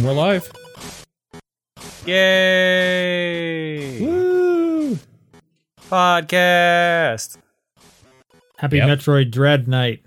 And 0.00 0.08
we're 0.08 0.14
live. 0.14 0.50
Yay! 2.06 4.00
Woo! 4.00 4.98
Podcast. 5.90 7.36
Happy 8.56 8.78
Yep. 8.78 8.88
Metroid 8.88 9.30
Dread 9.30 9.68
night, 9.68 10.02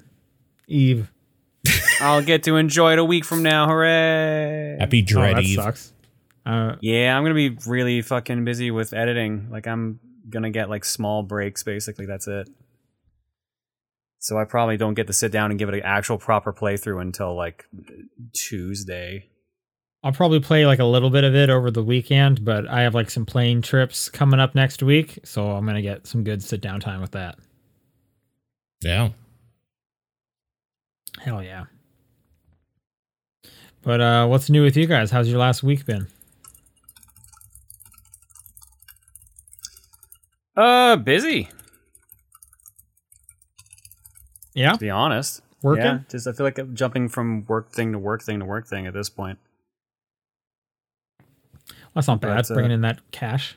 Eve. 0.67 1.11
I'll 2.01 2.23
get 2.23 2.41
to 2.45 2.55
enjoy 2.55 2.93
it 2.93 2.99
a 2.99 3.05
week 3.05 3.23
from 3.23 3.43
now. 3.43 3.67
Hooray! 3.67 4.77
Happy 4.79 5.03
oh, 5.03 5.05
Dread 5.05 5.37
that 5.37 5.43
Eve. 5.43 5.55
sucks. 5.57 5.93
Uh, 6.43 6.75
Yeah, 6.81 7.15
I'm 7.15 7.23
gonna 7.23 7.35
be 7.35 7.55
really 7.67 8.01
fucking 8.01 8.43
busy 8.45 8.71
with 8.71 8.93
editing. 8.93 9.51
Like 9.51 9.67
I'm 9.67 9.99
gonna 10.27 10.49
get 10.49 10.71
like 10.71 10.85
small 10.85 11.21
breaks. 11.21 11.61
Basically, 11.61 12.07
that's 12.07 12.27
it. 12.27 12.49
So 14.17 14.39
I 14.39 14.45
probably 14.45 14.77
don't 14.77 14.95
get 14.95 15.05
to 15.05 15.13
sit 15.13 15.31
down 15.31 15.51
and 15.51 15.59
give 15.59 15.69
it 15.69 15.75
an 15.75 15.83
actual 15.83 16.17
proper 16.17 16.51
playthrough 16.51 16.99
until 16.99 17.35
like 17.35 17.67
Tuesday. 18.33 19.29
I'll 20.03 20.11
probably 20.11 20.41
play 20.41 20.65
like 20.65 20.79
a 20.79 20.85
little 20.85 21.09
bit 21.09 21.23
of 21.23 21.33
it 21.33 21.49
over 21.49 21.71
the 21.71 21.83
weekend, 21.83 22.43
but 22.43 22.67
I 22.67 22.81
have 22.81 22.93
like 22.93 23.09
some 23.09 23.25
plane 23.25 23.61
trips 23.61 24.09
coming 24.09 24.39
up 24.39 24.53
next 24.53 24.83
week, 24.83 25.19
so 25.23 25.51
I'm 25.51 25.65
gonna 25.65 25.81
get 25.81 26.05
some 26.07 26.23
good 26.23 26.43
sit 26.43 26.59
down 26.61 26.79
time 26.81 26.99
with 26.99 27.11
that. 27.11 27.37
Yeah. 28.81 29.09
Hell 31.21 31.41
yeah. 31.41 31.65
But 33.81 34.01
uh, 34.01 34.27
what's 34.27 34.49
new 34.49 34.63
with 34.63 34.75
you 34.75 34.87
guys? 34.87 35.11
How's 35.11 35.29
your 35.29 35.39
last 35.39 35.63
week 35.63 35.85
been? 35.85 36.07
Uh, 40.55 40.97
busy. 40.97 41.49
Yeah, 44.53 44.73
To 44.73 44.77
be 44.77 44.89
honest. 44.89 45.41
working. 45.63 45.83
Yeah, 45.85 45.99
just 46.09 46.27
I 46.27 46.33
feel 46.33 46.45
like 46.45 46.59
I'm 46.59 46.75
jumping 46.75 47.09
from 47.09 47.45
work 47.47 47.71
thing 47.71 47.91
to 47.93 47.97
work 47.97 48.21
thing 48.21 48.39
to 48.39 48.45
work 48.45 48.67
thing 48.67 48.85
at 48.85 48.93
this 48.93 49.09
point. 49.09 49.39
That's 51.95 52.07
not 52.07 52.21
bad. 52.21 52.35
But, 52.35 52.51
uh, 52.51 52.53
bringing 52.55 52.71
in 52.71 52.81
that 52.81 52.99
cash. 53.11 53.55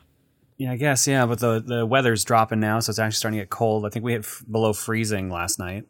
Yeah, 0.59 0.73
I 0.73 0.77
guess 0.77 1.07
yeah, 1.07 1.27
but 1.27 1.39
the 1.39 1.61
the 1.61 1.85
weather's 1.85 2.25
dropping 2.25 2.61
now, 2.61 2.81
so 2.81 2.91
it's 2.91 2.99
actually 2.99 3.17
starting 3.17 3.39
to 3.39 3.43
get 3.43 3.51
cold. 3.51 3.85
I 3.85 3.91
think 3.91 4.05
we 4.05 4.13
hit 4.13 4.21
f- 4.21 4.43
below 4.51 4.73
freezing 4.73 5.29
last 5.31 5.59
night. 5.59 5.85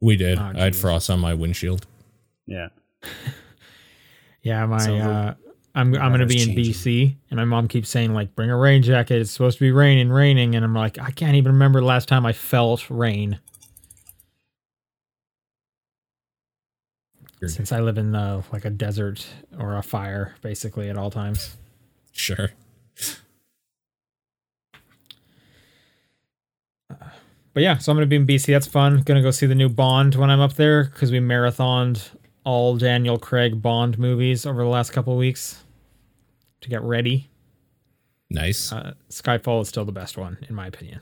We 0.00 0.16
did. 0.16 0.38
Oh, 0.38 0.52
I 0.54 0.60
had 0.64 0.76
frost 0.76 1.10
on 1.10 1.20
my 1.20 1.34
windshield. 1.34 1.86
Yeah. 2.46 2.68
Yeah, 4.42 4.64
my 4.64 4.78
So 4.78 4.96
uh, 4.96 5.34
I'm 5.74 5.94
I'm 5.94 6.12
gonna 6.12 6.24
be 6.24 6.40
in 6.40 6.54
weather's 6.54 6.68
BC, 6.84 7.14
and 7.30 7.36
my 7.36 7.44
mom 7.44 7.68
keeps 7.68 7.90
saying 7.90 8.14
like, 8.14 8.34
bring 8.34 8.50
a 8.50 8.56
rain 8.56 8.82
jacket. 8.82 9.20
It's 9.20 9.30
supposed 9.30 9.58
to 9.58 9.64
be 9.64 9.70
raining, 9.70 10.08
raining, 10.08 10.54
and 10.54 10.64
I'm 10.64 10.74
like, 10.74 10.98
I 10.98 11.10
can't 11.10 11.34
even 11.36 11.52
remember 11.52 11.80
the 11.80 11.86
last 11.86 12.08
time 12.08 12.24
I 12.24 12.32
felt 12.32 12.88
rain. 12.88 13.38
Since 17.46 17.72
I 17.72 17.80
live 17.80 17.96
in 17.96 18.14
uh, 18.14 18.42
like 18.52 18.66
a 18.66 18.70
desert 18.70 19.26
or 19.58 19.76
a 19.76 19.82
fire, 19.82 20.34
basically 20.42 20.90
at 20.90 20.96
all 20.98 21.10
times. 21.10 21.56
Sure. 22.12 22.50
But 27.52 27.64
yeah, 27.64 27.78
so 27.78 27.90
I'm 27.90 27.96
gonna 27.96 28.06
be 28.06 28.16
in 28.16 28.26
BC. 28.26 28.52
That's 28.52 28.66
fun. 28.66 29.02
Gonna 29.02 29.22
go 29.22 29.30
see 29.30 29.46
the 29.46 29.54
new 29.54 29.68
Bond 29.68 30.14
when 30.14 30.30
I'm 30.30 30.40
up 30.40 30.54
there 30.54 30.84
because 30.84 31.10
we 31.10 31.18
marathoned 31.18 32.10
all 32.44 32.76
Daniel 32.76 33.18
Craig 33.18 33.60
Bond 33.60 33.98
movies 33.98 34.46
over 34.46 34.62
the 34.62 34.68
last 34.68 34.92
couple 34.92 35.12
of 35.12 35.18
weeks 35.18 35.64
to 36.60 36.68
get 36.68 36.82
ready. 36.82 37.28
Nice. 38.30 38.72
Uh, 38.72 38.94
Skyfall 39.10 39.62
is 39.62 39.68
still 39.68 39.84
the 39.84 39.92
best 39.92 40.16
one 40.16 40.38
in 40.48 40.54
my 40.54 40.68
opinion. 40.68 41.00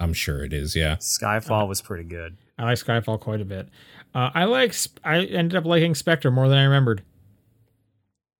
I'm 0.00 0.14
sure 0.14 0.42
it 0.42 0.54
is. 0.54 0.74
Yeah. 0.74 0.96
Skyfall 0.96 1.68
was 1.68 1.82
pretty 1.82 2.04
good. 2.04 2.38
I 2.58 2.64
like 2.64 2.78
Skyfall 2.78 3.20
quite 3.20 3.42
a 3.42 3.44
bit. 3.44 3.68
Uh, 4.14 4.30
I 4.34 4.44
like. 4.44 4.74
I 5.04 5.18
ended 5.24 5.56
up 5.56 5.66
liking 5.66 5.94
Spectre 5.94 6.30
more 6.30 6.48
than 6.48 6.56
I 6.56 6.64
remembered. 6.64 7.02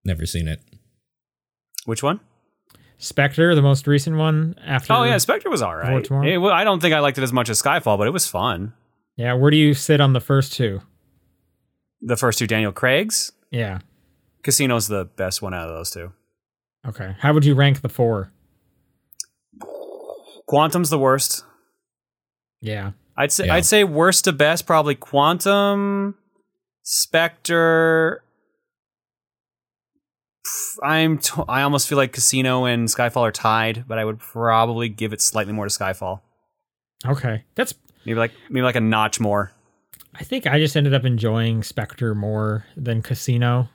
Never 0.04 0.24
seen 0.24 0.48
it. 0.48 0.60
Which 1.90 2.04
one? 2.04 2.20
Spectre, 2.98 3.52
the 3.56 3.62
most 3.62 3.88
recent 3.88 4.16
one 4.16 4.54
after. 4.64 4.92
Oh 4.92 5.02
yeah, 5.02 5.18
Spectre 5.18 5.50
was 5.50 5.60
all 5.60 5.74
right. 5.74 6.08
It, 6.24 6.38
well, 6.38 6.52
I 6.52 6.62
don't 6.62 6.78
think 6.80 6.94
I 6.94 7.00
liked 7.00 7.18
it 7.18 7.22
as 7.22 7.32
much 7.32 7.48
as 7.50 7.60
Skyfall, 7.60 7.98
but 7.98 8.06
it 8.06 8.12
was 8.12 8.28
fun. 8.28 8.74
yeah. 9.16 9.32
Where 9.34 9.50
do 9.50 9.56
you 9.56 9.74
sit 9.74 10.00
on 10.00 10.12
the 10.12 10.20
first 10.20 10.52
two? 10.52 10.82
The 12.00 12.16
first 12.16 12.38
two 12.38 12.46
Daniel 12.46 12.70
Craig's 12.70 13.32
Yeah. 13.50 13.80
Casino's 14.44 14.86
the 14.86 15.06
best 15.06 15.42
one 15.42 15.52
out 15.52 15.68
of 15.68 15.74
those 15.74 15.90
two. 15.90 16.12
Okay. 16.86 17.16
How 17.18 17.32
would 17.34 17.44
you 17.44 17.54
rank 17.56 17.80
the 17.80 17.88
four? 17.88 18.30
Quantum's 20.46 20.90
the 20.90 20.98
worst. 20.98 21.44
Yeah. 22.60 22.92
I'd 23.16 23.32
say 23.32 23.46
Yeah. 23.46 23.54
I'd 23.54 23.66
say 23.66 23.82
worst 23.82 24.24
to 24.26 24.32
best 24.32 24.64
probably 24.64 24.94
Quantum, 24.94 26.14
Spectre. 26.82 28.22
I'm 30.82 31.18
t- 31.18 31.42
I 31.48 31.62
almost 31.62 31.88
feel 31.88 31.98
like 31.98 32.12
Casino 32.12 32.64
and 32.64 32.88
Skyfall 32.88 33.22
are 33.22 33.32
tied, 33.32 33.84
but 33.86 33.98
I 33.98 34.04
would 34.04 34.18
probably 34.18 34.88
give 34.88 35.12
it 35.12 35.20
slightly 35.20 35.52
more 35.52 35.68
to 35.68 35.70
Skyfall. 35.78 36.20
Okay. 37.06 37.44
That's. 37.54 37.74
Maybe 38.06 38.18
like 38.18 38.32
maybe 38.48 38.62
like 38.62 38.76
a 38.76 38.80
notch 38.80 39.20
more. 39.20 39.52
I 40.14 40.24
think 40.24 40.46
I 40.46 40.58
just 40.58 40.76
ended 40.76 40.94
up 40.94 41.04
enjoying 41.04 41.62
Spectre 41.62 42.14
more 42.14 42.64
than 42.76 43.02
Casino 43.02 43.68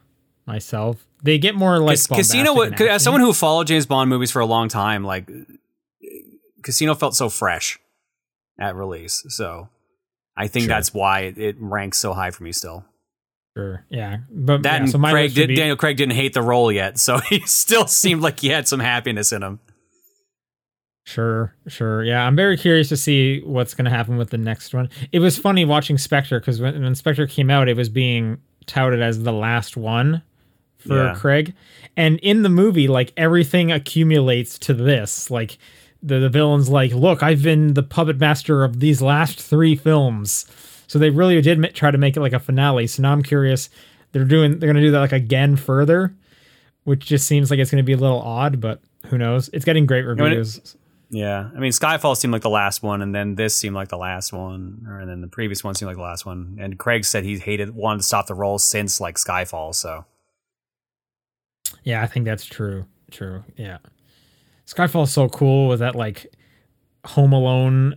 myself. 0.46 1.06
They 1.24 1.38
get 1.38 1.56
more 1.56 1.80
like 1.80 2.00
Casino, 2.08 2.60
as 2.62 3.04
someone 3.04 3.22
who 3.22 3.34
followed 3.34 3.68
James 3.68 3.86
Bond 3.86 4.10
movies 4.10 4.32
for 4.32 4.42
a 4.42 4.46
long 4.46 4.68
time, 4.68 5.04
like 5.04 5.30
Casino 6.62 6.94
felt 6.96 7.16
so 7.16 7.30
fresh 7.30 7.80
at 8.60 8.76
release. 8.76 9.24
So 9.30 9.70
I 10.36 10.48
think 10.48 10.68
that's 10.68 10.94
why 10.94 11.22
it, 11.22 11.38
it 11.38 11.56
ranks 11.60 11.98
so 11.98 12.14
high 12.14 12.32
for 12.32 12.44
me 12.44 12.52
still. 12.52 12.86
Sure. 13.56 13.86
Yeah. 13.90 14.18
But 14.30 14.64
That 14.64 14.74
yeah, 14.76 14.82
and 14.82 14.90
so 14.92 14.98
my 14.98 15.12
Craig 15.12 15.34
did, 15.34 15.48
be- 15.48 15.56
Daniel 15.56 15.78
Craig 15.78 15.96
didn't 15.98 16.16
hate 16.16 16.34
the 16.34 16.42
role 16.42 16.72
yet, 16.72 17.00
so 17.00 17.18
he 17.30 17.40
still 17.42 17.88
seemed 17.88 18.22
like 18.22 18.40
he 18.40 18.50
had 18.50 18.68
some 18.68 18.80
happiness 18.80 19.32
in 19.32 19.44
him. 19.44 19.60
Sure, 21.08 21.54
sure. 21.68 22.04
Yeah, 22.04 22.26
I'm 22.26 22.36
very 22.36 22.58
curious 22.58 22.90
to 22.90 22.98
see 22.98 23.40
what's 23.42 23.76
going 23.76 23.86
to 23.86 23.92
happen 23.92 24.18
with 24.18 24.32
the 24.32 24.40
next 24.40 24.74
one. 24.74 24.90
It 25.12 25.20
was 25.20 25.38
funny 25.38 25.64
watching 25.64 25.98
Spectre 26.00 26.40
because 26.40 26.60
when, 26.60 26.82
when 26.84 26.96
Spectre 26.96 27.28
came 27.28 27.52
out, 27.52 27.70
it 27.70 27.78
was 27.78 27.90
being 27.90 28.40
touted 28.66 29.02
as 29.04 29.22
the 29.22 29.32
last 29.32 29.78
one 29.78 30.24
for 30.78 31.06
Yeah. 31.06 31.14
Craig. 31.16 31.54
And 31.96 32.18
in 32.20 32.42
the 32.42 32.50
movie, 32.50 32.88
like 32.88 33.14
everything 33.18 33.72
accumulates 33.72 34.58
to 34.60 34.74
this. 34.74 35.30
Like 35.30 35.60
the, 36.02 36.20
the 36.20 36.30
villain's 36.30 36.70
like, 36.70 36.92
look, 36.92 37.22
I've 37.22 37.44
been 37.44 37.76
the 37.76 37.84
puppet 37.84 38.18
master 38.20 38.64
of 38.64 38.80
these 38.80 39.00
last 39.02 39.40
three 39.40 39.76
films. 39.76 40.46
So 40.88 41.00
they 41.00 41.10
really 41.10 41.42
did 41.42 41.76
try 41.76 41.92
to 41.92 41.98
make 41.98 42.16
it 42.16 42.22
like 42.22 42.34
a 42.34 42.40
finale. 42.40 42.88
So 42.88 43.02
now 43.02 43.12
I'm 43.12 43.24
curious. 43.24 43.70
They're 44.12 44.26
doing, 44.26 44.60
they're 44.60 44.68
going 44.68 44.82
to 44.82 44.88
do 44.88 44.92
that 44.92 45.00
like 45.00 45.12
again 45.12 45.56
further, 45.56 46.16
which 46.84 47.06
just 47.06 47.28
seems 47.28 47.50
like 47.50 47.60
it's 47.60 47.72
going 47.72 47.84
to 47.84 47.86
be 47.86 47.94
a 47.94 47.98
little 47.98 48.22
odd, 48.22 48.62
but 48.62 48.82
who 49.08 49.18
knows? 49.18 49.50
It's 49.54 49.66
getting 49.66 49.86
great 49.86 50.04
reviews. 50.04 50.76
Yeah, 51.10 51.50
I 51.56 51.60
mean 51.60 51.72
Skyfall 51.72 52.18
seemed 52.18 52.34
like 52.34 52.42
the 52.42 52.50
last 52.50 52.82
one, 52.82 53.02
and 53.02 53.14
then 53.14 53.36
this 53.36 53.56
seemed 53.56 53.76
like 53.76 53.90
the 53.90 53.98
last 53.98 54.34
one, 54.34 54.86
or 54.88 55.00
and 55.00 55.10
then 55.10 55.22
the 55.22 55.28
previous 55.28 55.64
one 55.64 55.76
seemed 55.76 55.88
like 55.88 55.98
the 55.98 56.04
last 56.04 56.26
one. 56.26 56.58
And 56.60 56.80
Craig 56.80 57.06
said 57.06 57.24
he 57.24 57.38
hated 57.38 57.76
wanted 57.76 58.00
to 58.00 58.04
stop 58.04 58.28
the 58.28 58.34
role 58.34 58.58
since 58.58 59.00
like 59.00 59.16
Skyfall. 59.16 59.76
So 59.76 60.06
Yeah, 61.84 62.02
I 62.02 62.08
think 62.08 62.26
that's 62.26 62.46
true. 62.46 62.86
True. 63.12 63.44
Yeah. 63.56 63.78
Skyfall's 64.66 65.12
so 65.12 65.30
cool 65.30 65.68
with 65.68 65.80
that 65.80 65.96
like 65.96 66.26
Home 67.06 67.34
Alone 67.34 67.96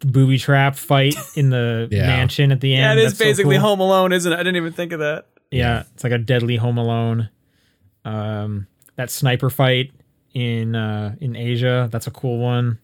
booby 0.00 0.38
trap 0.38 0.76
fight 0.76 1.14
in 1.36 1.50
the 1.50 1.88
Yeah. 1.92 2.06
mansion 2.06 2.52
at 2.52 2.60
the 2.60 2.74
end. 2.74 2.98
That's 2.98 3.16
so 3.18 3.42
cool. 3.42 3.58
Home 3.58 3.80
Alone, 3.80 4.12
isn't 4.12 4.30
it? 4.32 4.34
I 4.34 4.38
didn't 4.38 4.56
even 4.56 4.72
think 4.72 4.92
of 4.92 5.00
that. 5.00 5.26
Yeah, 5.50 5.84
it's 5.94 6.04
like 6.04 6.12
a 6.12 6.18
deadly 6.18 6.56
Home 6.56 6.78
Alone. 6.78 7.30
Um, 8.04 8.66
that 8.96 9.10
sniper 9.10 9.50
fight 9.50 9.92
in 10.34 10.74
uh 10.76 11.14
in 11.20 11.34
Asia, 11.36 11.88
that's 11.90 12.06
a 12.06 12.10
cool 12.10 12.38
one. 12.38 12.78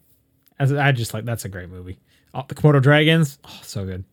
As 0.58 0.72
I 0.72 0.93
just 0.93 1.12
like 1.14 1.25
that's 1.25 1.44
a 1.44 1.49
great 1.49 1.69
movie. 1.69 1.99
Oh, 2.32 2.43
the 2.49 2.55
Komodo 2.55 2.82
dragons, 2.82 3.38
oh, 3.44 3.61
so 3.62 3.84
good, 3.84 4.05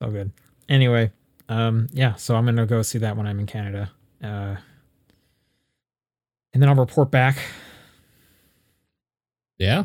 so 0.00 0.10
good. 0.10 0.32
Anyway, 0.68 1.10
um, 1.48 1.86
yeah, 1.92 2.14
so 2.14 2.34
I'm 2.36 2.44
gonna 2.44 2.66
go 2.66 2.82
see 2.82 2.98
that 2.98 3.16
when 3.16 3.26
I'm 3.26 3.38
in 3.38 3.46
Canada, 3.46 3.90
uh, 4.22 4.56
and 6.54 6.62
then 6.62 6.68
I'll 6.68 6.74
report 6.76 7.10
back. 7.10 7.38
Yeah. 9.62 9.84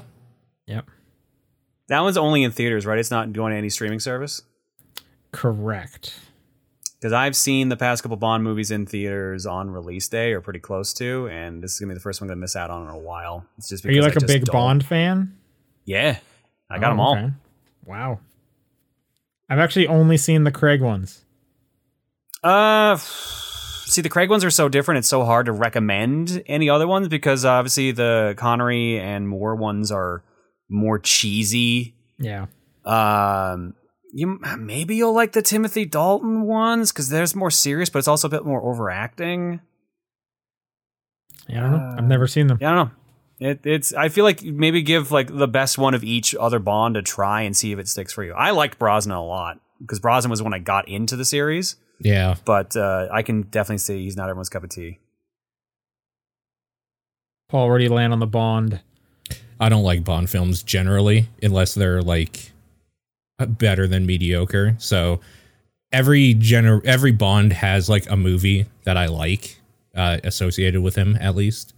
Yep. 0.65 0.89
That 1.87 2.01
one's 2.01 2.17
only 2.17 2.43
in 2.43 2.51
theaters, 2.51 2.85
right? 2.85 2.97
It's 2.99 3.11
not 3.11 3.31
going 3.31 3.51
to 3.51 3.57
any 3.57 3.69
streaming 3.69 3.99
service. 3.99 4.41
Correct. 5.31 6.19
Because 6.99 7.13
I've 7.13 7.35
seen 7.35 7.69
the 7.69 7.77
past 7.77 8.01
couple 8.01 8.17
Bond 8.17 8.43
movies 8.43 8.71
in 8.71 8.87
theaters 8.87 9.45
on 9.45 9.69
release 9.69 10.07
day 10.07 10.33
or 10.33 10.41
pretty 10.41 10.59
close 10.59 10.93
to, 10.95 11.27
and 11.29 11.61
this 11.61 11.73
is 11.73 11.79
gonna 11.79 11.91
be 11.91 11.93
the 11.93 11.99
first 11.99 12.19
one 12.19 12.25
I'm 12.27 12.29
gonna 12.31 12.41
miss 12.41 12.55
out 12.55 12.71
on 12.71 12.83
in 12.83 12.89
a 12.89 12.97
while. 12.97 13.45
It's 13.59 13.69
just 13.69 13.85
Are 13.85 13.91
you 13.91 14.01
like 14.01 14.15
a 14.15 14.25
big 14.25 14.45
don't- 14.45 14.53
Bond 14.53 14.83
fan? 14.83 15.37
Yeah, 15.85 16.17
I 16.71 16.79
got 16.79 16.87
Oh, 16.87 16.89
them 16.89 16.99
all. 16.99 17.15
okay. 17.17 17.31
Wow. 17.85 18.19
I've 19.47 19.59
actually 19.59 19.85
only 19.87 20.17
seen 20.17 20.43
the 20.43 20.51
Craig 20.51 20.81
ones. 20.81 21.23
Uh, 22.43 22.97
see, 23.87 24.01
the 24.01 24.09
Craig 24.09 24.29
ones 24.29 24.43
are 24.43 24.51
so 24.51 24.69
different. 24.69 24.99
It's 24.99 25.07
so 25.07 25.23
hard 25.23 25.45
to 25.47 25.51
recommend 25.51 26.43
any 26.47 26.69
other 26.69 26.87
ones 26.87 27.07
because 27.07 27.45
obviously 27.45 27.91
the 27.91 28.35
Connery 28.37 28.99
and 28.99 29.27
Moore 29.27 29.55
ones 29.55 29.91
are 29.91 30.23
more 30.69 30.99
cheesy. 30.99 31.95
Yeah. 32.19 32.47
Um, 32.85 33.75
you 34.13 34.39
maybe 34.57 34.95
you'll 34.95 35.13
like 35.13 35.33
the 35.33 35.41
Timothy 35.41 35.85
Dalton 35.85 36.43
ones 36.43 36.91
because 36.91 37.09
there's 37.09 37.35
more 37.35 37.51
serious, 37.51 37.89
but 37.89 37.99
it's 37.99 38.07
also 38.07 38.27
a 38.27 38.31
bit 38.31 38.45
more 38.45 38.63
overacting. 38.63 39.59
Yeah, 41.47 41.59
I 41.59 41.61
don't 41.61 41.71
know. 41.71 41.95
I've 41.97 42.07
never 42.07 42.27
seen 42.27 42.47
them. 42.47 42.57
Yeah, 42.59 42.71
I 42.71 42.75
don't 42.75 42.87
know. 42.87 42.93
It, 43.39 43.65
it's. 43.65 43.93
I 43.93 44.09
feel 44.09 44.23
like 44.23 44.41
maybe 44.43 44.81
give 44.81 45.11
like 45.11 45.35
the 45.35 45.47
best 45.47 45.77
one 45.77 45.93
of 45.93 46.03
each 46.03 46.33
other 46.35 46.59
Bond 46.59 46.97
a 46.97 47.01
try 47.01 47.41
and 47.41 47.55
see 47.55 47.71
if 47.71 47.79
it 47.79 47.87
sticks 47.87 48.13
for 48.13 48.23
you. 48.23 48.33
I 48.33 48.51
liked 48.51 48.79
Brosnan 48.79 49.15
a 49.15 49.25
lot 49.25 49.59
because 49.79 49.99
Brosnan 49.99 50.31
was 50.31 50.41
when 50.41 50.53
I 50.53 50.59
got 50.59 50.87
into 50.87 51.15
the 51.15 51.25
series, 51.25 51.75
Yeah. 51.99 52.35
but 52.45 52.75
uh, 52.75 53.07
I 53.11 53.23
can 53.23 53.43
definitely 53.43 53.79
say 53.79 53.99
he's 53.99 54.15
not 54.15 54.29
everyone's 54.29 54.49
cup 54.49 54.63
of 54.63 54.69
tea. 54.69 54.99
Paul, 57.49 57.69
where 57.69 57.77
do 57.77 57.83
you 57.83 57.93
land 57.93 58.13
on 58.13 58.19
the 58.19 58.27
Bond? 58.27 58.81
I 59.59 59.69
don't 59.69 59.83
like 59.83 60.03
Bond 60.03 60.29
films 60.29 60.63
generally 60.63 61.29
unless 61.41 61.73
they're 61.73 62.01
like 62.01 62.51
better 63.39 63.87
than 63.87 64.05
mediocre. 64.05 64.75
So 64.79 65.21
every 65.91 66.35
gener 66.35 66.83
every 66.85 67.11
Bond 67.11 67.53
has 67.53 67.89
like 67.89 68.09
a 68.09 68.17
movie 68.17 68.65
that 68.83 68.97
I 68.97 69.07
like 69.07 69.59
uh, 69.95 70.17
associated 70.23 70.81
with 70.81 70.95
him 70.95 71.17
at 71.19 71.35
least. 71.35 71.73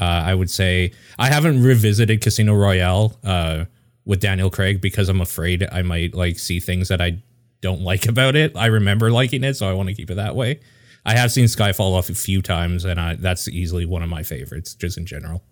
Uh, 0.00 0.04
I 0.24 0.34
would 0.34 0.50
say 0.50 0.92
I 1.18 1.28
haven't 1.28 1.62
revisited 1.62 2.20
Casino 2.22 2.54
Royale 2.54 3.16
uh, 3.22 3.66
with 4.04 4.20
Daniel 4.20 4.50
Craig 4.50 4.80
because 4.80 5.08
I'm 5.08 5.20
afraid 5.20 5.68
I 5.70 5.82
might 5.82 6.14
like 6.14 6.38
see 6.38 6.58
things 6.58 6.88
that 6.88 7.00
I 7.00 7.18
don't 7.62 7.80
like 7.80 8.06
about 8.06 8.36
it. 8.36 8.54
I 8.56 8.66
remember 8.66 9.10
liking 9.10 9.42
it, 9.44 9.54
so 9.54 9.68
I 9.68 9.72
want 9.72 9.88
to 9.88 9.94
keep 9.94 10.10
it 10.10 10.16
that 10.16 10.36
way. 10.36 10.60
I 11.06 11.16
have 11.16 11.32
seen 11.32 11.46
Skyfall 11.46 11.96
off 11.96 12.10
a 12.10 12.14
few 12.14 12.42
times, 12.42 12.84
and 12.84 13.00
I, 13.00 13.14
that's 13.14 13.48
easily 13.48 13.86
one 13.86 14.02
of 14.02 14.10
my 14.10 14.22
favorites, 14.22 14.74
just 14.74 14.98
in 14.98 15.06
general. 15.06 15.42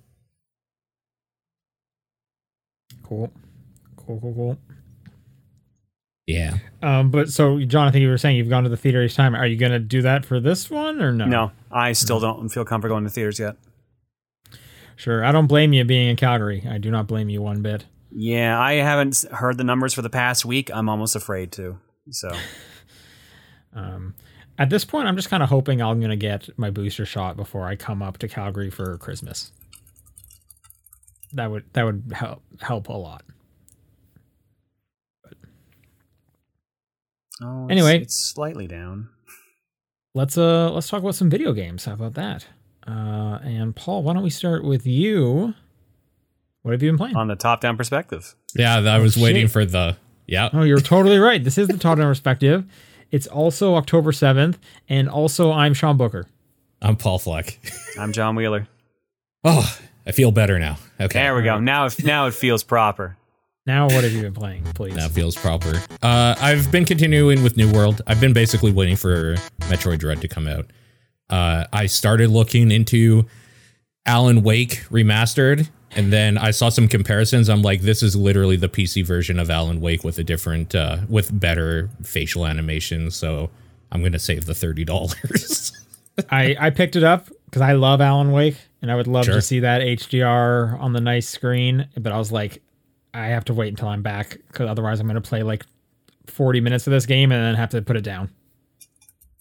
Cool. 3.02 3.32
Cool, 3.96 4.20
cool, 4.20 4.34
cool. 4.34 4.58
Yeah. 6.26 6.58
Um, 6.82 7.10
but 7.10 7.28
so, 7.30 7.58
John, 7.60 7.88
I 7.88 7.90
think 7.90 8.02
you 8.02 8.08
were 8.08 8.18
saying 8.18 8.36
you've 8.36 8.48
gone 8.48 8.62
to 8.62 8.68
the 8.68 8.76
theater 8.76 9.02
each 9.02 9.16
time. 9.16 9.34
Are 9.34 9.46
you 9.46 9.56
going 9.56 9.72
to 9.72 9.80
do 9.80 10.02
that 10.02 10.24
for 10.24 10.38
this 10.38 10.70
one 10.70 11.02
or 11.02 11.12
no? 11.12 11.24
No, 11.24 11.52
I 11.72 11.92
still 11.92 12.20
don't 12.20 12.48
feel 12.48 12.64
comfortable 12.64 12.94
going 12.94 13.04
to 13.04 13.10
theaters 13.10 13.40
yet. 13.40 13.56
Sure. 14.94 15.24
I 15.24 15.32
don't 15.32 15.46
blame 15.46 15.72
you 15.72 15.82
being 15.84 16.08
in 16.08 16.16
Calgary. 16.16 16.64
I 16.68 16.78
do 16.78 16.90
not 16.90 17.08
blame 17.08 17.28
you 17.28 17.42
one 17.42 17.62
bit. 17.62 17.86
Yeah, 18.12 18.60
I 18.60 18.74
haven't 18.74 19.24
heard 19.32 19.56
the 19.56 19.64
numbers 19.64 19.94
for 19.94 20.02
the 20.02 20.10
past 20.10 20.44
week. 20.44 20.70
I'm 20.72 20.88
almost 20.88 21.16
afraid 21.16 21.50
to. 21.52 21.78
So 22.10 22.30
Um, 23.72 24.14
at 24.58 24.68
this 24.68 24.84
point, 24.84 25.06
I'm 25.08 25.16
just 25.16 25.30
kind 25.30 25.42
of 25.42 25.48
hoping 25.48 25.80
I'm 25.80 26.00
going 26.00 26.10
to 26.10 26.16
get 26.16 26.48
my 26.58 26.70
booster 26.70 27.06
shot 27.06 27.36
before 27.36 27.66
I 27.66 27.76
come 27.76 28.02
up 28.02 28.18
to 28.18 28.28
Calgary 28.28 28.68
for 28.70 28.98
Christmas. 28.98 29.52
That 31.32 31.50
would 31.50 31.64
that 31.74 31.84
would 31.84 32.12
help 32.12 32.42
help 32.60 32.88
a 32.88 32.92
lot. 32.92 33.22
oh, 37.42 37.64
it's- 37.64 37.70
Anyway. 37.70 38.00
it's 38.02 38.16
slightly 38.16 38.66
down. 38.66 39.08
Let's 40.14 40.36
uh 40.36 40.70
let's 40.72 40.88
talk 40.88 41.00
about 41.02 41.14
some 41.14 41.30
video 41.30 41.52
games. 41.52 41.84
How 41.84 41.92
about 41.92 42.14
that? 42.14 42.46
Uh, 42.86 43.38
and 43.44 43.76
Paul, 43.76 44.02
why 44.02 44.14
don't 44.14 44.24
we 44.24 44.30
start 44.30 44.64
with 44.64 44.86
you? 44.86 45.54
What 46.62 46.72
have 46.72 46.82
you 46.82 46.90
been 46.90 46.98
playing? 46.98 47.14
on 47.16 47.28
the 47.28 47.36
top-down 47.36 47.76
perspective. 47.76 48.34
Yeah, 48.54 48.76
I 48.78 48.98
was 48.98 49.16
waiting 49.16 49.44
shit. 49.44 49.52
for 49.52 49.64
the 49.64 49.96
yeah. 50.30 50.48
Oh, 50.52 50.62
you're 50.62 50.80
totally 50.80 51.18
right. 51.18 51.42
This 51.42 51.58
is 51.58 51.68
the 51.68 51.76
Todd 51.76 51.98
Perspective. 51.98 52.64
It's 53.10 53.26
also 53.26 53.74
October 53.74 54.12
7th, 54.12 54.56
and 54.88 55.08
also 55.08 55.50
I'm 55.50 55.74
Sean 55.74 55.96
Booker. 55.96 56.26
I'm 56.80 56.96
Paul 56.96 57.18
Fleck. 57.18 57.58
I'm 57.98 58.12
John 58.12 58.36
Wheeler. 58.36 58.68
Oh, 59.42 59.76
I 60.06 60.12
feel 60.12 60.30
better 60.30 60.58
now. 60.58 60.78
Okay. 61.00 61.18
There 61.18 61.34
we 61.34 61.42
go. 61.42 61.58
Now, 61.58 61.86
it, 61.86 62.04
now 62.04 62.26
it 62.26 62.34
feels 62.34 62.62
proper. 62.62 63.16
Now, 63.66 63.86
what 63.86 64.04
have 64.04 64.12
you 64.12 64.22
been 64.22 64.32
playing, 64.32 64.64
please? 64.74 64.94
That 64.94 65.10
feels 65.10 65.36
proper. 65.36 65.82
Uh, 66.00 66.34
I've 66.40 66.70
been 66.72 66.84
continuing 66.84 67.42
with 67.42 67.56
New 67.56 67.70
World. 67.72 68.00
I've 68.06 68.20
been 68.20 68.32
basically 68.32 68.72
waiting 68.72 68.96
for 68.96 69.34
Metroid 69.62 69.98
Dread 69.98 70.20
to 70.20 70.28
come 70.28 70.46
out. 70.46 70.66
Uh, 71.28 71.64
I 71.72 71.86
started 71.86 72.30
looking 72.30 72.70
into 72.70 73.26
Alan 74.06 74.42
Wake 74.42 74.84
remastered, 74.90 75.68
and 75.96 76.12
then 76.12 76.38
I 76.38 76.50
saw 76.52 76.68
some 76.68 76.88
comparisons. 76.88 77.48
I'm 77.48 77.62
like, 77.62 77.80
this 77.82 78.02
is 78.02 78.14
literally 78.16 78.56
the 78.56 78.68
PC 78.68 79.04
version 79.04 79.38
of 79.38 79.50
Alan 79.50 79.80
Wake 79.80 80.04
with 80.04 80.18
a 80.18 80.24
different, 80.24 80.74
uh, 80.74 80.98
with 81.08 81.38
better 81.38 81.90
facial 82.02 82.46
animation. 82.46 83.10
So 83.10 83.50
I'm 83.92 84.02
gonna 84.02 84.18
save 84.18 84.46
the 84.46 84.54
thirty 84.54 84.84
dollars. 84.92 85.72
I, 86.30 86.56
I 86.60 86.70
picked 86.70 86.96
it 86.96 87.02
up 87.04 87.28
because 87.46 87.62
I 87.62 87.72
love 87.72 88.00
Alan 88.00 88.30
Wake, 88.32 88.56
and 88.82 88.90
I 88.92 88.96
would 88.96 89.06
love 89.06 89.24
Sure. 89.24 89.34
to 89.34 89.42
see 89.42 89.60
that 89.60 89.80
HDR 89.80 90.78
on 90.80 90.92
the 90.92 91.00
nice 91.00 91.28
screen. 91.28 91.88
But 91.98 92.12
I 92.12 92.18
was 92.18 92.30
like, 92.30 92.62
I 93.14 93.26
have 93.28 93.44
to 93.46 93.54
wait 93.54 93.68
until 93.68 93.88
I'm 93.88 94.02
back 94.02 94.38
because 94.48 94.68
otherwise 94.68 95.00
I'm 95.00 95.06
going 95.06 95.20
to 95.20 95.26
play 95.28 95.42
like 95.42 95.64
40 96.26 96.60
minutes 96.60 96.86
of 96.86 96.90
this 96.92 97.06
game 97.06 97.32
and 97.32 97.42
then 97.42 97.54
have 97.56 97.70
to 97.70 97.82
put 97.82 97.96
it 97.96 98.02
down. 98.04 98.30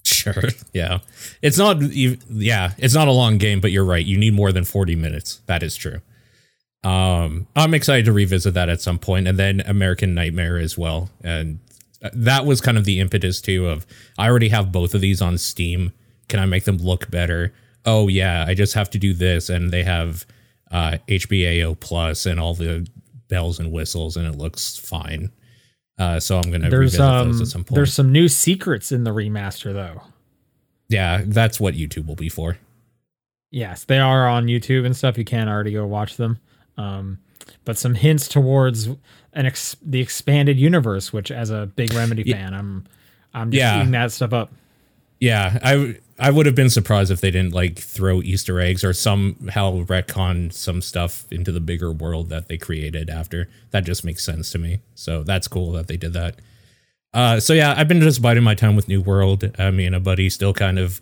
Sure. 0.04 0.34
Yeah. 0.74 1.00
It's 1.42 1.58
not 1.58 1.82
yeah, 1.82 2.72
it's 2.78 2.94
not 2.94 3.08
a 3.08 3.12
long 3.12 3.38
game, 3.38 3.60
but 3.62 3.72
you're 3.72 3.86
right. 3.86 4.06
You 4.06 4.18
need 4.18 4.34
more 4.34 4.52
than 4.52 4.64
40 4.64 4.96
minutes. 4.96 5.42
That 5.46 5.62
is 5.64 5.76
true. 5.76 6.02
Um 6.84 7.48
I'm 7.56 7.74
excited 7.74 8.06
to 8.06 8.14
revisit 8.14 8.54
that 8.54 8.70
at 8.70 8.82
some 8.82 9.00
point 9.00 9.28
and 9.28 9.38
then 9.38 9.62
American 9.62 10.14
Nightmare 10.14 10.58
as 10.58 10.78
well. 10.78 11.10
And 11.24 11.60
that 12.14 12.46
was 12.46 12.62
kind 12.62 12.78
of 12.78 12.86
the 12.86 13.00
impetus 13.02 13.42
too 13.42 13.68
of 13.68 13.86
I 14.18 14.30
already 14.30 14.50
have 14.50 14.72
both 14.72 14.94
of 14.96 15.02
these 15.02 15.22
on 15.22 15.38
Steam. 15.38 15.92
Can 16.30 16.40
I 16.40 16.46
make 16.46 16.64
them 16.64 16.78
look 16.78 17.12
better? 17.12 17.54
Oh 17.86 18.08
yeah, 18.08 18.46
I 18.48 18.54
just 18.54 18.74
have 18.76 18.90
to 18.92 18.98
do 18.98 19.14
this 19.14 19.50
and 19.50 19.72
they 19.72 19.84
have 19.84 20.26
uh 20.72 20.98
HBAO 21.08 21.78
plus 21.80 22.26
and 22.26 22.40
all 22.40 22.54
the 22.54 22.88
bells 23.28 23.60
and 23.60 23.72
whistles 23.72 24.16
and 24.16 24.26
it 24.26 24.38
looks 24.38 24.78
fine. 24.78 25.32
Uh, 25.98 26.18
so 26.18 26.40
I'm 26.40 26.50
gonna 26.50 26.70
There's 26.70 26.94
revisit 26.94 27.02
um 27.02 27.28
those 27.32 27.42
at 27.42 27.48
some 27.48 27.64
point. 27.66 27.76
there's 27.76 27.94
some 27.94 28.12
new 28.14 28.30
secrets 28.30 28.94
in 28.94 29.04
the 29.04 29.12
remaster 29.12 29.74
though. 29.74 30.02
yeah, 30.88 31.24
that's 31.26 31.60
what 31.60 31.74
YouTube 31.76 32.08
will 32.08 32.16
be 32.16 32.30
for. 32.30 32.58
Yes, 33.52 33.84
they 33.84 34.00
are 34.00 34.28
on 34.30 34.46
YouTube 34.46 34.86
and 34.86 34.96
stuff. 34.96 35.18
You 35.18 35.26
can 35.26 35.50
already 35.50 35.74
go 35.74 35.86
watch 35.86 36.16
them. 36.16 36.40
Um, 36.80 37.20
but 37.66 37.78
some 37.78 37.94
hints 37.96 38.28
towards 38.28 38.88
an 39.34 39.46
ex- 39.46 39.76
the 39.86 40.00
expanded 40.02 40.58
universe, 40.60 41.12
which 41.14 41.30
as 41.32 41.50
a 41.50 41.68
big 41.76 41.94
Remedy 41.94 42.24
Ye- 42.26 42.34
fan, 42.34 42.54
I'm 42.54 42.86
I'm 43.34 43.52
just 43.52 43.60
Yeah. 43.60 43.80
eating 43.82 43.92
that 43.92 44.12
stuff 44.12 44.34
up. 44.34 44.52
Yeah, 45.20 45.60
I 45.62 45.72
w- 45.74 46.00
I 46.18 46.32
would 46.32 46.46
have 46.46 46.56
been 46.56 46.70
surprised 46.70 47.12
if 47.12 47.20
they 47.22 47.30
didn't 47.32 47.54
like 47.54 47.78
throw 47.78 48.22
Easter 48.22 48.60
eggs 48.60 48.84
or 48.84 48.94
somehow 48.94 49.84
retcon 49.86 50.52
some 50.54 50.82
stuff 50.82 51.26
into 51.32 51.52
the 51.52 51.60
bigger 51.60 51.92
world 51.92 52.30
that 52.30 52.48
they 52.48 52.58
created 52.58 53.10
after. 53.10 53.50
That 53.72 53.84
just 53.86 54.04
makes 54.06 54.24
sense 54.24 54.50
to 54.52 54.58
me. 54.58 54.80
So 54.96 55.24
that's 55.24 55.48
cool 55.48 55.74
that 55.74 55.88
they 55.88 55.98
did 55.98 56.14
that. 56.14 56.36
Uh, 57.14 57.40
so 57.40 57.54
yeah, 57.54 57.74
I've 57.76 57.88
been 57.88 58.02
just 58.02 58.22
biding 58.22 58.44
my 58.44 58.56
time 58.56 58.76
with 58.76 58.88
New 58.88 59.02
World. 59.02 59.50
Uh, 59.60 59.72
me 59.72 59.86
and 59.86 59.96
a 59.96 60.00
buddy 60.00 60.30
still 60.30 60.54
kind 60.54 60.80
of 60.80 61.02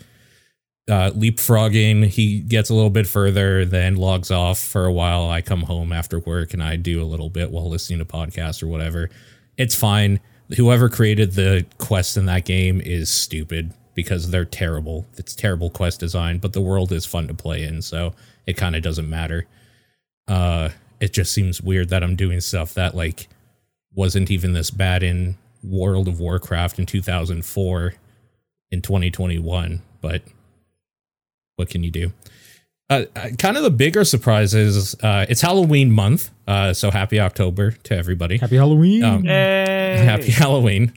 uh, 0.89 1.11
leapfrogging. 1.11 2.05
He 2.05 2.39
gets 2.39 2.69
a 2.69 2.73
little 2.73 2.89
bit 2.89 3.07
further, 3.07 3.65
then 3.65 3.95
logs 3.95 4.31
off 4.31 4.59
for 4.59 4.85
a 4.85 4.91
while. 4.91 5.29
I 5.29 5.41
come 5.41 5.63
home 5.63 5.91
after 5.91 6.19
work 6.19 6.53
and 6.53 6.63
I 6.63 6.75
do 6.75 7.01
a 7.01 7.05
little 7.05 7.29
bit 7.29 7.51
while 7.51 7.69
listening 7.69 7.99
to 7.99 8.05
podcasts 8.05 8.63
or 8.63 8.67
whatever. 8.67 9.09
It's 9.57 9.75
fine. 9.75 10.19
Whoever 10.55 10.87
created 10.87 11.33
the 11.33 11.65
quest 11.77 12.15
in 12.15 12.25
that 12.27 12.45
game 12.45 12.79
is 12.79 13.09
stupid 13.09 13.73
because 13.95 14.29
they're 14.29 14.45
terrible. 14.45 15.05
It's 15.17 15.35
terrible 15.35 15.69
quest 15.69 15.99
design, 15.99 16.37
but 16.37 16.53
the 16.53 16.61
world 16.61 16.91
is 16.91 17.05
fun 17.05 17.27
to 17.27 17.33
play 17.33 17.63
in, 17.63 17.81
so 17.81 18.13
it 18.45 18.55
kind 18.55 18.75
of 18.75 18.83
doesn't 18.83 19.09
matter. 19.09 19.45
Uh, 20.27 20.69
it 20.99 21.13
just 21.13 21.33
seems 21.33 21.61
weird 21.61 21.89
that 21.89 22.03
I'm 22.03 22.15
doing 22.15 22.39
stuff 22.39 22.73
that 22.75 22.95
like 22.95 23.27
wasn't 23.93 24.31
even 24.31 24.53
this 24.53 24.69
bad 24.69 25.03
in 25.03 25.35
World 25.63 26.07
of 26.07 26.19
Warcraft 26.19 26.79
in 26.79 26.85
2004 26.85 27.93
in 28.71 28.81
2021, 28.81 29.81
but 30.01 30.21
what 31.57 31.69
can 31.69 31.83
you 31.83 31.91
do? 31.91 32.13
Uh, 32.89 33.03
uh, 33.17 33.29
kind 33.37 33.57
of 33.57 33.63
the 33.63 33.69
bigger 33.69 34.05
surprise 34.05 34.53
is 34.53 34.95
uh, 35.03 35.25
it's 35.27 35.41
Halloween 35.41 35.91
month, 35.91 36.29
uh, 36.47 36.71
so 36.73 36.89
happy 36.89 37.19
October 37.19 37.71
to 37.71 37.97
everybody. 37.97 38.37
Happy 38.37 38.55
Halloween! 38.55 39.03
Um, 39.03 39.23
Hey. 39.25 40.01
Happy 40.05 40.31
Halloween. 40.31 40.93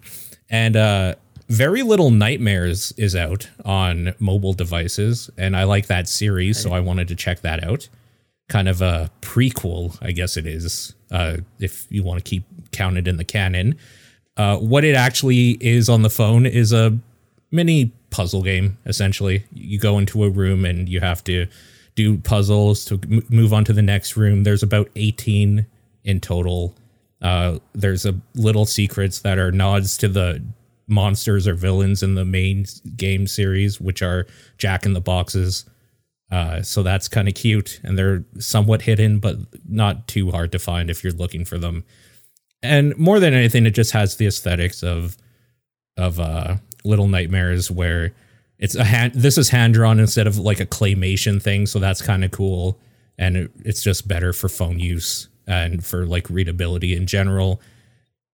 And 0.48 0.76
uh 0.76 1.14
Very 1.48 1.82
Little 1.82 2.10
Nightmares 2.10 2.92
is 2.96 3.16
out 3.16 3.48
on 3.64 4.14
mobile 4.18 4.52
devices 4.52 5.30
and 5.38 5.56
I 5.56 5.64
like 5.64 5.86
that 5.86 6.08
series 6.08 6.60
so 6.60 6.72
I 6.72 6.80
wanted 6.80 7.08
to 7.08 7.14
check 7.16 7.40
that 7.42 7.64
out. 7.64 7.88
Kind 8.48 8.68
of 8.68 8.82
a 8.82 9.10
prequel, 9.20 9.96
I 10.02 10.10
guess 10.12 10.36
it 10.36 10.46
is. 10.46 10.94
Uh 11.10 11.38
if 11.60 11.86
you 11.88 12.02
want 12.02 12.22
to 12.24 12.28
keep 12.28 12.44
counted 12.72 13.06
in 13.08 13.16
the 13.16 13.24
canon. 13.24 13.76
Uh 14.36 14.56
what 14.58 14.84
it 14.84 14.94
actually 14.96 15.52
is 15.60 15.88
on 15.88 16.02
the 16.02 16.10
phone 16.10 16.46
is 16.46 16.72
a 16.72 16.98
mini 17.52 17.92
puzzle 18.10 18.42
game 18.42 18.78
essentially. 18.86 19.44
You 19.52 19.78
go 19.78 19.98
into 19.98 20.24
a 20.24 20.30
room 20.30 20.64
and 20.64 20.88
you 20.88 21.00
have 21.00 21.22
to 21.24 21.46
do 21.94 22.18
puzzles 22.18 22.84
to 22.86 23.00
move 23.28 23.52
on 23.52 23.64
to 23.64 23.72
the 23.72 23.82
next 23.82 24.16
room. 24.16 24.44
There's 24.44 24.62
about 24.62 24.90
18 24.96 25.66
in 26.04 26.20
total. 26.20 26.74
Uh, 27.20 27.58
there's 27.74 28.06
a 28.06 28.18
little 28.34 28.64
secrets 28.64 29.20
that 29.20 29.38
are 29.38 29.52
nods 29.52 29.96
to 29.98 30.08
the 30.08 30.42
monsters 30.88 31.46
or 31.46 31.54
villains 31.54 32.02
in 32.02 32.14
the 32.14 32.24
main 32.24 32.66
game 32.96 33.26
series, 33.26 33.80
which 33.80 34.02
are 34.02 34.26
Jack 34.58 34.84
in 34.84 34.92
the 34.92 35.00
Boxes. 35.00 35.64
Uh, 36.30 36.62
so 36.62 36.82
that's 36.82 37.08
kind 37.08 37.28
of 37.28 37.34
cute, 37.34 37.80
and 37.82 37.98
they're 37.98 38.24
somewhat 38.38 38.82
hidden, 38.82 39.18
but 39.18 39.36
not 39.68 40.06
too 40.06 40.30
hard 40.30 40.52
to 40.52 40.58
find 40.58 40.88
if 40.88 41.02
you're 41.02 41.12
looking 41.12 41.44
for 41.44 41.58
them. 41.58 41.84
and 42.62 42.96
more 42.98 43.18
than 43.18 43.34
anything, 43.34 43.66
it 43.66 43.70
just 43.70 43.92
has 43.92 44.16
the 44.16 44.26
aesthetics 44.26 44.82
of 44.82 45.16
of 45.96 46.20
uh, 46.20 46.56
Little 46.84 47.08
Nightmares, 47.08 47.70
where 47.70 48.12
it's 48.58 48.74
a 48.74 48.84
hand. 48.84 49.14
This 49.14 49.38
is 49.38 49.48
hand 49.48 49.74
drawn 49.74 49.98
instead 49.98 50.26
of 50.26 50.38
like 50.38 50.60
a 50.60 50.66
claymation 50.66 51.42
thing, 51.42 51.66
so 51.66 51.78
that's 51.78 52.02
kind 52.02 52.24
of 52.24 52.30
cool, 52.30 52.78
and 53.18 53.36
it, 53.36 53.50
it's 53.64 53.82
just 53.82 54.06
better 54.06 54.32
for 54.32 54.48
phone 54.48 54.78
use 54.78 55.28
and 55.46 55.84
for 55.84 56.06
like 56.06 56.28
readability 56.30 56.94
in 56.94 57.06
general. 57.06 57.60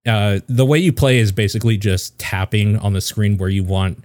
Uh, 0.05 0.39
the 0.47 0.65
way 0.65 0.77
you 0.77 0.93
play 0.93 1.17
is 1.17 1.31
basically 1.31 1.77
just 1.77 2.17
tapping 2.19 2.77
on 2.77 2.93
the 2.93 3.01
screen 3.01 3.37
where 3.37 3.49
you 3.49 3.63
want 3.63 4.03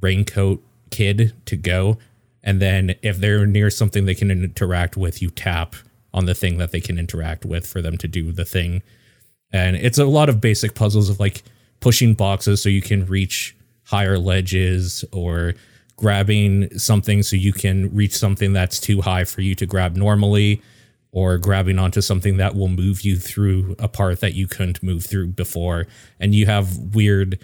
Raincoat 0.00 0.62
Kid 0.90 1.32
to 1.46 1.56
go, 1.56 1.98
and 2.42 2.60
then 2.60 2.94
if 3.02 3.18
they're 3.18 3.46
near 3.46 3.70
something 3.70 4.04
they 4.04 4.14
can 4.14 4.30
interact 4.30 4.96
with, 4.96 5.22
you 5.22 5.30
tap 5.30 5.74
on 6.14 6.26
the 6.26 6.34
thing 6.34 6.58
that 6.58 6.72
they 6.72 6.80
can 6.80 6.98
interact 6.98 7.44
with 7.44 7.66
for 7.66 7.80
them 7.80 7.96
to 7.98 8.08
do 8.08 8.32
the 8.32 8.44
thing. 8.44 8.82
And 9.52 9.76
it's 9.76 9.98
a 9.98 10.04
lot 10.04 10.28
of 10.28 10.40
basic 10.40 10.74
puzzles 10.74 11.08
of 11.08 11.20
like 11.20 11.42
pushing 11.80 12.14
boxes 12.14 12.62
so 12.62 12.68
you 12.68 12.82
can 12.82 13.06
reach 13.06 13.56
higher 13.92 14.18
ledges 14.18 15.04
or 15.12 15.54
grabbing 15.96 16.76
something 16.78 17.22
so 17.22 17.36
you 17.36 17.52
can 17.52 17.94
reach 17.94 18.16
something 18.16 18.54
that's 18.54 18.80
too 18.80 19.02
high 19.02 19.24
for 19.24 19.42
you 19.42 19.54
to 19.54 19.66
grab 19.66 19.96
normally 19.96 20.62
or 21.12 21.36
grabbing 21.36 21.78
onto 21.78 22.00
something 22.00 22.38
that 22.38 22.54
will 22.54 22.68
move 22.68 23.02
you 23.02 23.18
through 23.18 23.76
a 23.78 23.86
part 23.86 24.20
that 24.20 24.32
you 24.32 24.46
couldn't 24.46 24.82
move 24.82 25.04
through 25.04 25.26
before. 25.26 25.86
And 26.18 26.34
you 26.34 26.46
have 26.46 26.78
weird 26.94 27.38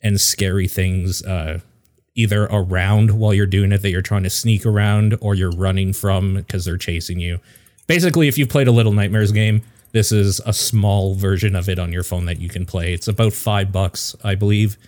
and 0.00 0.18
scary 0.18 0.66
things 0.66 1.22
uh, 1.22 1.60
either 2.14 2.44
around 2.44 3.10
while 3.10 3.34
you're 3.34 3.44
doing 3.44 3.70
it 3.70 3.82
that 3.82 3.90
you're 3.90 4.00
trying 4.00 4.22
to 4.22 4.30
sneak 4.30 4.64
around 4.64 5.18
or 5.20 5.34
you're 5.34 5.52
running 5.52 5.92
from 5.92 6.34
because 6.34 6.64
they're 6.64 6.78
chasing 6.78 7.20
you. 7.20 7.38
Basically 7.86 8.26
if 8.26 8.38
you've 8.38 8.48
played 8.48 8.68
a 8.68 8.72
little 8.72 8.92
nightmares 8.92 9.32
game 9.32 9.60
this 9.92 10.12
is 10.12 10.40
a 10.46 10.52
small 10.52 11.16
version 11.16 11.56
of 11.56 11.68
it 11.68 11.78
on 11.78 11.92
your 11.92 12.04
phone 12.04 12.24
that 12.26 12.40
you 12.40 12.48
can 12.48 12.64
play. 12.64 12.94
It's 12.94 13.08
about 13.08 13.34
five 13.34 13.70
bucks 13.70 14.16
i 14.24 14.34
believe 14.34 14.78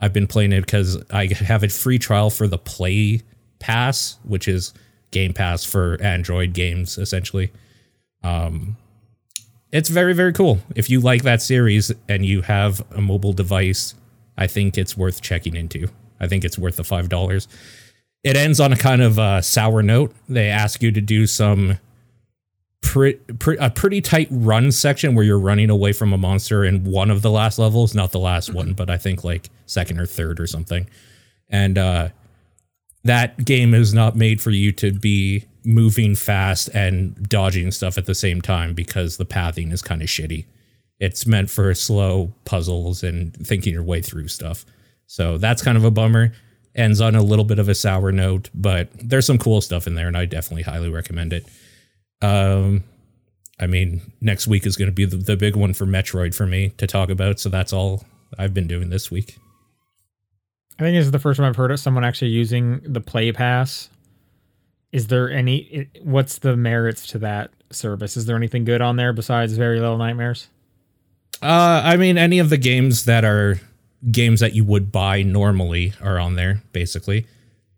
i've 0.00 0.12
been 0.12 0.26
playing 0.26 0.52
it 0.52 0.60
because 0.60 1.02
i 1.10 1.26
have 1.26 1.62
a 1.62 1.68
free 1.68 1.98
trial 1.98 2.30
for 2.30 2.46
the 2.46 2.58
play 2.58 3.20
pass 3.58 4.18
which 4.24 4.48
is 4.48 4.72
game 5.10 5.32
pass 5.32 5.64
for 5.64 5.96
android 6.02 6.52
games 6.52 6.98
essentially. 6.98 7.52
Um 8.22 8.76
it's 9.72 9.88
very 9.88 10.12
very 10.12 10.32
cool. 10.32 10.58
If 10.76 10.88
you 10.90 11.00
like 11.00 11.22
that 11.22 11.42
series 11.42 11.90
and 12.08 12.24
you 12.24 12.42
have 12.42 12.84
a 12.92 13.00
mobile 13.00 13.32
device 13.32 13.94
i 14.36 14.46
think 14.46 14.76
it's 14.76 14.96
worth 14.96 15.22
checking 15.22 15.56
into. 15.56 15.88
I 16.20 16.26
think 16.26 16.44
it's 16.44 16.58
worth 16.58 16.76
the 16.76 16.84
five 16.84 17.08
dollars. 17.08 17.48
It 18.22 18.36
ends 18.36 18.58
on 18.58 18.72
a 18.72 18.76
kind 18.76 19.02
of 19.02 19.18
uh, 19.18 19.42
sour 19.42 19.82
note. 19.82 20.14
They 20.28 20.48
ask 20.48 20.82
you 20.82 20.90
to 20.92 21.00
do 21.00 21.26
some 21.26 21.78
pre- 22.84 23.14
pre- 23.14 23.56
a 23.56 23.70
pretty 23.70 24.00
tight 24.00 24.28
run 24.30 24.70
section 24.70 25.14
where 25.14 25.24
you're 25.24 25.38
running 25.38 25.70
away 25.70 25.92
from 25.92 26.12
a 26.12 26.18
monster 26.18 26.64
in 26.64 26.84
one 26.84 27.10
of 27.10 27.22
the 27.22 27.30
last 27.30 27.58
levels, 27.58 27.94
not 27.94 28.12
the 28.12 28.20
last 28.20 28.52
one, 28.52 28.74
but 28.74 28.90
I 28.90 28.98
think 28.98 29.24
like 29.24 29.50
second 29.66 29.98
or 29.98 30.06
third 30.06 30.38
or 30.38 30.46
something. 30.46 30.88
And 31.48 31.78
uh, 31.78 32.08
that 33.02 33.44
game 33.44 33.74
is 33.74 33.92
not 33.94 34.16
made 34.16 34.40
for 34.40 34.50
you 34.50 34.70
to 34.72 34.92
be 34.92 35.44
moving 35.64 36.14
fast 36.14 36.68
and 36.74 37.28
dodging 37.28 37.70
stuff 37.70 37.96
at 37.96 38.06
the 38.06 38.14
same 38.14 38.42
time 38.42 38.74
because 38.74 39.16
the 39.16 39.24
pathing 39.24 39.72
is 39.72 39.82
kind 39.82 40.02
of 40.02 40.08
shitty. 40.08 40.44
It's 41.00 41.26
meant 41.26 41.50
for 41.50 41.74
slow 41.74 42.32
puzzles 42.44 43.02
and 43.02 43.34
thinking 43.34 43.72
your 43.72 43.82
way 43.82 44.02
through 44.02 44.28
stuff. 44.28 44.64
So 45.06 45.38
that's 45.38 45.62
kind 45.62 45.76
of 45.76 45.84
a 45.84 45.90
bummer. 45.90 46.32
Ends 46.74 47.00
on 47.00 47.14
a 47.14 47.22
little 47.22 47.44
bit 47.44 47.58
of 47.58 47.68
a 47.68 47.74
sour 47.74 48.12
note, 48.12 48.50
but 48.54 48.88
there's 48.94 49.26
some 49.26 49.38
cool 49.38 49.60
stuff 49.60 49.86
in 49.86 49.94
there, 49.94 50.08
and 50.08 50.16
I 50.16 50.24
definitely 50.24 50.62
highly 50.62 50.90
recommend 50.90 51.32
it. 51.32 51.46
Um, 52.24 52.84
I 53.60 53.66
mean, 53.66 54.00
next 54.20 54.46
week 54.46 54.66
is 54.66 54.76
going 54.76 54.88
to 54.88 54.92
be 54.92 55.04
the, 55.04 55.16
the 55.16 55.36
big 55.36 55.56
one 55.56 55.74
for 55.74 55.84
Metroid 55.84 56.34
for 56.34 56.46
me 56.46 56.70
to 56.78 56.86
talk 56.86 57.10
about. 57.10 57.38
So 57.38 57.48
that's 57.48 57.72
all 57.72 58.04
I've 58.38 58.54
been 58.54 58.66
doing 58.66 58.90
this 58.90 59.10
week. 59.10 59.36
I 60.78 60.82
think 60.82 60.96
this 60.96 61.04
is 61.04 61.12
the 61.12 61.18
first 61.18 61.38
time 61.38 61.48
I've 61.48 61.56
heard 61.56 61.70
of 61.70 61.78
someone 61.78 62.04
actually 62.04 62.30
using 62.30 62.80
the 62.82 63.00
Play 63.00 63.30
Pass. 63.30 63.90
Is 64.90 65.08
there 65.08 65.30
any? 65.30 65.88
What's 66.02 66.38
the 66.38 66.56
merits 66.56 67.06
to 67.08 67.18
that 67.18 67.50
service? 67.70 68.16
Is 68.16 68.26
there 68.26 68.36
anything 68.36 68.64
good 68.64 68.80
on 68.80 68.96
there 68.96 69.12
besides 69.12 69.52
Very 69.56 69.78
Little 69.78 69.98
Nightmares? 69.98 70.48
Uh, 71.42 71.82
I 71.84 71.96
mean, 71.96 72.16
any 72.16 72.38
of 72.38 72.48
the 72.48 72.56
games 72.56 73.04
that 73.04 73.24
are 73.24 73.60
games 74.10 74.40
that 74.40 74.54
you 74.54 74.64
would 74.64 74.90
buy 74.90 75.22
normally 75.22 75.92
are 76.00 76.18
on 76.18 76.36
there, 76.36 76.62
basically. 76.72 77.26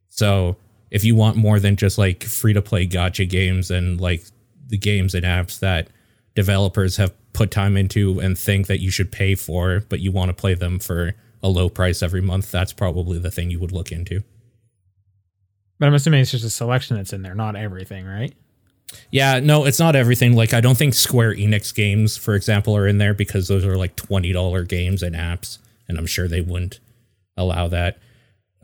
So 0.09 0.57
if 0.91 1.05
you 1.05 1.17
want 1.17 1.37
more 1.37 1.59
than 1.59 1.76
just 1.76 1.99
like 1.99 2.23
free 2.25 2.53
to 2.53 2.62
play 2.62 2.87
gotcha 2.87 3.25
games 3.25 3.71
and 3.71 4.00
like 4.00 4.25
the 4.66 4.78
games 4.78 5.14
and 5.14 5.25
apps 5.25 5.58
that 5.61 5.88
developers 6.35 6.96
have 6.96 7.12
put 7.32 7.50
time 7.50 7.76
into 7.76 8.18
and 8.20 8.38
think 8.38 8.66
that 8.66 8.80
you 8.80 8.90
should 8.90 9.12
pay 9.12 9.35
for, 9.35 9.82
but 9.88 10.00
you 10.00 10.11
want 10.12 10.28
to 10.28 10.35
play 10.35 10.54
them 10.54 10.78
for 10.78 11.14
a 11.42 11.49
low 11.49 11.68
price 11.68 12.02
every 12.02 12.20
month, 12.20 12.50
that's 12.50 12.73
probably 12.73 13.18
the 13.18 13.30
thing 13.30 13.50
you 13.50 13.61
would 13.61 13.73
look 13.73 13.92
into. 13.92 14.23
But 15.78 15.87
I'm 15.87 15.94
assuming 15.94 16.20
it's 16.20 16.30
just 16.30 16.44
a 16.44 16.50
selection 16.50 16.96
that's 16.96 17.12
in 17.12 17.23
there, 17.23 17.35
not 17.35 17.56
everything, 17.56 18.06
right? 18.06 18.32
Yeah, 19.11 19.40
no, 19.40 19.64
it's 19.64 19.78
not 19.78 19.96
everything. 19.96 20.35
Like 20.35 20.54
I 20.54 20.61
don't 20.61 20.76
think 20.76 20.94
Square 20.94 21.35
Enix 21.35 21.75
games, 21.75 22.16
for 22.16 22.35
example, 22.35 22.76
are 22.76 22.87
in 22.87 22.99
there 22.99 23.14
because 23.14 23.49
those 23.49 23.64
are 23.64 23.76
like 23.76 23.96
twenty 23.96 24.32
dollar 24.32 24.62
games 24.62 25.02
and 25.02 25.14
apps, 25.14 25.58
and 25.88 25.99
I'm 25.99 26.06
sure 26.06 26.28
they 26.28 26.40
wouldn't 26.40 26.80
allow 27.37 27.68
that. 27.68 27.99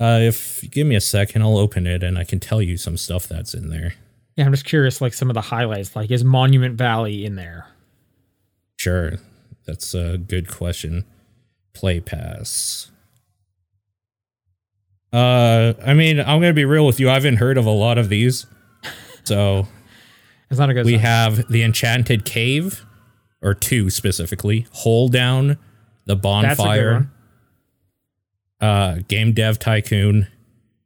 Uh, 0.00 0.21
if 0.23 0.64
give 0.71 0.87
me 0.87 0.94
a 0.94 1.00
second, 1.00 1.42
I'll 1.42 1.59
open 1.59 1.87
it 1.87 2.02
and 2.02 2.18
I 2.18 2.25
can 2.25 2.40
tell 2.40 2.62
you 2.62 2.76
some 2.76 2.97
stuff 2.97 3.28
that's 3.28 3.52
in 3.52 3.68
there. 3.68 3.94
Yeah, 4.37 4.47
I'm 4.47 4.53
just 4.53 4.65
curious, 4.65 5.01
like 5.01 5.12
some 5.12 5.29
of 5.31 5.35
the 5.35 5.43
highlights. 5.43 5.95
Like, 5.95 6.11
is 6.11 6.25
Monument 6.25 6.77
Valley 6.77 7.25
in 7.25 7.35
there? 7.37 7.67
Sure, 8.77 9.12
that's 9.67 9.95
a 9.95 10.19
good 10.19 10.49
question. 10.51 11.05
Play 11.75 12.01
Pass. 12.01 12.91
Uh, 15.12 15.75
I 15.85 15.93
mean, 15.93 16.19
I'm 16.21 16.41
gonna 16.41 16.55
be 16.55 16.65
real 16.65 16.87
with 16.87 16.99
you. 16.99 17.11
I 17.11 17.15
haven't 17.15 17.37
heard 17.37 17.59
of 17.59 17.67
a 17.67 17.71
lot 17.71 17.99
of 17.99 18.09
these, 18.09 18.47
so 19.25 19.69
it's 20.51 20.59
not 20.59 20.71
a 20.71 20.75
good. 20.75 20.87
We 20.87 20.99
have 20.99 21.49
the 21.49 21.62
Enchanted 21.62 22.25
Cave, 22.25 22.87
or 23.43 23.53
two 23.53 23.91
specifically. 23.91 24.67
Hole 24.73 25.09
Down, 25.09 25.59
the 26.07 26.17
Bonfire, 26.17 27.11
uh, 28.61 29.01
Game 29.07 29.35
Dev 29.35 29.59
Tycoon. 29.59 30.29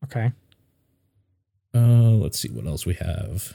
Okay. 0.05 0.33
Uh, 1.76 2.16
let's 2.23 2.38
see 2.38 2.49
what 2.49 2.66
else 2.66 2.87
we 2.87 2.95
have. 2.95 3.54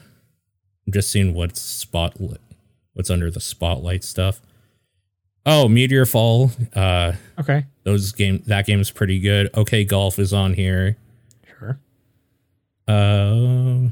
I'm 0.86 0.92
just 0.92 1.10
seeing 1.10 1.34
what's 1.34 1.60
spotlight, 1.60 2.40
what's 2.92 3.10
under 3.10 3.30
the 3.30 3.40
spotlight 3.40 4.04
stuff. 4.04 4.40
Oh, 5.44 5.66
Meteorfall. 5.68 6.52
Uh, 6.76 7.14
okay. 7.40 7.66
Those 7.82 8.12
game 8.12 8.42
that 8.46 8.66
game's 8.66 8.92
pretty 8.92 9.18
good. 9.18 9.50
Okay, 9.56 9.84
Golf 9.84 10.20
is 10.20 10.32
on 10.32 10.54
here. 10.54 10.96
Sure. 11.58 11.80
Uh, 12.86 13.88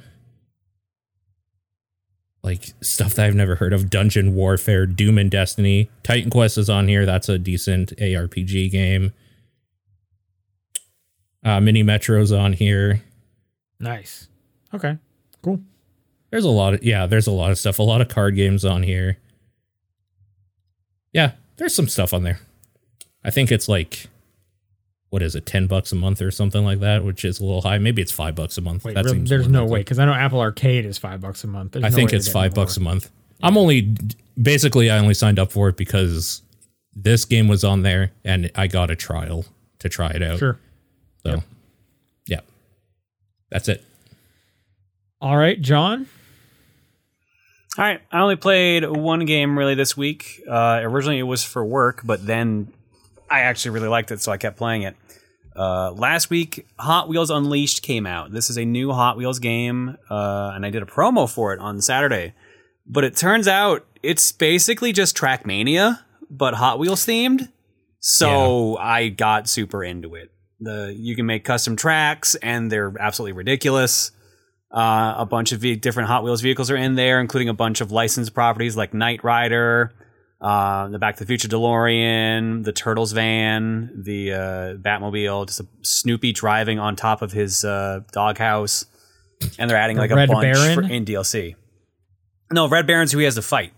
like 2.44 2.72
stuff 2.80 3.14
that 3.14 3.26
I've 3.26 3.34
never 3.34 3.56
heard 3.56 3.72
of. 3.72 3.90
Dungeon 3.90 4.36
Warfare, 4.36 4.86
Doom 4.86 5.18
and 5.18 5.30
Destiny. 5.30 5.90
Titan 6.04 6.30
Quest 6.30 6.56
is 6.56 6.70
on 6.70 6.86
here. 6.86 7.04
That's 7.04 7.28
a 7.28 7.36
decent 7.36 7.96
ARPG 7.96 8.70
game. 8.70 9.12
Uh, 11.44 11.60
Mini 11.60 11.82
Metro's 11.82 12.30
on 12.30 12.52
here. 12.52 13.02
Nice. 13.80 14.28
Okay. 14.74 14.98
Cool. 15.42 15.60
There's 16.30 16.44
a 16.44 16.50
lot 16.50 16.74
of 16.74 16.84
yeah, 16.84 17.06
there's 17.06 17.26
a 17.26 17.32
lot 17.32 17.50
of 17.50 17.58
stuff. 17.58 17.78
A 17.78 17.82
lot 17.82 18.00
of 18.00 18.08
card 18.08 18.36
games 18.36 18.64
on 18.64 18.82
here. 18.84 19.18
Yeah, 21.12 21.32
there's 21.56 21.74
some 21.74 21.88
stuff 21.88 22.14
on 22.14 22.22
there. 22.22 22.38
I 23.24 23.30
think 23.30 23.50
it's 23.50 23.68
like 23.68 24.06
what 25.08 25.22
is 25.22 25.34
it, 25.34 25.44
ten 25.44 25.66
bucks 25.66 25.90
a 25.90 25.96
month 25.96 26.22
or 26.22 26.30
something 26.30 26.64
like 26.64 26.78
that, 26.80 27.04
which 27.04 27.24
is 27.24 27.40
a 27.40 27.44
little 27.44 27.62
high. 27.62 27.78
Maybe 27.78 28.00
it's 28.00 28.12
five 28.12 28.36
bucks 28.36 28.56
a 28.58 28.60
month. 28.60 28.84
Wait, 28.84 28.94
that 28.94 29.04
really, 29.04 29.18
there's 29.20 29.48
no 29.48 29.64
way 29.64 29.80
because 29.80 29.98
I 29.98 30.04
know 30.04 30.14
Apple 30.14 30.40
Arcade 30.40 30.84
is 30.84 30.98
five 30.98 31.20
bucks 31.20 31.42
a 31.42 31.48
month. 31.48 31.72
There's 31.72 31.84
I 31.84 31.88
no 31.88 31.96
think 31.96 32.12
way 32.12 32.18
it's 32.18 32.30
five 32.30 32.54
bucks 32.54 32.76
a 32.76 32.80
month. 32.80 33.10
I'm 33.42 33.56
only 33.56 33.96
basically 34.40 34.88
I 34.90 34.98
only 34.98 35.14
signed 35.14 35.38
up 35.40 35.50
for 35.50 35.68
it 35.68 35.76
because 35.76 36.42
this 36.94 37.24
game 37.24 37.48
was 37.48 37.64
on 37.64 37.82
there 37.82 38.12
and 38.24 38.50
I 38.54 38.68
got 38.68 38.90
a 38.90 38.96
trial 38.96 39.46
to 39.80 39.88
try 39.88 40.10
it 40.10 40.22
out. 40.22 40.38
Sure. 40.38 40.58
So, 41.24 41.30
Yep. 41.30 41.42
Yeah, 43.50 43.58
that's 43.58 43.68
it. 43.68 43.84
All 45.20 45.36
right, 45.36 45.60
John. 45.60 46.06
All 47.78 47.84
right, 47.84 48.00
I 48.10 48.20
only 48.20 48.36
played 48.36 48.84
one 48.88 49.24
game 49.26 49.56
really 49.56 49.74
this 49.74 49.96
week. 49.96 50.42
Uh, 50.48 50.80
originally, 50.82 51.18
it 51.18 51.24
was 51.24 51.44
for 51.44 51.64
work, 51.64 52.00
but 52.04 52.26
then 52.26 52.72
I 53.30 53.40
actually 53.40 53.72
really 53.72 53.88
liked 53.88 54.10
it, 54.10 54.20
so 54.20 54.32
I 54.32 54.38
kept 54.38 54.56
playing 54.56 54.82
it. 54.82 54.96
Uh, 55.54 55.92
last 55.92 56.30
week, 56.30 56.66
Hot 56.78 57.08
Wheels 57.08 57.30
Unleashed 57.30 57.82
came 57.82 58.06
out. 58.06 58.32
This 58.32 58.50
is 58.50 58.56
a 58.56 58.64
new 58.64 58.92
Hot 58.92 59.16
Wheels 59.16 59.38
game, 59.38 59.96
uh, 60.08 60.52
and 60.54 60.66
I 60.66 60.70
did 60.70 60.82
a 60.82 60.86
promo 60.86 61.30
for 61.32 61.52
it 61.52 61.60
on 61.60 61.80
Saturday. 61.80 62.34
But 62.86 63.04
it 63.04 63.16
turns 63.16 63.46
out 63.46 63.86
it's 64.02 64.32
basically 64.32 64.92
just 64.92 65.16
Trackmania, 65.16 66.00
but 66.28 66.54
Hot 66.54 66.78
Wheels 66.78 67.06
themed. 67.06 67.50
So 68.00 68.76
I 68.78 69.08
got 69.08 69.48
super 69.48 69.84
into 69.84 70.14
it. 70.14 70.30
The 70.60 70.94
you 70.96 71.16
can 71.16 71.26
make 71.26 71.44
custom 71.44 71.76
tracks, 71.76 72.34
and 72.36 72.70
they're 72.70 72.92
absolutely 73.00 73.32
ridiculous. 73.32 74.12
Uh, 74.72 75.14
a 75.16 75.26
bunch 75.26 75.50
of 75.52 75.60
ve- 75.60 75.76
different 75.76 76.08
Hot 76.08 76.22
Wheels 76.22 76.42
vehicles 76.42 76.70
are 76.70 76.76
in 76.76 76.94
there, 76.94 77.20
including 77.20 77.48
a 77.48 77.54
bunch 77.54 77.80
of 77.80 77.90
licensed 77.90 78.34
properties 78.34 78.76
like 78.76 78.94
Knight 78.94 79.24
Rider, 79.24 79.92
uh, 80.40 80.88
the 80.88 80.98
Back 80.98 81.16
to 81.16 81.24
the 81.24 81.26
Future 81.26 81.48
DeLorean, 81.48 82.62
the 82.62 82.72
Turtles 82.72 83.10
van, 83.10 83.90
the 84.04 84.32
uh, 84.32 84.36
Batmobile, 84.76 85.46
just 85.48 85.60
a 85.60 85.66
Snoopy 85.82 86.32
driving 86.32 86.78
on 86.78 86.94
top 86.94 87.20
of 87.20 87.32
his 87.32 87.64
uh, 87.64 88.00
doghouse, 88.12 88.86
and 89.58 89.68
they're 89.68 89.76
adding 89.76 89.96
The 89.96 90.02
like 90.02 90.10
a 90.12 90.26
bunch 90.32 90.56
for, 90.74 90.82
in 90.82 91.04
DLC. 91.04 91.56
No, 92.52 92.68
Red 92.68 92.86
Baron's 92.86 93.10
who 93.10 93.18
he 93.18 93.24
has 93.24 93.34
to 93.34 93.42
fight. 93.42 93.72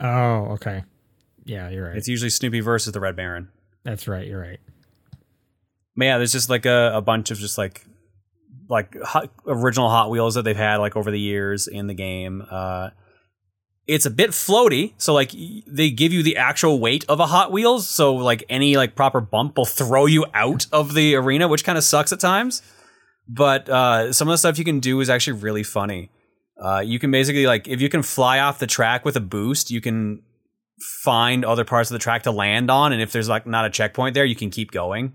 Oh, 0.00 0.52
okay. 0.54 0.82
Yeah, 1.44 1.70
you're 1.70 1.86
right. 1.86 1.96
It's 1.96 2.08
usually 2.08 2.30
Snoopy 2.30 2.60
versus 2.60 2.92
the 2.92 3.00
Red 3.00 3.14
Baron. 3.14 3.50
That's 3.84 4.08
right. 4.08 4.26
You're 4.26 4.40
right. 4.40 4.60
But 5.96 6.04
yeah, 6.06 6.18
there's 6.18 6.32
just 6.32 6.50
like 6.50 6.66
a, 6.66 6.92
a 6.94 7.02
bunch 7.02 7.30
of 7.30 7.38
just 7.38 7.58
like 7.58 7.84
like 8.68 8.96
hot, 9.02 9.30
original 9.46 9.90
Hot 9.90 10.10
Wheels 10.10 10.34
that 10.34 10.42
they've 10.42 10.56
had 10.56 10.76
like 10.76 10.96
over 10.96 11.10
the 11.10 11.20
years 11.20 11.68
in 11.68 11.86
the 11.86 11.94
game. 11.94 12.42
Uh, 12.50 12.90
it's 13.86 14.06
a 14.06 14.10
bit 14.10 14.30
floaty, 14.30 14.94
so 14.96 15.12
like 15.12 15.32
they 15.66 15.90
give 15.90 16.12
you 16.12 16.22
the 16.22 16.36
actual 16.36 16.78
weight 16.78 17.04
of 17.08 17.20
a 17.20 17.26
Hot 17.26 17.52
Wheels, 17.52 17.88
so 17.88 18.14
like 18.14 18.44
any 18.48 18.76
like 18.76 18.94
proper 18.94 19.20
bump 19.20 19.56
will 19.56 19.66
throw 19.66 20.06
you 20.06 20.24
out 20.34 20.66
of 20.72 20.94
the 20.94 21.14
arena, 21.14 21.48
which 21.48 21.64
kind 21.64 21.76
of 21.76 21.84
sucks 21.84 22.12
at 22.12 22.20
times. 22.20 22.62
But 23.28 23.68
uh, 23.68 24.12
some 24.12 24.28
of 24.28 24.32
the 24.32 24.38
stuff 24.38 24.58
you 24.58 24.64
can 24.64 24.80
do 24.80 25.00
is 25.00 25.10
actually 25.10 25.40
really 25.40 25.62
funny. 25.62 26.10
Uh, 26.62 26.80
you 26.80 26.98
can 26.98 27.10
basically 27.10 27.46
like 27.46 27.68
if 27.68 27.80
you 27.80 27.88
can 27.88 28.02
fly 28.02 28.38
off 28.38 28.58
the 28.58 28.66
track 28.66 29.04
with 29.04 29.16
a 29.16 29.20
boost, 29.20 29.70
you 29.70 29.80
can 29.80 30.22
find 31.02 31.44
other 31.44 31.64
parts 31.64 31.90
of 31.90 31.94
the 31.94 31.98
track 31.98 32.22
to 32.22 32.30
land 32.30 32.70
on, 32.70 32.92
and 32.92 33.02
if 33.02 33.12
there's 33.12 33.28
like 33.28 33.46
not 33.46 33.64
a 33.64 33.70
checkpoint 33.70 34.14
there, 34.14 34.24
you 34.24 34.36
can 34.36 34.50
keep 34.50 34.70
going. 34.70 35.12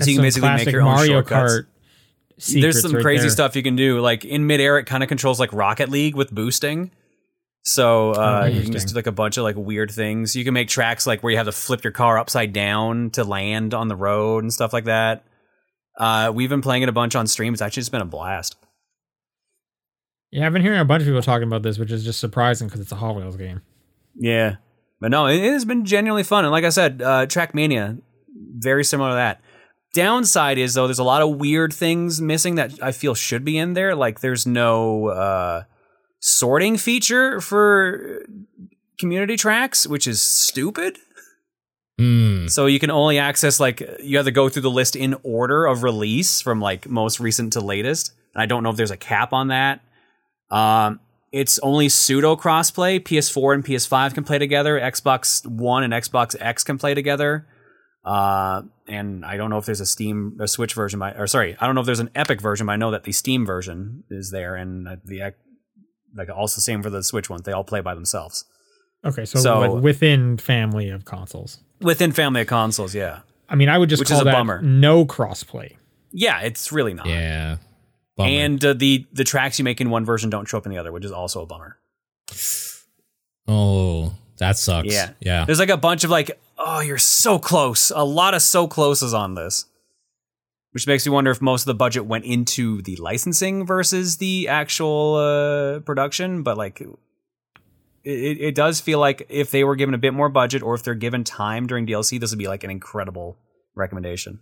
So 0.00 0.10
you 0.10 0.16
can 0.16 0.22
basically 0.22 0.50
make 0.50 0.70
your 0.70 0.82
own 0.82 0.94
Mario 0.94 1.12
shortcuts. 1.14 1.54
Kart. 1.54 1.66
There's 2.60 2.82
some 2.82 2.92
right 2.92 3.02
crazy 3.02 3.22
there. 3.22 3.30
stuff 3.30 3.56
you 3.56 3.62
can 3.62 3.76
do. 3.76 4.00
Like 4.00 4.24
in 4.24 4.46
midair, 4.46 4.78
it 4.78 4.84
kind 4.84 5.02
of 5.02 5.08
controls 5.08 5.40
like 5.40 5.52
Rocket 5.52 5.88
League 5.88 6.14
with 6.14 6.32
boosting. 6.32 6.90
So 7.64 8.12
uh, 8.12 8.42
Oh, 8.44 8.46
you 8.46 8.62
can 8.62 8.72
just 8.72 8.88
do 8.88 8.94
like 8.94 9.06
a 9.06 9.12
bunch 9.12 9.36
of 9.36 9.42
like 9.42 9.56
weird 9.56 9.90
things. 9.90 10.36
You 10.36 10.44
can 10.44 10.54
make 10.54 10.68
tracks 10.68 11.06
like 11.06 11.22
where 11.22 11.32
you 11.32 11.36
have 11.36 11.46
to 11.46 11.52
flip 11.52 11.82
your 11.84 11.92
car 11.92 12.16
upside 12.18 12.52
down 12.52 13.10
to 13.10 13.24
land 13.24 13.74
on 13.74 13.88
the 13.88 13.96
road 13.96 14.44
and 14.44 14.52
stuff 14.52 14.72
like 14.72 14.84
that. 14.84 15.24
Uh, 15.98 16.30
we've 16.32 16.48
been 16.48 16.62
playing 16.62 16.82
it 16.84 16.88
a 16.88 16.92
bunch 16.92 17.16
on 17.16 17.26
stream. 17.26 17.52
It's 17.52 17.60
actually 17.60 17.80
just 17.80 17.92
been 17.92 18.00
a 18.00 18.06
blast. 18.06 18.56
Yeah, 20.30 20.46
I've 20.46 20.52
been 20.52 20.62
hearing 20.62 20.78
a 20.78 20.84
bunch 20.84 21.02
of 21.02 21.06
people 21.06 21.22
talking 21.22 21.48
about 21.48 21.62
this, 21.62 21.78
which 21.78 21.90
is 21.90 22.04
just 22.04 22.20
surprising 22.20 22.68
because 22.68 22.80
it's 22.80 22.92
a 22.92 22.96
Hot 22.96 23.16
Wheels 23.16 23.36
game. 23.36 23.62
Yeah, 24.14 24.56
but 25.00 25.10
no, 25.10 25.26
it, 25.26 25.36
it 25.36 25.52
has 25.52 25.64
been 25.64 25.84
genuinely 25.84 26.22
fun. 26.22 26.44
And 26.44 26.52
like 26.52 26.64
I 26.64 26.68
said, 26.68 27.02
uh, 27.02 27.26
Trackmania, 27.26 28.00
very 28.56 28.84
similar 28.84 29.10
to 29.10 29.14
that. 29.16 29.40
Downside 29.94 30.58
is 30.58 30.74
though, 30.74 30.86
there's 30.86 30.98
a 30.98 31.04
lot 31.04 31.22
of 31.22 31.36
weird 31.36 31.72
things 31.72 32.20
missing 32.20 32.56
that 32.56 32.82
I 32.82 32.92
feel 32.92 33.14
should 33.14 33.44
be 33.44 33.56
in 33.56 33.72
there. 33.72 33.94
Like 33.94 34.20
there's 34.20 34.46
no 34.46 35.08
uh, 35.08 35.62
sorting 36.20 36.76
feature 36.76 37.40
for 37.40 38.24
community 38.98 39.36
tracks, 39.36 39.86
which 39.86 40.06
is 40.06 40.20
stupid. 40.20 40.98
Hmm. 41.98 42.46
So 42.46 42.66
you 42.66 42.78
can 42.78 42.90
only 42.90 43.18
access 43.18 43.58
like 43.58 43.80
you 44.00 44.18
have 44.18 44.26
to 44.26 44.32
go 44.32 44.48
through 44.48 44.62
the 44.62 44.70
list 44.70 44.94
in 44.94 45.16
order 45.22 45.66
of 45.66 45.82
release 45.82 46.40
from 46.40 46.60
like 46.60 46.88
most 46.88 47.18
recent 47.18 47.54
to 47.54 47.60
latest. 47.60 48.12
And 48.34 48.42
I 48.42 48.46
don't 48.46 48.62
know 48.62 48.70
if 48.70 48.76
there's 48.76 48.90
a 48.90 48.96
cap 48.96 49.32
on 49.32 49.48
that. 49.48 49.80
Um, 50.50 51.00
it's 51.32 51.58
only 51.58 51.88
pseudo 51.88 52.36
crossplay. 52.36 53.00
PS4 53.00 53.54
and 53.54 53.64
PS5 53.64 54.14
can 54.14 54.24
play 54.24 54.38
together. 54.38 54.80
Xbox 54.80 55.44
One 55.46 55.82
and 55.82 55.92
Xbox 55.92 56.36
X 56.38 56.62
can 56.62 56.78
play 56.78 56.94
together. 56.94 57.46
Uh, 58.08 58.62
and 58.86 59.24
I 59.24 59.36
don't 59.36 59.50
know 59.50 59.58
if 59.58 59.66
there's 59.66 59.80
a 59.82 59.86
Steam, 59.86 60.38
a 60.40 60.48
Switch 60.48 60.72
version, 60.72 60.98
by, 60.98 61.12
or 61.12 61.26
sorry, 61.26 61.56
I 61.60 61.66
don't 61.66 61.74
know 61.74 61.82
if 61.82 61.86
there's 61.86 62.00
an 62.00 62.10
Epic 62.14 62.40
version, 62.40 62.66
but 62.66 62.72
I 62.72 62.76
know 62.76 62.90
that 62.90 63.04
the 63.04 63.12
Steam 63.12 63.44
version 63.44 64.04
is 64.10 64.30
there, 64.30 64.54
and 64.56 64.88
uh, 64.88 64.96
the 65.04 65.34
like 66.16 66.30
also 66.30 66.60
same 66.62 66.82
for 66.82 66.88
the 66.90 67.02
Switch 67.02 67.28
ones. 67.28 67.42
They 67.42 67.52
all 67.52 67.64
play 67.64 67.80
by 67.82 67.94
themselves 67.94 68.44
Okay, 69.04 69.24
so, 69.26 69.38
So- 69.38 69.60
like 69.60 69.82
within 69.82 70.38
family 70.38 70.88
of 70.88 71.04
consoles. 71.04 71.60
within 71.80 72.12
family 72.12 72.40
of 72.40 72.46
consoles. 72.46 72.94
Yeah, 72.94 73.20
I 73.48 73.54
mean, 73.56 73.68
I 73.68 73.76
would 73.78 73.90
just 73.90 74.00
Which 74.00 74.10
is 74.10 74.20
a 74.20 74.24
that 74.24 74.32
bummer. 74.32 74.62
no 74.62 75.04
crossplay. 75.04 75.76
yeah, 76.10 76.40
it's 76.40 76.72
really 76.72 76.94
not. 76.94 77.06
Yeah. 77.06 77.58
Bummer. 78.16 78.30
And 78.30 78.64
uh, 78.64 78.72
the 78.72 79.06
the 79.12 79.22
tracks 79.24 79.58
you 79.58 79.64
make 79.64 79.80
in 79.82 79.90
one 79.90 80.04
version 80.06 80.30
don't 80.30 80.48
show 80.48 80.56
up 80.58 80.64
in 80.66 80.72
the 80.72 80.78
other, 80.78 80.90
which 80.92 81.04
is 81.04 81.12
also 81.12 81.42
a 81.42 81.46
bummer. 81.46 81.76
oh, 83.46 84.14
that 84.38 84.56
sucks. 84.56 84.92
Yeah. 84.92 85.10
Yeah. 85.20 85.44
There's 85.44 85.58
like 85.58 85.68
a 85.68 85.76
bunch 85.76 86.04
of 86.04 86.10
like, 86.10 86.40
oh, 86.56 86.80
you're 86.80 86.98
so 86.98 87.38
close. 87.38 87.90
A 87.94 88.04
lot 88.04 88.34
of 88.34 88.42
so 88.42 88.66
closes 88.66 89.14
on 89.14 89.34
this. 89.34 89.66
Which 90.72 90.86
makes 90.86 91.06
me 91.06 91.12
wonder 91.12 91.30
if 91.30 91.40
most 91.40 91.62
of 91.62 91.66
the 91.66 91.74
budget 91.74 92.06
went 92.06 92.24
into 92.24 92.82
the 92.82 92.96
licensing 92.96 93.66
versus 93.66 94.18
the 94.18 94.48
actual 94.48 95.14
uh, 95.14 95.80
production. 95.80 96.42
But 96.42 96.58
like, 96.58 96.80
it, 96.80 96.88
it 98.04 98.40
it 98.40 98.54
does 98.54 98.80
feel 98.80 98.98
like 98.98 99.26
if 99.28 99.50
they 99.50 99.64
were 99.64 99.76
given 99.76 99.94
a 99.94 99.98
bit 99.98 100.14
more 100.14 100.28
budget 100.28 100.62
or 100.62 100.74
if 100.74 100.82
they're 100.82 100.94
given 100.94 101.24
time 101.24 101.66
during 101.66 101.86
DLC, 101.86 102.20
this 102.20 102.30
would 102.30 102.38
be 102.38 102.48
like 102.48 102.64
an 102.64 102.70
incredible 102.70 103.38
recommendation. 103.74 104.40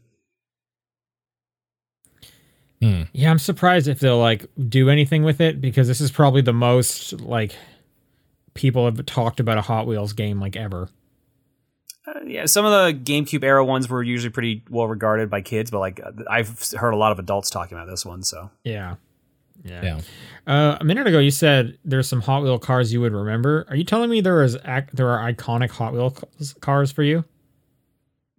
Hmm. 2.82 3.02
Yeah, 3.12 3.30
I'm 3.30 3.38
surprised 3.38 3.88
if 3.88 4.00
they'll 4.00 4.18
like 4.18 4.46
do 4.68 4.90
anything 4.90 5.22
with 5.22 5.40
it 5.40 5.60
because 5.60 5.88
this 5.88 6.00
is 6.00 6.10
probably 6.10 6.42
the 6.42 6.52
most 6.52 7.14
like 7.20 7.54
people 8.56 8.84
have 8.84 9.04
talked 9.06 9.38
about 9.40 9.58
a 9.58 9.62
Hot 9.62 9.86
Wheels 9.86 10.12
game 10.12 10.40
like 10.40 10.56
ever. 10.56 10.88
Uh, 12.06 12.20
yeah, 12.24 12.46
some 12.46 12.64
of 12.64 12.70
the 12.70 12.98
GameCube 12.98 13.42
era 13.42 13.64
ones 13.64 13.88
were 13.88 14.02
usually 14.02 14.30
pretty 14.30 14.62
well 14.70 14.86
regarded 14.86 15.28
by 15.28 15.40
kids, 15.40 15.70
but 15.70 15.80
like 15.80 16.00
I've 16.30 16.62
heard 16.76 16.92
a 16.92 16.96
lot 16.96 17.12
of 17.12 17.18
adults 17.18 17.50
talking 17.50 17.76
about 17.76 17.88
this 17.88 18.04
one. 18.06 18.22
So 18.22 18.50
Yeah. 18.64 18.96
Yeah. 19.64 19.82
Yeah. 19.82 20.00
Uh, 20.46 20.76
a 20.80 20.84
minute 20.84 21.06
ago, 21.08 21.18
you 21.18 21.30
said 21.32 21.78
there's 21.84 22.08
some 22.08 22.20
Hot 22.22 22.42
Wheel 22.42 22.58
cars 22.58 22.92
you 22.92 23.00
would 23.00 23.12
remember. 23.12 23.66
Are 23.68 23.74
you 23.76 23.84
telling 23.84 24.10
me 24.10 24.20
there 24.20 24.42
is 24.42 24.56
ac- 24.64 24.86
there 24.92 25.08
are 25.08 25.32
iconic 25.32 25.70
Hot 25.70 25.92
Wheel 25.92 26.14
c- 26.38 26.54
cars 26.60 26.92
for 26.92 27.02
you? 27.02 27.24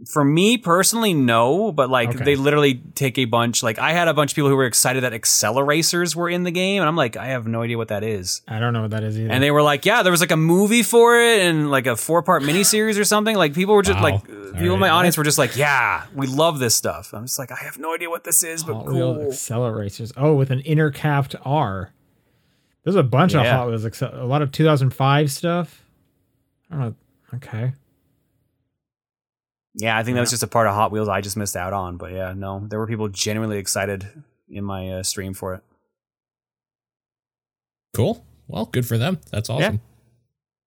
For 0.05 0.23
me 0.23 0.57
personally, 0.59 1.15
no, 1.15 1.71
but 1.71 1.89
like 1.89 2.09
Okay. 2.09 2.23
they 2.23 2.35
literally 2.35 2.75
take 2.93 3.17
a 3.17 3.25
bunch. 3.25 3.63
Like 3.63 3.79
I 3.79 3.93
had 3.93 4.07
a 4.07 4.13
bunch 4.13 4.31
of 4.31 4.35
people 4.35 4.47
who 4.49 4.55
were 4.55 4.65
excited 4.67 5.01
that 5.03 5.11
Acceleracers 5.11 6.13
were 6.15 6.29
in 6.29 6.43
the 6.43 6.51
game, 6.51 6.83
and 6.83 6.87
I'm 6.87 6.95
like, 6.95 7.17
I 7.17 7.27
have 7.29 7.47
no 7.47 7.63
idea 7.63 7.77
what 7.77 7.87
that 7.87 8.03
is. 8.03 8.43
I 8.47 8.59
don't 8.59 8.73
know 8.73 8.83
what 8.83 8.91
that 8.91 9.01
is 9.03 9.17
either. 9.17 9.31
And 9.31 9.41
they 9.43 9.49
were 9.49 9.63
like, 9.63 9.85
yeah, 9.87 10.03
there 10.03 10.11
was 10.11 10.21
like 10.21 10.29
a 10.31 10.37
movie 10.37 10.83
for 10.83 11.19
it 11.19 11.39
and 11.41 11.71
like 11.71 11.87
a 11.87 11.95
four 11.95 12.21
part 12.21 12.43
miniseries 12.43 12.99
or 12.99 13.05
something. 13.05 13.35
Like 13.35 13.55
people 13.55 13.73
were 13.73 13.81
just 13.81 13.97
Wow. 13.97 14.03
like, 14.03 14.25
people 14.53 14.73
in 14.75 14.79
my 14.79 14.89
audience 14.89 15.17
were 15.17 15.23
just 15.23 15.39
like, 15.39 15.55
yeah, 15.57 16.03
we 16.13 16.27
love 16.27 16.59
this 16.59 16.75
stuff. 16.75 17.11
I'm 17.11 17.25
just 17.25 17.39
like, 17.39 17.51
I 17.51 17.57
have 17.63 17.79
no 17.79 17.95
idea 17.95 18.11
what 18.11 18.23
this 18.23 18.43
is, 18.43 18.63
but 18.63 18.75
Hot 18.75 18.85
cool. 18.85 19.15
Acceleracers. 19.15 20.11
Oh, 20.15 20.35
with 20.35 20.51
an 20.51 20.59
inner 20.59 20.91
capped 20.91 21.35
R. 21.43 21.91
There's 22.83 22.95
a 22.95 23.01
bunch 23.03 23.33
of 23.33 23.43
Hot 23.43 23.67
Wheels, 23.67 23.83
a 24.03 24.25
lot 24.25 24.43
of 24.43 24.51
2005 24.51 25.31
stuff. 25.31 25.83
I 26.69 26.75
don't 26.75 26.83
know. 26.83 26.95
Okay. 27.33 27.73
Yeah, 29.79 29.97
I 29.97 30.03
think 30.03 30.15
that 30.15 30.21
was 30.21 30.31
just 30.31 30.43
a 30.43 30.47
part 30.47 30.67
of 30.67 30.73
Hot 30.73 30.91
Wheels 30.91 31.07
I 31.07 31.21
just 31.21 31.37
missed 31.37 31.55
out 31.55 31.71
on. 31.71 31.97
But 31.97 32.11
yeah, 32.11 32.33
no, 32.35 32.65
there 32.67 32.79
were 32.79 32.87
people 32.87 33.07
genuinely 33.09 33.57
excited 33.59 34.07
in 34.49 34.63
my 34.63 34.89
uh, 34.89 35.03
stream 35.03 35.33
for 35.33 35.53
it. 35.53 35.63
Cool. 37.93 38.25
Well, 38.47 38.65
good 38.65 38.85
for 38.85 38.97
them. 38.97 39.19
That's 39.31 39.49
awesome. 39.49 39.81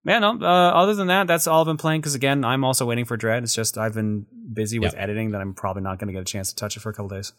Yeah, 0.05 0.19
no. 0.19 0.39
Uh, 0.41 0.45
other 0.45 0.95
than 0.95 1.09
that, 1.09 1.27
that's 1.27 1.47
all 1.47 1.61
I've 1.61 1.67
been 1.67 1.77
playing. 1.77 2.01
Because 2.01 2.15
again, 2.15 2.45
I'm 2.45 2.65
also 2.65 2.87
waiting 2.87 3.05
for 3.05 3.17
Dread. 3.17 3.43
It's 3.43 3.55
just 3.55 3.77
I've 3.79 3.95
been 3.95 4.27
busy 4.53 4.79
with 4.79 4.93
Yep. 4.95 5.03
editing 5.03 5.31
that 5.33 5.41
I'm 5.41 5.55
probably 5.55 5.83
not 5.83 5.99
going 5.99 6.07
to 6.09 6.13
get 6.13 6.23
a 6.23 6.25
chance 6.25 6.51
to 6.51 6.57
touch 6.57 6.77
it 6.77 6.81
for 6.81 6.91
a 6.91 6.93
couple 6.93 7.09
days. 7.09 7.33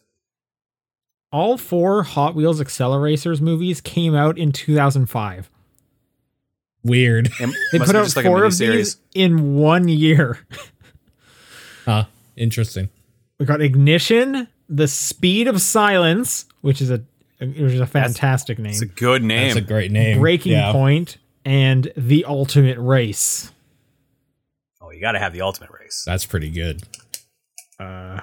All 1.31 1.57
four 1.57 2.03
Hot 2.03 2.35
Wheels 2.35 2.61
Acceleracers 2.61 3.39
movies 3.41 3.79
came 3.81 4.13
out 4.15 4.37
in 4.37 4.51
2005. 4.51 5.49
Weird. 6.83 7.29
It 7.39 7.55
They 7.71 7.79
put 7.79 7.95
out 7.95 8.03
just 8.03 8.15
like 8.15 8.25
four 8.25 8.43
of 8.43 8.51
miniseries. 8.53 8.71
these 8.75 8.97
in 9.13 9.55
one 9.55 9.87
year. 9.87 10.39
Huh. 11.85 12.05
Interesting. 12.37 12.89
We 13.39 13.45
got 13.45 13.61
Ignition, 13.61 14.47
The 14.69 14.87
Speed 14.87 15.47
of 15.47 15.61
Silence, 15.61 16.45
which 16.61 16.81
is 16.81 16.91
a 16.91 17.01
which 17.39 17.57
is 17.57 17.79
a 17.79 17.87
fantastic 17.87 18.59
name. 18.59 18.71
It's 18.71 18.81
a 18.81 18.85
good 18.85 19.23
name. 19.23 19.47
It's 19.47 19.55
a 19.55 19.61
great 19.61 19.91
name. 19.91 20.19
Breaking 20.19 20.51
yeah. 20.51 20.71
Point, 20.71 21.17
and 21.43 21.91
The 21.97 22.23
Ultimate 22.25 22.77
Race. 22.77 23.51
oh, 24.79 24.91
you 24.91 25.01
got 25.01 25.13
to 25.13 25.19
have 25.19 25.33
the 25.33 25.41
ultimate 25.41 25.71
race. 25.71 26.03
That's 26.05 26.25
pretty 26.25 26.51
good. 26.51 26.83
Uh, 27.79 28.19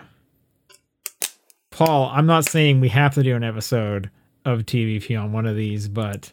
Paul, 1.71 2.11
I'm 2.13 2.27
not 2.27 2.45
saying 2.45 2.81
we 2.81 2.89
have 2.91 3.15
to 3.15 3.23
do 3.23 3.35
an 3.37 3.45
episode 3.45 4.11
of 4.45 4.61
TVP 4.61 5.21
on 5.21 5.33
one 5.33 5.47
of 5.47 5.57
these, 5.57 5.89
but 5.89 6.33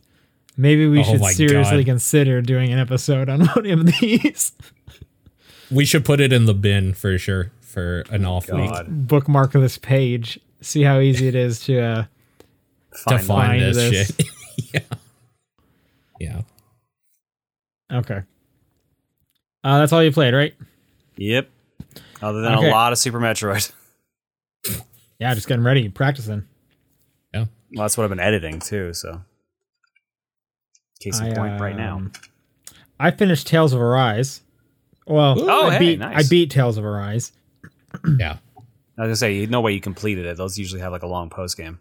maybe 0.57 0.87
we 0.87 0.99
Oh 0.99 1.03
should 1.03 1.23
seriously 1.25 1.83
God. 1.83 1.91
consider 1.91 2.41
doing 2.41 2.71
an 2.71 2.79
episode 2.79 3.29
on 3.29 3.41
one 3.47 3.65
of 3.69 3.85
these. 3.99 4.53
We 5.71 5.85
should 5.85 6.05
put 6.05 6.19
it 6.19 6.31
in 6.31 6.45
the 6.45 6.53
bin 6.53 6.93
for 6.93 7.17
sure 7.17 7.51
for 7.61 8.01
an 8.09 8.25
off 8.25 8.49
week 8.51 8.71
Bookmark 8.87 9.51
this 9.53 9.77
page. 9.77 10.39
See 10.61 10.83
how 10.83 10.99
easy 10.99 11.27
it 11.27 11.35
is 11.35 11.59
to. 11.65 11.79
Uh, 11.81 12.03
to 13.09 13.17
find 13.19 13.25
Find 13.25 13.61
this, 13.61 13.75
this. 13.75 14.07
shit. 14.15 14.27
yeah. 14.73 14.79
Yeah. 16.19 16.41
okay. 17.99 18.21
Uh, 19.63 19.79
that's 19.79 19.91
all 19.91 20.01
you 20.03 20.11
played, 20.11 20.33
right? 20.33 20.53
Yep. 21.17 21.49
Other 22.21 22.41
than 22.41 22.53
Okay. 22.55 22.69
a 22.69 22.71
lot 22.71 22.91
of 22.93 22.97
Super 22.97 23.19
Metroid. 23.19 23.71
Yeah, 25.17 25.33
just 25.33 25.47
getting 25.47 25.63
ready, 25.63 25.87
practicing. 25.87 26.45
Yeah. 27.33 27.45
Well, 27.73 27.85
that's 27.85 27.97
what 27.97 28.03
I've 28.03 28.09
been 28.09 28.19
editing 28.19 28.59
too. 28.59 28.93
So, 28.93 29.21
case 30.99 31.21
in 31.21 31.27
I, 31.31 31.33
point, 31.35 31.61
right 31.61 31.77
now. 31.77 31.95
um, 31.95 32.11
I 32.99 33.11
finished 33.11 33.47
Tales 33.47 33.71
of 33.71 33.79
Arise. 33.79 34.41
Well, 35.07 35.35
Oh, 35.39 35.67
I 35.67 35.73
hey, 35.73 35.79
beat 35.79 35.99
nice. 35.99 36.25
I 36.25 36.29
beat 36.29 36.49
Tales 36.51 36.77
of 36.77 36.85
Arise. 36.85 37.31
Yeah. 38.19 38.37
I 38.97 39.01
was 39.01 39.07
gonna 39.07 39.15
say, 39.15 39.45
no 39.45 39.61
way 39.61 39.73
you 39.73 39.81
completed 39.81 40.25
it. 40.25 40.37
Those 40.37 40.57
usually 40.57 40.81
have 40.81 40.91
like 40.91 41.03
a 41.03 41.07
long 41.07 41.29
post 41.29 41.57
game. 41.57 41.79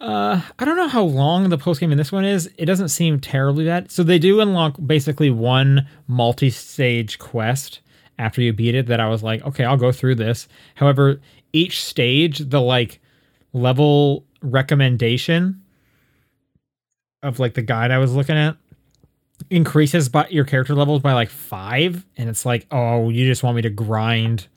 Uh, 0.00 0.40
I 0.58 0.64
don't 0.64 0.76
know 0.76 0.88
how 0.88 1.02
long 1.02 1.48
the 1.50 1.58
post 1.58 1.80
game 1.80 1.92
in 1.92 1.98
this 1.98 2.10
one 2.12 2.24
is. 2.24 2.50
It 2.56 2.64
doesn't 2.66 2.88
seem 2.88 3.20
terribly 3.20 3.66
bad. 3.66 3.90
So 3.90 4.02
they 4.02 4.18
do 4.18 4.40
unlock 4.40 4.76
basically 4.86 5.28
one 5.30 5.86
multi-stage 6.06 7.18
quest 7.18 7.80
after 8.18 8.40
you 8.40 8.52
beat 8.54 8.74
it. 8.74 8.86
That 8.86 9.00
I 9.00 9.08
was 9.08 9.22
like, 9.22 9.42
okay, 9.44 9.64
I'll 9.64 9.76
go 9.76 9.92
through 9.92 10.14
this. 10.14 10.48
However, 10.76 11.20
each 11.52 11.82
stage, 11.84 12.38
the 12.38 12.60
like 12.60 13.00
level 13.52 14.24
recommendation 14.42 15.62
of 17.22 17.38
like 17.38 17.52
the 17.54 17.62
guide 17.62 17.90
I 17.90 17.98
was 17.98 18.14
looking 18.14 18.36
at 18.36 18.56
increases 19.48 20.08
by 20.08 20.28
your 20.28 20.44
character 20.44 20.74
levels 20.74 21.02
by 21.02 21.12
like 21.12 21.30
five, 21.30 22.04
and 22.16 22.28
it's 22.28 22.44
like, 22.44 22.66
oh, 22.70 23.08
you 23.08 23.26
just 23.26 23.42
want 23.42 23.56
me 23.56 23.62
to 23.62 23.70
grind 23.70 24.48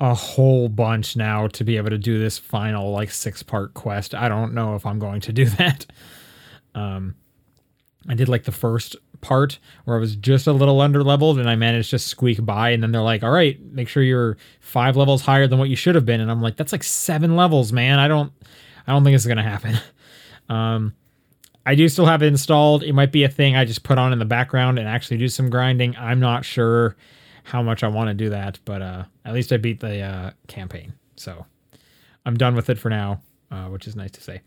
a 0.00 0.14
whole 0.14 0.68
bunch 0.68 1.14
now 1.14 1.46
to 1.48 1.62
be 1.62 1.76
able 1.76 1.90
to 1.90 1.98
do 1.98 2.18
this 2.18 2.38
final 2.38 2.90
like 2.90 3.10
six 3.10 3.42
part 3.42 3.74
quest. 3.74 4.14
I 4.14 4.28
don't 4.28 4.54
know 4.54 4.74
if 4.74 4.86
I'm 4.86 4.98
going 4.98 5.20
to 5.22 5.32
do 5.32 5.44
that. 5.58 5.86
Um, 6.74 7.16
I 8.08 8.14
did 8.14 8.28
like 8.28 8.44
the 8.44 8.52
first 8.52 8.96
part 9.20 9.58
where 9.84 9.96
I 9.96 10.00
was 10.00 10.16
just 10.16 10.46
a 10.46 10.52
little 10.52 10.80
under 10.80 11.04
leveled 11.04 11.38
and 11.38 11.50
I 11.50 11.56
managed 11.56 11.90
to 11.90 11.98
squeak 11.98 12.44
by. 12.44 12.70
And 12.70 12.82
then 12.82 12.92
they're 12.92 13.02
like, 13.02 13.22
all 13.22 13.30
right, 13.30 13.60
make 13.72 13.88
sure 13.88 14.02
you're 14.02 14.38
five 14.60 14.96
levels 14.96 15.20
higher 15.20 15.46
than 15.46 15.58
what 15.58 15.68
you 15.68 15.76
should 15.76 15.94
have 15.94 16.06
been. 16.06 16.22
And 16.22 16.30
I'm 16.30 16.40
like, 16.40 16.56
that's 16.56 16.72
like 16.72 16.82
seven 16.82 17.36
levels, 17.36 17.72
man. 17.72 17.98
I 17.98 18.08
don't, 18.08 18.32
I 18.86 18.92
don't 18.92 19.04
think 19.04 19.14
it's 19.14 19.26
to 19.26 19.42
happen. 19.42 19.76
Um, 20.48 20.94
I 21.66 21.74
do 21.74 21.88
still 21.88 22.06
have 22.06 22.22
it 22.22 22.26
installed. 22.26 22.82
It 22.82 22.92
might 22.94 23.12
be 23.12 23.24
a 23.24 23.28
thing 23.28 23.54
I 23.56 23.64
just 23.64 23.82
put 23.82 23.98
on 23.98 24.12
in 24.12 24.18
the 24.18 24.24
background 24.24 24.78
and 24.78 24.88
actually 24.88 25.18
do 25.18 25.28
some 25.28 25.50
grinding. 25.50 25.94
I'm 25.96 26.18
not 26.20 26.44
sure 26.44 26.96
how 27.44 27.62
much 27.62 27.82
I 27.84 27.88
want 27.88 28.08
to 28.08 28.14
do 28.14 28.30
that, 28.30 28.58
but 28.64 28.80
uh, 28.82 29.04
at 29.24 29.34
least 29.34 29.52
I 29.52 29.56
beat 29.58 29.80
the 29.80 30.00
uh, 30.00 30.30
campaign. 30.48 30.94
So 31.16 31.44
I'm 32.24 32.36
done 32.36 32.54
with 32.54 32.70
it 32.70 32.78
for 32.78 32.88
now, 32.88 33.20
uh, 33.50 33.66
which 33.66 33.86
is 33.86 33.94
nice 33.96 34.10
to 34.12 34.22
say. 34.22 34.40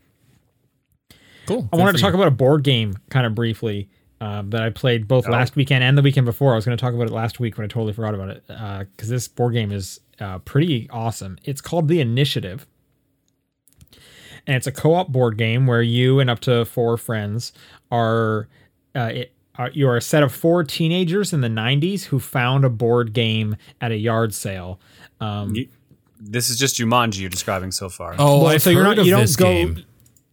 Cool. 1.46 1.68
I 1.72 1.76
wanted 1.76 1.92
to 1.96 1.98
talk 1.98 2.14
about 2.14 2.26
a 2.28 2.32
board 2.32 2.64
game 2.64 2.94
kind 3.10 3.26
of 3.26 3.34
briefly 3.34 3.88
um, 4.20 4.50
that 4.50 4.62
I 4.62 4.70
played 4.70 5.06
both 5.06 5.26
Oh. 5.28 5.30
last 5.30 5.56
weekend 5.56 5.84
and 5.84 5.96
the 5.98 6.02
weekend 6.02 6.24
before. 6.26 6.52
I 6.52 6.56
was 6.56 6.64
going 6.64 6.76
to 6.76 6.80
talk 6.80 6.94
about 6.94 7.06
it 7.08 7.12
last 7.12 7.38
week, 7.38 7.56
but 7.56 7.64
I 7.64 7.66
totally 7.68 7.92
forgot 7.92 8.14
about 8.14 8.30
it 8.30 8.44
because 8.46 9.08
this 9.08 9.28
board 9.28 9.52
game 9.52 9.70
is 9.70 10.00
uh, 10.20 10.38
pretty 10.40 10.88
awesome. 10.90 11.38
It's 11.44 11.60
called 11.60 11.88
The 11.88 12.00
Initiative. 12.00 12.66
And 14.46 14.56
it's 14.56 14.66
a 14.66 14.72
co 14.72 14.94
op 14.94 15.08
board 15.10 15.38
game 15.38 15.66
where 15.66 15.82
you 15.82 16.20
and 16.20 16.28
up 16.28 16.40
to 16.40 16.64
four 16.64 16.96
friends 16.96 17.52
are. 17.90 18.48
Uh, 18.94 19.10
it, 19.14 19.30
are, 19.56 19.70
you 19.70 19.88
are 19.88 19.96
a 19.96 20.00
set 20.00 20.22
of 20.24 20.32
four 20.32 20.64
teenagers 20.64 21.32
in 21.32 21.40
the 21.40 21.48
90s 21.48 22.04
who 22.04 22.18
found 22.18 22.64
a 22.64 22.68
board 22.68 23.12
game 23.12 23.54
at 23.80 23.92
a 23.92 23.96
yard 23.96 24.34
sale. 24.34 24.80
Um, 25.20 25.54
this 26.20 26.50
is 26.50 26.58
just 26.58 26.76
Jumanji 26.76 27.20
you're 27.20 27.30
describing 27.30 27.70
so 27.70 27.88
far. 27.88 28.16
Oh, 28.18 28.38
well, 28.38 28.46
I've 28.48 28.62
so 28.62 28.70
you're 28.70 28.82
not 28.82 28.96
you 29.04 29.12
don't 29.12 29.36
go 29.36 29.44
game. 29.44 29.84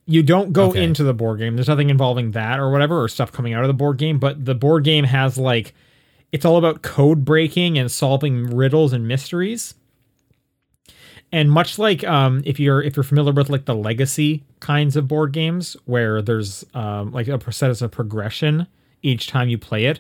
you 0.08 0.24
don't 0.24 0.54
go 0.54 0.70
Okay. 0.70 0.84
into 0.84 1.04
the 1.04 1.14
board 1.14 1.38
game. 1.40 1.56
There's 1.56 1.68
nothing 1.68 1.92
involving 1.92 2.32
that 2.32 2.60
or 2.60 2.72
whatever 2.72 3.00
or 3.02 3.08
stuff 3.08 3.32
coming 3.32 3.54
out 3.54 3.64
of 3.64 3.68
the 3.68 3.74
board 3.76 3.98
game, 3.98 4.18
but 4.18 4.44
the 4.44 4.56
board 4.56 4.84
game 4.84 5.04
has 5.06 5.38
like 5.38 5.76
it's 6.32 6.44
all 6.46 6.58
about 6.58 6.82
code 6.82 7.24
breaking 7.24 7.78
and 7.78 7.92
solving 7.92 8.46
riddles 8.46 8.92
and 8.92 9.08
mysteries. 9.08 9.76
And 11.32 11.52
much 11.52 11.80
like 11.80 12.04
um, 12.04 12.42
if 12.46 12.60
you're 12.60 12.82
if 12.82 12.96
you're 12.96 13.04
familiar 13.04 13.32
with 13.32 13.50
like 13.50 13.66
the 13.66 13.76
legacy 13.76 14.44
kinds 14.60 14.96
of 14.96 15.08
board 15.08 15.32
games 15.32 15.78
where 15.86 16.22
there's 16.22 16.66
um, 16.74 17.12
like 17.12 17.28
a 17.28 17.38
process 17.38 17.82
of 17.82 17.92
progression 17.92 18.68
each 19.02 19.28
time 19.28 19.48
you 19.48 19.58
play 19.58 19.86
it, 19.86 20.00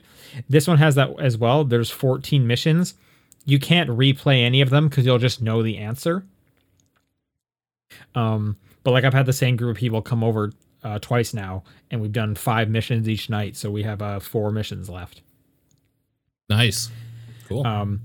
this 0.49 0.67
one 0.67 0.77
has 0.77 0.95
that 0.95 1.17
as 1.19 1.37
well. 1.37 1.63
There's 1.63 1.89
14 1.89 2.45
missions. 2.45 2.95
You 3.45 3.59
can't 3.59 3.89
replay 3.89 4.43
any 4.43 4.61
of 4.61 4.69
them 4.69 4.89
because 4.89 5.05
you'll 5.05 5.17
just 5.17 5.41
know 5.41 5.63
the 5.63 5.77
answer. 5.77 6.25
Um, 8.13 8.57
but 8.83 8.91
like 8.91 9.03
I've 9.03 9.13
had 9.13 9.25
the 9.25 9.33
same 9.33 9.55
group 9.55 9.77
of 9.77 9.79
people 9.79 10.01
come 10.01 10.23
over 10.23 10.51
uh, 10.83 10.99
twice 10.99 11.33
now, 11.33 11.63
and 11.89 12.01
we've 12.01 12.11
done 12.11 12.35
five 12.35 12.69
missions 12.69 13.07
each 13.07 13.29
night, 13.29 13.55
so 13.55 13.69
we 13.71 13.83
have 13.83 14.01
uh, 14.01 14.19
four 14.19 14.51
missions 14.51 14.89
left. 14.89 15.21
Nice. 16.49 16.89
Cool. 17.47 17.65
Um, 17.65 18.01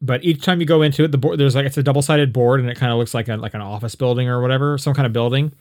but 0.00 0.24
each 0.24 0.42
time 0.42 0.60
you 0.60 0.66
go 0.66 0.82
into 0.82 1.04
it, 1.04 1.12
the 1.12 1.18
board 1.18 1.38
there's 1.38 1.54
like 1.54 1.66
it's 1.66 1.76
a 1.76 1.82
double 1.82 2.02
sided 2.02 2.32
board, 2.32 2.60
and 2.60 2.68
it 2.68 2.76
kind 2.76 2.92
of 2.92 2.98
looks 2.98 3.14
like 3.14 3.28
a 3.28 3.36
like 3.36 3.54
an 3.54 3.60
office 3.60 3.94
building 3.94 4.28
or 4.28 4.40
whatever, 4.40 4.76
some 4.78 4.94
kind 4.94 5.06
of 5.06 5.12
building. 5.12 5.52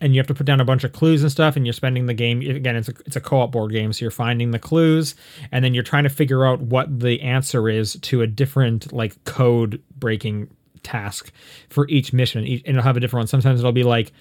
And 0.00 0.14
you 0.14 0.18
have 0.18 0.26
to 0.26 0.34
put 0.34 0.46
down 0.46 0.60
a 0.60 0.64
bunch 0.64 0.82
of 0.82 0.92
clues 0.92 1.22
and 1.22 1.30
stuff, 1.30 1.54
and 1.54 1.64
you're 1.64 1.72
spending 1.72 2.06
the 2.06 2.14
game 2.14 2.40
again. 2.40 2.74
It's 2.74 2.88
a 2.88 2.94
it's 3.06 3.16
a 3.16 3.20
co 3.20 3.40
op 3.40 3.52
board 3.52 3.70
game, 3.70 3.92
so 3.92 4.04
you're 4.04 4.10
finding 4.10 4.50
the 4.50 4.58
clues, 4.58 5.14
and 5.52 5.64
then 5.64 5.74
you're 5.74 5.84
trying 5.84 6.02
to 6.02 6.10
figure 6.10 6.44
out 6.44 6.60
what 6.60 7.00
the 7.00 7.20
answer 7.22 7.68
is 7.68 7.94
to 8.02 8.22
a 8.22 8.26
different 8.26 8.92
like 8.92 9.22
code 9.24 9.80
breaking 9.96 10.48
task 10.82 11.30
for 11.68 11.88
each 11.88 12.12
mission. 12.12 12.40
And 12.40 12.62
it'll 12.66 12.82
have 12.82 12.96
a 12.96 13.00
different 13.00 13.22
one. 13.22 13.26
Sometimes 13.28 13.60
it'll 13.60 13.70
be 13.70 13.84
like 13.84 14.12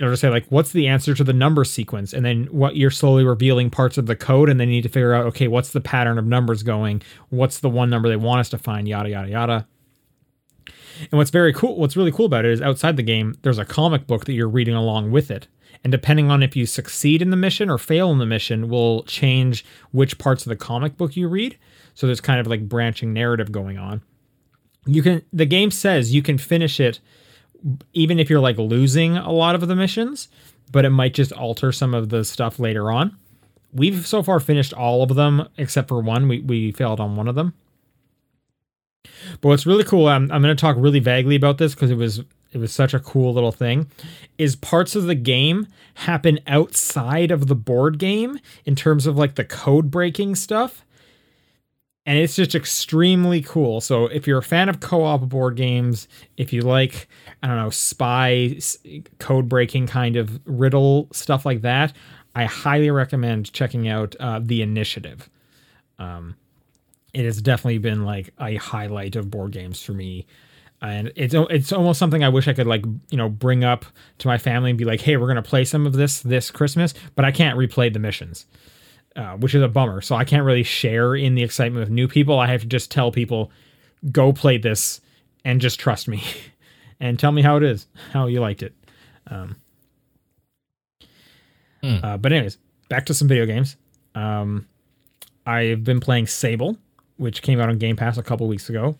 just 0.00 0.20
say 0.20 0.28
like 0.28 0.46
what's 0.48 0.72
the 0.72 0.86
answer 0.86 1.14
to 1.14 1.24
the 1.24 1.32
number 1.32 1.64
sequence? 1.64 2.12
And 2.12 2.24
then 2.24 2.44
what 2.46 2.76
you're 2.76 2.90
slowly 2.90 3.24
revealing 3.24 3.70
parts 3.70 3.98
of 3.98 4.06
the 4.06 4.16
code 4.16 4.48
and 4.48 4.60
then 4.60 4.68
you 4.68 4.74
need 4.74 4.82
to 4.82 4.88
figure 4.88 5.12
out 5.12 5.26
okay 5.26 5.48
what's 5.48 5.70
the 5.70 5.80
pattern 5.80 6.18
of 6.18 6.26
numbers 6.26 6.62
going? 6.62 7.02
What's 7.30 7.58
the 7.58 7.68
one 7.68 7.90
number 7.90 8.08
they 8.08 8.16
want 8.16 8.40
us 8.40 8.48
to 8.50 8.58
find? 8.58 8.86
Yada 8.86 9.10
yada 9.10 9.28
yada. 9.28 9.68
And 11.10 11.18
what's 11.18 11.30
very 11.30 11.52
cool 11.52 11.76
what's 11.76 11.96
really 11.96 12.12
cool 12.12 12.26
about 12.26 12.44
it 12.44 12.52
is 12.52 12.62
outside 12.62 12.96
the 12.96 13.02
game 13.02 13.36
there's 13.42 13.58
a 13.58 13.64
comic 13.64 14.06
book 14.06 14.24
that 14.26 14.34
you're 14.34 14.48
reading 14.48 14.74
along 14.74 15.10
with 15.10 15.30
it. 15.30 15.48
And 15.82 15.90
depending 15.90 16.30
on 16.30 16.42
if 16.42 16.56
you 16.56 16.66
succeed 16.66 17.20
in 17.22 17.30
the 17.30 17.36
mission 17.36 17.70
or 17.70 17.78
fail 17.78 18.10
in 18.12 18.18
the 18.18 18.26
mission 18.26 18.68
will 18.68 19.02
change 19.04 19.64
which 19.92 20.18
parts 20.18 20.44
of 20.44 20.50
the 20.50 20.56
comic 20.56 20.96
book 20.96 21.16
you 21.16 21.28
read. 21.28 21.58
So 21.94 22.06
there's 22.06 22.20
kind 22.20 22.40
of 22.40 22.46
like 22.46 22.68
branching 22.68 23.12
narrative 23.12 23.50
going 23.50 23.78
on. 23.78 24.02
You 24.86 25.02
can 25.02 25.22
the 25.32 25.46
game 25.46 25.72
says 25.72 26.14
you 26.14 26.22
can 26.22 26.38
finish 26.38 26.78
it 26.78 27.00
even 27.92 28.18
if 28.18 28.30
you're 28.30 28.40
like 28.40 28.58
losing 28.58 29.16
a 29.16 29.32
lot 29.32 29.54
of 29.54 29.66
the 29.66 29.76
missions, 29.76 30.28
but 30.70 30.84
it 30.84 30.90
might 30.90 31.14
just 31.14 31.32
alter 31.32 31.72
some 31.72 31.94
of 31.94 32.08
the 32.08 32.24
stuff 32.24 32.58
later 32.58 32.90
on. 32.90 33.16
We've 33.72 34.06
so 34.06 34.22
far 34.22 34.40
finished 34.40 34.72
all 34.72 35.02
of 35.02 35.14
them 35.14 35.48
except 35.56 35.88
for 35.88 36.00
one. 36.00 36.28
We 36.28 36.40
we 36.40 36.72
failed 36.72 37.00
on 37.00 37.16
one 37.16 37.28
of 37.28 37.34
them. 37.34 37.54
But 39.40 39.48
what's 39.48 39.66
really 39.66 39.84
cool, 39.84 40.08
I'm, 40.08 40.30
I'm 40.30 40.42
going 40.42 40.54
to 40.54 40.60
talk 40.60 40.76
really 40.78 41.00
vaguely 41.00 41.36
about 41.36 41.58
this 41.58 41.74
because 41.74 41.90
it 41.90 41.96
was 41.96 42.20
it 42.52 42.58
was 42.58 42.72
such 42.72 42.94
a 42.94 43.00
cool 43.00 43.34
little 43.34 43.52
thing, 43.52 43.90
is 44.38 44.56
parts 44.56 44.96
of 44.96 45.04
the 45.04 45.14
game 45.14 45.66
happen 45.94 46.40
outside 46.46 47.30
of 47.30 47.46
the 47.46 47.54
board 47.54 47.98
game 47.98 48.38
in 48.64 48.74
terms 48.74 49.06
of 49.06 49.16
like 49.16 49.34
the 49.34 49.44
code 49.44 49.90
breaking 49.90 50.34
stuff 50.34 50.84
and 52.08 52.16
it's 52.16 52.34
just 52.34 52.54
extremely 52.54 53.42
cool. 53.42 53.82
So 53.82 54.06
if 54.06 54.26
you're 54.26 54.38
a 54.38 54.42
fan 54.42 54.70
of 54.70 54.80
co-op 54.80 55.28
board 55.28 55.56
games, 55.56 56.08
if 56.38 56.54
you 56.54 56.62
like, 56.62 57.06
I 57.42 57.48
don't 57.48 57.56
know, 57.58 57.68
spy 57.68 58.58
code 59.18 59.46
breaking 59.46 59.88
kind 59.88 60.16
of 60.16 60.40
riddle 60.46 61.08
stuff 61.12 61.44
like 61.44 61.60
that, 61.60 61.92
I 62.34 62.46
highly 62.46 62.90
recommend 62.90 63.52
checking 63.52 63.88
out 63.88 64.16
uh, 64.20 64.40
the 64.42 64.62
Initiative. 64.62 65.28
Um, 65.98 66.36
it 67.12 67.26
has 67.26 67.42
definitely 67.42 67.76
been 67.76 68.06
like 68.06 68.32
a 68.40 68.56
highlight 68.56 69.14
of 69.14 69.30
board 69.30 69.52
games 69.52 69.82
for 69.82 69.92
me. 69.92 70.26
And 70.80 71.12
it's 71.14 71.34
it's 71.34 71.72
almost 71.72 71.98
something 71.98 72.24
I 72.24 72.30
wish 72.30 72.48
I 72.48 72.54
could 72.54 72.66
like 72.66 72.86
you 73.10 73.18
know 73.18 73.28
bring 73.28 73.64
up 73.64 73.84
to 74.18 74.28
my 74.28 74.38
family 74.38 74.70
and 74.70 74.78
be 74.78 74.86
like, 74.86 75.02
hey, 75.02 75.18
we're 75.18 75.28
gonna 75.28 75.42
play 75.42 75.66
some 75.66 75.86
of 75.86 75.92
this 75.92 76.20
this 76.20 76.50
Christmas, 76.50 76.94
but 77.16 77.26
I 77.26 77.32
can't 77.32 77.58
replay 77.58 77.92
the 77.92 77.98
missions 77.98 78.46
uh, 79.18 79.36
which 79.36 79.54
is 79.54 79.62
a 79.62 79.68
bummer. 79.68 80.00
So 80.00 80.14
I 80.14 80.24
can't 80.24 80.44
really 80.44 80.62
share 80.62 81.14
in 81.14 81.34
the 81.34 81.42
excitement 81.42 81.80
with 81.80 81.90
new 81.90 82.08
people. 82.08 82.38
I 82.38 82.46
have 82.46 82.62
to 82.62 82.66
just 82.66 82.90
tell 82.90 83.12
people, 83.12 83.50
go 84.10 84.32
play 84.32 84.56
this 84.56 85.00
and 85.44 85.60
just 85.60 85.78
trust 85.78 86.08
me 86.08 86.22
and 87.00 87.18
tell 87.18 87.32
me 87.32 87.42
how 87.42 87.56
it 87.58 87.62
is, 87.64 87.86
how 88.12 88.26
you 88.28 88.40
liked 88.40 88.62
it. 88.62 88.74
Um, 89.26 89.56
Hmm. 91.82 91.96
uh, 92.02 92.16
but 92.16 92.32
anyways, 92.32 92.58
back 92.88 93.06
to 93.06 93.14
some 93.14 93.28
video 93.28 93.46
games. 93.46 93.76
Um, 94.16 94.66
I've 95.46 95.84
been 95.84 96.00
playing 96.00 96.26
Sable, 96.26 96.76
which 97.18 97.40
came 97.40 97.60
out 97.60 97.68
on 97.68 97.78
Game 97.78 97.94
Pass 97.94 98.18
a 98.18 98.22
couple 98.22 98.48
weeks 98.48 98.68
ago. 98.68 98.98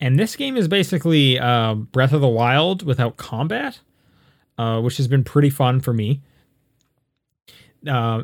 And 0.00 0.18
this 0.18 0.36
game 0.36 0.56
is 0.56 0.68
basically 0.68 1.38
uh, 1.38 1.74
Breath 1.74 2.14
of 2.14 2.22
the 2.22 2.28
Wild 2.28 2.82
without 2.82 3.18
combat, 3.18 3.80
uh, 4.56 4.80
which 4.80 4.96
has 4.96 5.06
been 5.06 5.22
pretty 5.22 5.50
fun 5.50 5.80
for 5.80 5.92
me. 5.92 6.22
Uh, 7.86 8.22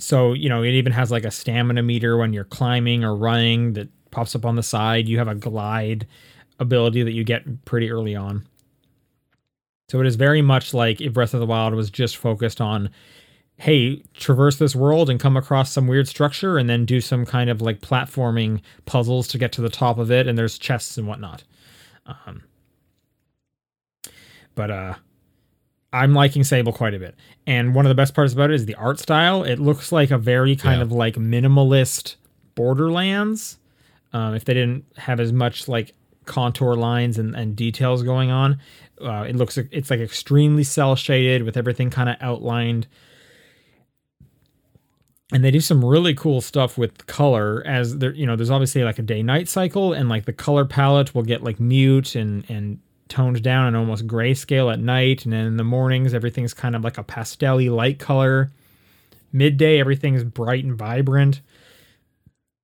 so 0.00 0.32
you 0.32 0.48
know 0.48 0.62
it 0.62 0.70
even 0.70 0.92
has 0.92 1.10
like 1.10 1.24
a 1.24 1.30
stamina 1.30 1.82
meter 1.82 2.16
when 2.16 2.32
you're 2.32 2.44
climbing 2.44 3.04
or 3.04 3.14
running 3.14 3.74
that 3.74 3.88
pops 4.10 4.34
up 4.34 4.44
on 4.44 4.56
the 4.56 4.62
side. 4.62 5.08
You 5.08 5.18
have 5.18 5.28
a 5.28 5.34
glide 5.34 6.06
ability 6.58 7.02
that 7.02 7.12
you 7.12 7.24
get 7.24 7.64
pretty 7.64 7.90
early 7.90 8.14
on. 8.14 8.46
So 9.88 10.00
it 10.00 10.06
is 10.06 10.16
very 10.16 10.42
much 10.42 10.72
like 10.74 11.00
if 11.00 11.12
breath 11.12 11.34
of 11.34 11.40
the 11.40 11.46
wild 11.46 11.74
was 11.74 11.90
just 11.90 12.16
focused 12.16 12.60
on 12.60 12.90
hey 13.56 14.02
traverse 14.14 14.56
this 14.56 14.74
world 14.74 15.10
and 15.10 15.20
come 15.20 15.36
across 15.36 15.70
some 15.70 15.86
weird 15.86 16.08
structure 16.08 16.56
and 16.56 16.70
then 16.70 16.86
do 16.86 17.00
some 17.00 17.26
kind 17.26 17.50
of 17.50 17.60
like 17.60 17.80
platforming 17.80 18.62
puzzles 18.86 19.28
to 19.28 19.38
get 19.38 19.52
to 19.52 19.60
the 19.60 19.68
top 19.68 19.98
of 19.98 20.10
it 20.10 20.26
and 20.26 20.38
there's 20.38 20.58
chests 20.58 20.96
and 20.96 21.06
whatnot. 21.06 21.44
Um, 22.06 22.42
but 24.54 24.70
uh 24.70 24.94
I'm 25.92 26.14
liking 26.14 26.44
Sable 26.44 26.72
quite 26.72 26.94
a 26.94 26.98
bit. 26.98 27.16
And 27.46 27.74
one 27.74 27.84
of 27.84 27.88
the 27.90 27.94
best 27.96 28.14
parts 28.14 28.32
about 28.32 28.50
it 28.50 28.54
is 28.54 28.66
the 28.66 28.76
art 28.76 28.98
style. 28.98 29.42
It 29.42 29.58
looks 29.58 29.90
like 29.90 30.10
a 30.10 30.18
very 30.18 30.54
kind 30.56 30.78
Yeah. 30.78 30.82
of 30.82 30.92
like 30.92 31.16
minimalist 31.16 32.16
Borderlands. 32.54 33.58
Um, 34.12 34.34
if 34.34 34.44
they 34.44 34.54
didn't 34.54 34.84
have 34.96 35.18
as 35.20 35.32
much 35.32 35.66
like 35.68 35.94
contour 36.26 36.74
lines 36.74 37.18
and, 37.18 37.34
and 37.34 37.56
details 37.56 38.02
going 38.02 38.30
on, 38.30 38.58
uh, 39.00 39.24
it 39.28 39.34
looks 39.34 39.56
it's 39.58 39.90
like 39.90 40.00
extremely 40.00 40.62
cell 40.62 40.94
shaded 40.94 41.42
with 41.42 41.56
everything 41.56 41.90
kind 41.90 42.08
of 42.08 42.16
outlined. 42.20 42.86
And 45.32 45.44
they 45.44 45.50
do 45.52 45.60
some 45.60 45.84
really 45.84 46.14
cool 46.14 46.40
stuff 46.40 46.76
with 46.76 47.06
color 47.06 47.62
as 47.64 47.98
there, 47.98 48.12
you 48.12 48.26
know, 48.26 48.34
there's 48.34 48.50
obviously 48.50 48.82
like 48.82 48.98
a 48.98 49.02
day 49.02 49.22
night 49.22 49.48
cycle 49.48 49.92
and 49.92 50.08
like 50.08 50.24
the 50.24 50.32
color 50.32 50.64
palette 50.64 51.14
will 51.14 51.22
get 51.22 51.42
like 51.44 51.60
mute 51.60 52.16
and, 52.16 52.44
and 52.50 52.80
toned 53.10 53.42
down 53.42 53.66
and 53.66 53.76
almost 53.76 54.06
grayscale 54.06 54.72
at 54.72 54.78
night. 54.78 55.24
And 55.24 55.32
then 55.32 55.44
in 55.44 55.56
the 55.58 55.64
mornings, 55.64 56.14
everything's 56.14 56.54
kind 56.54 56.74
of 56.74 56.82
like 56.82 56.96
a 56.96 57.02
pastel 57.02 57.60
light 57.70 57.98
color. 57.98 58.50
Midday, 59.32 59.78
everything's 59.78 60.24
bright 60.24 60.64
and 60.64 60.74
vibrant. 60.74 61.40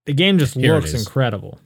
The 0.06 0.14
game 0.14 0.38
just 0.38 0.54
Here 0.54 0.74
looks 0.74 0.94
incredible. 0.94 1.58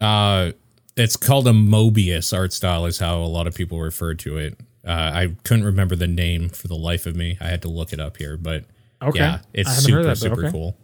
Uh, 0.00 0.52
it's 0.96 1.16
called 1.16 1.46
a 1.46 1.52
Moebius 1.52 2.36
art 2.36 2.52
style, 2.52 2.86
is 2.86 2.98
how 2.98 3.18
a 3.18 3.26
lot 3.26 3.46
of 3.46 3.54
people 3.54 3.80
refer 3.80 4.14
to 4.14 4.38
it. 4.38 4.58
Uh, 4.86 4.90
I 5.14 5.36
couldn't 5.44 5.64
remember 5.64 5.94
the 5.94 6.08
name 6.08 6.48
for 6.48 6.68
the 6.68 6.74
life 6.76 7.06
of 7.06 7.14
me. 7.14 7.36
I 7.40 7.44
had 7.48 7.62
to 7.62 7.68
look 7.68 7.92
it 7.92 8.00
up 8.00 8.16
here, 8.16 8.36
but 8.36 8.64
Okay. 9.00 9.18
yeah, 9.18 9.40
it's 9.52 9.70
super 9.78 10.02
that, 10.04 10.18
super 10.18 10.42
okay. 10.42 10.52
cool. 10.52 10.76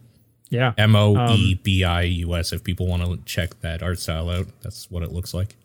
Yeah. 0.49 0.73
M 0.77 0.95
O 0.95 1.33
E 1.35 1.55
B 1.55 1.83
I 1.83 2.01
U 2.01 2.35
S. 2.35 2.51
If 2.53 2.63
people 2.63 2.87
want 2.87 3.03
to 3.03 3.17
check 3.25 3.59
that 3.61 3.83
art 3.83 3.99
style 3.99 4.29
out, 4.29 4.47
that's 4.61 4.89
what 4.89 5.03
it 5.03 5.11
looks 5.11 5.33
like. 5.33 5.55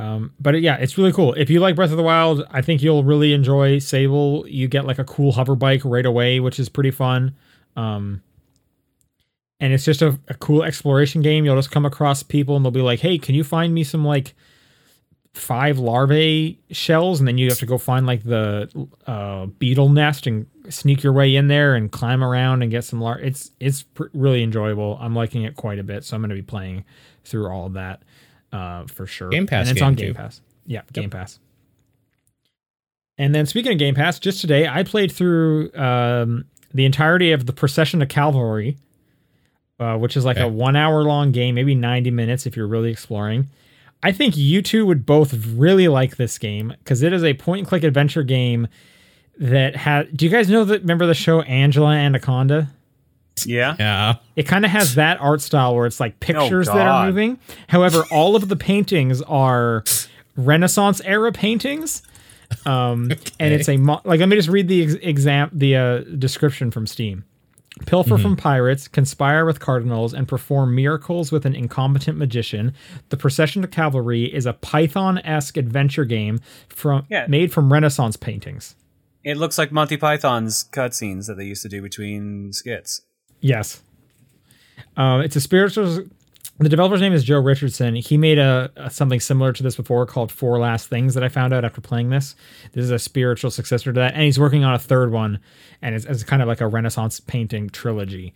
Um, 0.00 0.32
but 0.40 0.58
yeah, 0.62 0.76
it's 0.76 0.96
really 0.96 1.12
cool. 1.12 1.34
If 1.34 1.50
you 1.50 1.60
like 1.60 1.76
Breath 1.76 1.90
of 1.90 1.98
the 1.98 2.02
Wild, 2.02 2.42
I 2.50 2.62
think 2.62 2.82
you'll 2.82 3.04
really 3.04 3.34
enjoy 3.34 3.80
Sable. 3.80 4.48
You 4.48 4.66
get 4.66 4.86
like 4.86 4.98
a 4.98 5.04
cool 5.04 5.32
hover 5.32 5.54
bike 5.54 5.82
right 5.84 6.06
away, 6.06 6.40
which 6.40 6.58
is 6.58 6.70
pretty 6.70 6.90
fun. 6.90 7.36
Um, 7.76 8.22
and 9.60 9.74
it's 9.74 9.84
just 9.84 10.00
a, 10.00 10.18
a 10.28 10.34
cool 10.34 10.62
exploration 10.62 11.20
game. 11.20 11.44
You'll 11.44 11.56
just 11.56 11.70
come 11.70 11.84
across 11.84 12.22
people 12.22 12.56
and 12.56 12.64
they'll 12.64 12.72
be 12.72 12.80
like, 12.80 13.00
"Hey, 13.00 13.18
can 13.18 13.34
you 13.34 13.44
find 13.44 13.74
me 13.74 13.84
some 13.84 14.02
like 14.02 14.32
five 15.34 15.78
larvae 15.78 16.58
shells?" 16.70 17.20
And 17.20 17.28
then 17.28 17.36
you 17.36 17.50
have 17.50 17.58
to 17.58 17.66
go 17.66 17.76
find 17.76 18.06
like 18.06 18.24
the 18.24 18.70
uh, 19.06 19.46
beetle 19.58 19.90
nest 19.90 20.26
and 20.26 20.46
sneak 20.70 21.02
your 21.02 21.12
way 21.12 21.36
in 21.36 21.48
there 21.48 21.74
and 21.74 21.92
climb 21.92 22.24
around 22.24 22.62
and 22.62 22.70
get 22.70 22.84
some 22.84 23.02
lar. 23.02 23.18
It's 23.18 23.50
it's 23.60 23.82
pr- 23.82 24.04
really 24.14 24.42
enjoyable. 24.42 24.96
I'm 24.98 25.14
liking 25.14 25.42
it 25.42 25.56
quite 25.56 25.78
a 25.78 25.84
bit, 25.84 26.04
so 26.04 26.16
I'm 26.16 26.22
going 26.22 26.30
to 26.30 26.36
be 26.36 26.40
playing 26.40 26.86
through 27.22 27.48
all 27.48 27.66
of 27.66 27.74
that 27.74 28.02
uh, 28.52 28.86
for 28.86 29.06
sure. 29.06 29.28
Game 29.30 29.46
Pass 29.46 29.68
and 29.68 29.70
it's 29.70 29.80
game, 29.80 29.86
on 29.86 29.96
too. 29.96 30.06
Game 30.06 30.14
Pass. 30.14 30.40
Yeah, 30.66 30.82
Game 30.92 31.10
Pass. 31.10 31.38
And 33.18 33.34
then 33.34 33.46
speaking 33.46 33.72
of 33.72 33.78
Game 33.78 33.94
Pass, 33.94 34.18
just 34.18 34.40
today 34.40 34.66
I 34.66 34.82
played 34.82 35.12
through 35.12 35.72
um, 35.74 36.44
the 36.72 36.84
entirety 36.84 37.32
of 37.32 37.46
the 37.46 37.52
Procession 37.52 38.00
of 38.00 38.08
Cavalry, 38.08 38.78
uh, 39.78 39.96
which 39.96 40.16
is 40.16 40.24
like 40.24 40.38
a 40.38 40.48
one 40.48 40.76
hour 40.76 41.02
long 41.02 41.32
game, 41.32 41.54
maybe 41.54 41.74
90 41.74 42.10
minutes 42.10 42.46
if 42.46 42.56
you're 42.56 42.66
really 42.66 42.90
exploring. 42.90 43.48
I 44.02 44.12
think 44.12 44.36
you 44.36 44.62
two 44.62 44.86
would 44.86 45.04
both 45.04 45.34
really 45.48 45.88
like 45.88 46.16
this 46.16 46.38
game 46.38 46.74
because 46.78 47.02
it 47.02 47.12
is 47.12 47.22
a 47.22 47.34
point 47.34 47.60
and 47.60 47.68
click 47.68 47.82
adventure 47.82 48.22
game 48.22 48.68
that 49.38 49.76
had. 49.76 50.16
Do 50.16 50.24
you 50.24 50.30
guys 50.30 50.48
know 50.48 50.64
that? 50.64 50.80
Remember 50.80 51.06
the 51.06 51.14
show 51.14 51.42
Angela 51.42 51.92
Anaconda? 51.92 52.70
Yeah. 53.46 53.76
Yeah. 53.78 54.14
It 54.36 54.44
kind 54.44 54.64
of 54.64 54.70
has 54.70 54.94
that 54.96 55.20
art 55.20 55.40
style 55.40 55.74
where 55.74 55.86
it's 55.86 56.00
like 56.00 56.20
pictures 56.20 56.66
that 56.66 56.86
are 56.86 57.06
moving. 57.06 57.38
However, 57.68 58.04
all 58.10 58.36
of 58.36 58.48
the 58.48 58.56
paintings 58.56 59.22
are 59.22 59.84
Renaissance 60.36 61.00
era 61.04 61.32
paintings. 61.32 62.02
Um, 62.66 63.10
and 63.40 63.54
it's 63.54 63.68
a 63.68 63.76
mo- 63.76 64.00
like 64.04 64.20
let 64.20 64.28
me 64.28 64.36
just 64.36 64.48
read 64.48 64.68
the 64.68 64.82
ex- 64.82 64.94
exam 65.02 65.50
the 65.52 65.76
uh, 65.76 65.98
description 66.18 66.70
from 66.70 66.86
Steam. 66.86 67.24
Pilfer 67.86 68.18
from 68.18 68.36
pirates, 68.36 68.88
conspire 68.88 69.46
with 69.46 69.60
cardinals, 69.60 70.12
and 70.12 70.28
perform 70.28 70.74
miracles 70.74 71.32
with 71.32 71.46
an 71.46 71.54
incompetent 71.54 72.18
magician. 72.18 72.74
The 73.08 73.16
Procession 73.16 73.62
to 73.62 73.68
Cavalry 73.68 74.24
is 74.24 74.44
a 74.44 74.52
Python-esque 74.52 75.56
adventure 75.56 76.04
game 76.04 76.40
from 76.68 77.06
Yeah. 77.08 77.26
made 77.28 77.52
from 77.52 77.72
Renaissance 77.72 78.16
paintings. 78.16 78.74
It 79.24 79.36
looks 79.36 79.56
like 79.56 79.70
Monty 79.72 79.96
Python's 79.96 80.64
cutscenes 80.64 81.26
that 81.26 81.36
they 81.36 81.44
used 81.46 81.62
to 81.62 81.68
do 81.68 81.80
between 81.80 82.52
skits. 82.52 83.02
Yes. 83.40 83.82
Um, 84.96 85.20
it's 85.20 85.36
a 85.36 85.40
spiritual. 85.40 86.04
The 86.58 86.68
developer's 86.68 87.00
name 87.00 87.14
is 87.14 87.24
Joe 87.24 87.40
Richardson. 87.40 87.94
He 87.94 88.18
made 88.18 88.38
a, 88.38 88.70
a 88.76 88.90
something 88.90 89.18
similar 89.18 89.52
to 89.52 89.62
this 89.62 89.76
before 89.76 90.04
called 90.04 90.30
Four 90.30 90.58
Last 90.58 90.88
Things 90.88 91.14
that 91.14 91.24
I 91.24 91.28
found 91.28 91.54
out 91.54 91.64
after 91.64 91.80
playing 91.80 92.10
this. 92.10 92.34
This 92.72 92.84
is 92.84 92.90
a 92.90 92.98
spiritual 92.98 93.50
successor 93.50 93.92
to 93.92 94.00
that, 94.00 94.12
and 94.12 94.22
he's 94.22 94.38
working 94.38 94.62
on 94.62 94.74
a 94.74 94.78
third 94.78 95.10
one, 95.10 95.40
and 95.80 95.94
it's, 95.94 96.04
it's 96.04 96.22
kind 96.22 96.42
of 96.42 96.48
like 96.48 96.60
a 96.60 96.66
Renaissance 96.66 97.18
painting 97.18 97.70
trilogy. 97.70 98.34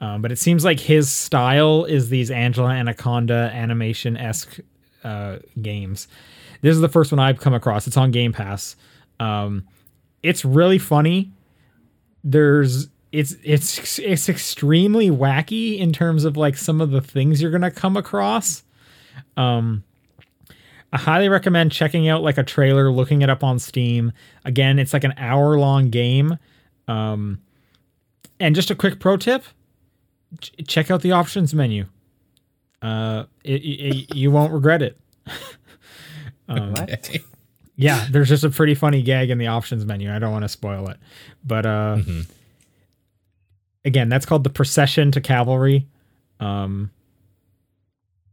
Um, 0.00 0.22
but 0.22 0.32
it 0.32 0.38
seems 0.38 0.64
like 0.64 0.80
his 0.80 1.10
style 1.10 1.84
is 1.84 2.08
these 2.08 2.30
Angela 2.30 2.70
Anaconda 2.70 3.50
animation 3.52 4.16
esque 4.16 4.60
uh, 5.04 5.38
games. 5.60 6.08
This 6.62 6.74
is 6.74 6.80
the 6.80 6.88
first 6.88 7.12
one 7.12 7.18
I've 7.18 7.40
come 7.40 7.54
across. 7.54 7.86
It's 7.86 7.96
on 7.96 8.10
Game 8.10 8.32
Pass. 8.32 8.76
Um, 9.20 9.66
it's 10.22 10.44
really 10.44 10.78
funny 10.78 11.32
there's 12.26 12.88
it's 13.12 13.34
it's 13.42 13.98
it's 13.98 14.28
extremely 14.28 15.10
wacky 15.10 15.78
in 15.78 15.92
terms 15.92 16.24
of 16.24 16.36
like 16.36 16.56
some 16.56 16.80
of 16.80 16.90
the 16.90 17.00
things 17.00 17.40
you're 17.40 17.50
gonna 17.50 17.70
come 17.70 17.96
across. 17.96 18.62
Um, 19.36 19.84
I 20.92 20.98
highly 20.98 21.28
recommend 21.28 21.72
checking 21.72 22.08
out 22.08 22.22
like 22.22 22.38
a 22.38 22.42
trailer, 22.44 22.90
looking 22.90 23.22
it 23.22 23.30
up 23.30 23.42
on 23.44 23.58
Steam. 23.58 24.12
Again, 24.44 24.78
it's 24.78 24.92
like 24.92 25.04
an 25.04 25.14
hour 25.16 25.58
long 25.58 25.90
game. 25.90 26.38
Um, 26.88 27.40
and 28.38 28.54
just 28.54 28.70
a 28.70 28.74
quick 28.74 29.00
pro 29.00 29.16
tip: 29.16 29.44
ch- 30.40 30.52
check 30.66 30.90
out 30.90 31.02
the 31.02 31.12
options 31.12 31.54
menu. 31.54 31.86
Uh, 32.82 33.24
it, 33.42 33.62
it, 33.64 34.14
you 34.14 34.30
won't 34.30 34.52
regret 34.52 34.82
it. 34.82 34.98
Um, 36.48 36.74
yeah, 37.74 38.06
there's 38.08 38.28
just 38.28 38.44
a 38.44 38.50
pretty 38.50 38.76
funny 38.76 39.02
gag 39.02 39.30
in 39.30 39.38
the 39.38 39.48
options 39.48 39.84
menu. 39.84 40.14
I 40.14 40.20
don't 40.20 40.30
want 40.30 40.44
to 40.44 40.48
spoil 40.48 40.88
it, 40.88 40.96
but 41.44 41.66
uh, 41.66 41.96
Mhm. 41.98 42.28
Again, 43.86 44.10
that's 44.10 44.26
called 44.26 44.44
the 44.44 44.50
procession 44.50 45.10
to 45.12 45.20
cavalry. 45.20 45.86
Um, 46.40 46.90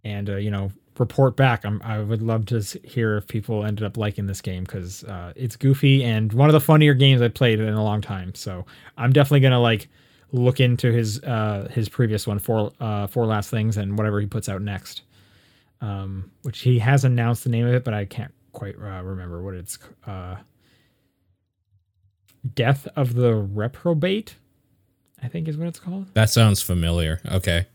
and 0.04 0.30
uh, 0.30 0.36
you 0.36 0.52
know, 0.52 0.72
report 1.00 1.38
back. 1.38 1.66
I'm, 1.66 1.82
I 1.84 2.00
would 2.00 2.22
love 2.22 2.46
to 2.48 2.60
hear 2.84 3.18
if 3.18 3.28
people 3.28 3.64
ended 3.64 3.86
up 3.86 3.96
liking 3.96 4.26
this 4.28 4.42
game 4.42 4.64
because 4.64 5.04
uh, 5.06 5.32
it's 5.36 5.56
goofy 5.56 6.04
and 6.04 6.34
one 6.34 6.50
of 6.50 6.54
the 6.54 6.60
funnier 6.60 6.94
games 6.94 7.22
I've 7.22 7.34
played 7.34 7.60
in 7.60 7.74
a 7.74 7.84
long 7.84 8.02
time. 8.02 8.36
So 8.36 8.66
I'm 8.98 9.14
definitely 9.14 9.42
gonna 9.42 9.62
like 9.62 9.88
look 10.32 10.60
into 10.60 10.92
his 10.92 11.24
uh 11.24 11.70
his 11.72 11.88
previous 11.88 12.26
one 12.26 12.40
for 12.40 12.72
uh 12.80 13.06
four 13.06 13.26
last 13.28 13.52
things 13.52 13.78
and 13.78 13.98
whatever 13.98 14.20
he 14.20 14.26
puts 14.26 14.50
out 14.50 14.62
next. 14.62 15.04
Um, 15.80 16.32
which 16.44 16.62
he 16.62 16.80
has 16.80 17.04
announced 17.04 17.44
the 17.44 17.50
name 17.50 17.68
of 17.68 17.74
it, 17.74 17.84
but 17.84 17.94
I 17.94 18.06
can't 18.06 18.34
quite 18.54 18.76
uh, 18.76 19.04
remember 19.04 19.44
what 19.44 19.54
it's 19.54 19.78
uh 20.06 20.36
Death 22.56 22.88
of 22.96 23.14
the 23.14 23.34
Reprobate, 23.36 24.36
I 25.24 25.28
think 25.28 25.48
is 25.48 25.58
what 25.58 25.68
it's 25.68 25.80
called. 25.80 26.14
That 26.14 26.30
sounds 26.30 26.62
familiar. 26.62 27.22
Okay. 27.32 27.66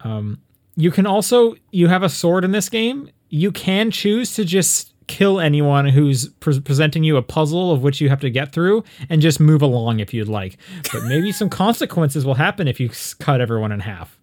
Um, 0.00 0.40
you 0.76 0.90
can 0.90 1.06
also 1.06 1.54
you 1.70 1.88
have 1.88 2.02
a 2.02 2.08
sword 2.08 2.44
in 2.44 2.52
this 2.52 2.68
game. 2.68 3.10
You 3.30 3.50
can 3.50 3.90
choose 3.90 4.34
to 4.34 4.44
just 4.44 4.92
kill 5.06 5.40
anyone 5.40 5.86
who's 5.86 6.28
pre- 6.28 6.60
presenting 6.60 7.04
you 7.04 7.16
a 7.16 7.22
puzzle 7.22 7.72
of 7.72 7.82
which 7.82 8.00
you 8.00 8.08
have 8.08 8.20
to 8.20 8.30
get 8.30 8.52
through, 8.52 8.84
and 9.08 9.20
just 9.22 9.40
move 9.40 9.62
along 9.62 10.00
if 10.00 10.12
you'd 10.14 10.28
like. 10.28 10.58
But 10.92 11.04
maybe 11.04 11.32
some 11.32 11.48
consequences 11.64 12.24
will 12.24 12.34
happen 12.34 12.68
if 12.68 12.78
you 12.80 12.90
cut 13.18 13.40
everyone 13.40 13.72
in 13.72 13.80
half. 13.80 14.18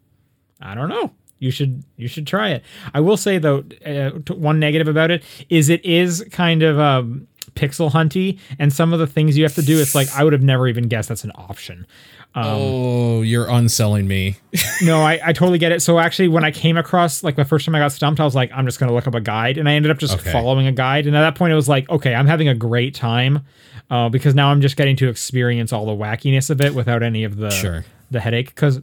I 0.62 0.76
don't 0.76 0.90
know. 0.90 1.12
You 1.40 1.50
should 1.50 1.84
you 1.98 2.08
should 2.08 2.28
try 2.28 2.50
it. 2.50 2.64
I 2.94 3.00
will 3.00 3.18
say 3.18 3.40
though, 3.40 3.64
uh, 3.86 4.12
one 4.34 4.60
negative 4.60 4.88
about 4.88 5.10
it 5.10 5.24
is 5.50 5.70
it 5.70 5.84
is 5.84 6.24
kind 6.32 6.62
of 6.62 6.80
um, 6.80 7.28
pixel 7.56 7.92
hunty, 7.92 8.40
and 8.60 8.72
some 8.72 8.94
of 8.94 9.00
the 9.00 9.08
things 9.08 9.38
you 9.38 9.44
have 9.44 9.56
to 9.56 9.62
do, 9.62 9.80
it's 9.80 9.96
like 9.96 10.10
I 10.16 10.24
would 10.24 10.34
have 10.34 10.44
never 10.44 10.68
even 10.68 10.88
guessed 10.88 11.10
that's 11.10 11.24
an 11.24 11.32
option. 11.36 11.86
Um, 12.34 12.46
oh, 12.46 13.22
you're 13.24 13.50
unselling 13.50 14.08
me. 14.08 14.38
no, 14.82 15.02
I, 15.02 15.20
I 15.24 15.34
totally 15.34 15.58
get 15.58 15.74
it. 15.74 15.82
So 15.82 16.00
actually, 16.00 16.30
when 16.30 16.46
I 16.46 16.52
came 16.52 16.78
across 16.78 17.24
like 17.24 17.36
the 17.36 17.44
first 17.44 17.66
time 17.66 17.76
I 17.76 17.80
got 17.80 17.92
stumped, 17.92 18.22
I 18.22 18.24
was 18.24 18.36
like, 18.36 18.52
I'm 18.54 18.66
just 18.66 18.80
gonna 18.80 18.94
look 18.94 19.06
up 19.08 19.16
a 19.16 19.20
guide, 19.22 19.58
and 19.58 19.68
I 19.68 19.74
ended 19.74 19.92
up 19.92 19.98
just 19.98 20.14
Okay. 20.20 20.32
following 20.32 20.66
a 20.68 20.72
guide. 20.72 21.08
And 21.08 21.16
at 21.16 21.22
that 21.22 21.36
point, 21.36 21.52
it 21.52 21.56
was 21.56 21.68
like, 21.68 21.90
okay, 21.90 22.16
I'm 22.16 22.28
having 22.28 22.48
a 22.48 22.56
great 22.56 22.96
time 22.96 23.46
uh, 23.90 24.08
because 24.08 24.34
now 24.34 24.50
I'm 24.50 24.62
just 24.62 24.78
getting 24.78 24.96
to 24.98 25.10
experience 25.10 25.74
all 25.74 25.86
the 25.86 25.92
wackiness 25.92 26.50
of 26.50 26.62
it 26.62 26.74
without 26.74 27.04
any 27.04 27.26
of 27.26 27.36
the 27.36 27.50
Sure. 27.50 27.84
the 28.12 28.22
headache. 28.22 28.48
Because 28.56 28.82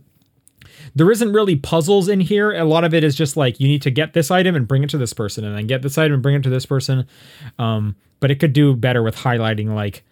there 0.94 1.10
isn't 1.10 1.32
really 1.32 1.56
puzzles 1.56 2.08
in 2.08 2.20
here. 2.20 2.52
A 2.52 2.64
lot 2.64 2.84
of 2.84 2.94
it 2.94 3.04
is 3.04 3.14
just 3.14 3.36
like 3.36 3.60
you 3.60 3.68
need 3.68 3.82
to 3.82 3.90
get 3.90 4.12
this 4.12 4.30
item 4.30 4.54
and 4.54 4.66
bring 4.66 4.82
it 4.82 4.90
to 4.90 4.98
this 4.98 5.12
person, 5.12 5.44
and 5.44 5.56
then 5.56 5.66
get 5.66 5.82
this 5.82 5.98
item 5.98 6.14
and 6.14 6.22
bring 6.22 6.34
it 6.36 6.42
to 6.42 6.50
this 6.50 6.66
person. 6.66 7.06
Um, 7.58 7.96
but 8.20 8.30
it 8.30 8.36
could 8.40 8.52
do 8.52 8.74
better 8.74 9.02
with 9.02 9.16
highlighting 9.16 9.74
like 9.74 10.04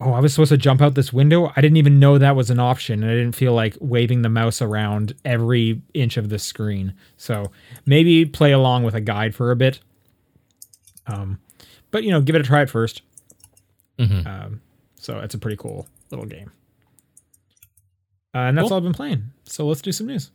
oh, 0.00 0.12
I 0.12 0.20
was 0.20 0.32
supposed 0.32 0.50
to 0.50 0.56
jump 0.56 0.80
out 0.80 0.94
this 0.94 1.12
window. 1.12 1.52
I 1.56 1.60
didn't 1.60 1.76
even 1.76 1.98
know 1.98 2.18
that 2.18 2.36
was 2.36 2.50
an 2.50 2.60
option. 2.60 3.02
And 3.02 3.10
I 3.10 3.16
didn't 3.16 3.34
feel 3.34 3.52
like 3.52 3.76
waving 3.80 4.22
the 4.22 4.28
mouse 4.28 4.62
around 4.62 5.12
every 5.24 5.82
inch 5.92 6.16
of 6.16 6.28
the 6.28 6.38
screen. 6.38 6.94
So 7.16 7.50
maybe 7.84 8.24
play 8.24 8.52
along 8.52 8.84
with 8.84 8.94
a 8.94 9.00
guide 9.00 9.34
for 9.34 9.50
a 9.50 9.56
bit. 9.56 9.80
Um, 11.08 11.40
but 11.90 12.04
you 12.04 12.10
know, 12.12 12.20
give 12.20 12.36
it 12.36 12.40
a 12.40 12.44
try 12.44 12.62
at 12.62 12.70
1st 12.70 13.02
Mhm. 13.98 14.26
Um, 14.26 14.60
so 14.94 15.18
it's 15.18 15.34
a 15.34 15.38
pretty 15.38 15.56
cool 15.56 15.88
little 16.10 16.26
game. 16.26 16.52
Uh, 18.34 18.38
and 18.38 18.58
that's 18.58 18.64
Cool. 18.68 18.74
all 18.74 18.78
I've 18.78 18.84
been 18.84 18.92
playing. 18.92 19.30
So 19.44 19.66
let's 19.66 19.80
do 19.82 19.92
some 19.92 20.06
news. 20.06 20.30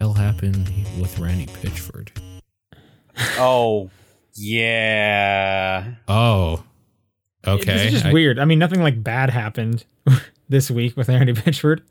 hell 0.00 0.14
happened 0.14 0.70
with 1.00 1.18
Randy 1.18 1.46
Pitchford? 1.46 2.08
Oh, 3.38 3.90
yeah. 4.34 5.92
Oh, 6.08 6.64
This 7.44 7.54
okay. 7.60 7.86
is 7.86 7.92
just 7.92 8.06
I- 8.06 8.12
weird. 8.12 8.38
I 8.38 8.46
mean, 8.46 8.58
nothing 8.58 8.82
like 8.82 9.02
bad 9.04 9.28
happened 9.28 9.84
this 10.48 10.70
week 10.70 10.96
with 10.96 11.08
Randy 11.08 11.34
Pitchford. 11.34 11.82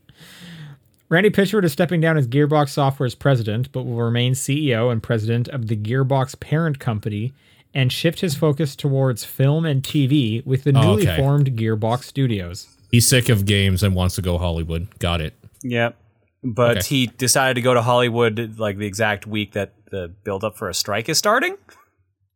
Randy 1.09 1.29
Pitchford 1.29 1.63
is 1.63 1.71
stepping 1.71 2.01
down 2.01 2.17
as 2.17 2.27
Gearbox 2.27 2.69
Software's 2.69 3.13
president, 3.15 3.71
but 3.71 3.83
will 3.83 3.97
remain 4.01 4.33
CEO 4.33 4.91
and 4.91 5.01
president 5.03 5.47
of 5.49 5.67
the 5.67 5.77
Gearbox 5.77 6.39
parent 6.39 6.79
company 6.79 7.33
and 7.73 7.91
shift 7.91 8.19
his 8.21 8.35
focus 8.35 8.75
towards 8.75 9.23
film 9.23 9.65
and 9.65 9.81
TV 9.83 10.45
with 10.45 10.63
the 10.63 10.73
Oh, 10.75 10.81
newly 10.81 11.07
okay. 11.07 11.17
formed 11.17 11.51
Gearbox 11.57 12.03
Studios. 12.03 12.67
He's 12.91 13.07
sick 13.07 13.29
of 13.29 13.45
games 13.45 13.83
and 13.83 13.95
wants 13.95 14.15
to 14.15 14.21
go 14.21 14.37
Hollywood. 14.37 14.87
Got 14.99 15.21
it. 15.21 15.33
Yep. 15.63 15.95
But 16.43 16.77
Okay. 16.79 16.87
he 16.87 17.07
decided 17.07 17.53
to 17.53 17.61
go 17.61 17.73
to 17.73 17.81
Hollywood 17.81 18.57
like 18.57 18.77
the 18.77 18.85
exact 18.87 19.25
week 19.27 19.53
that 19.53 19.73
the 19.91 20.11
build 20.23 20.43
up 20.43 20.57
for 20.57 20.67
a 20.69 20.73
strike 20.73 21.07
is 21.07 21.17
starting. 21.17 21.55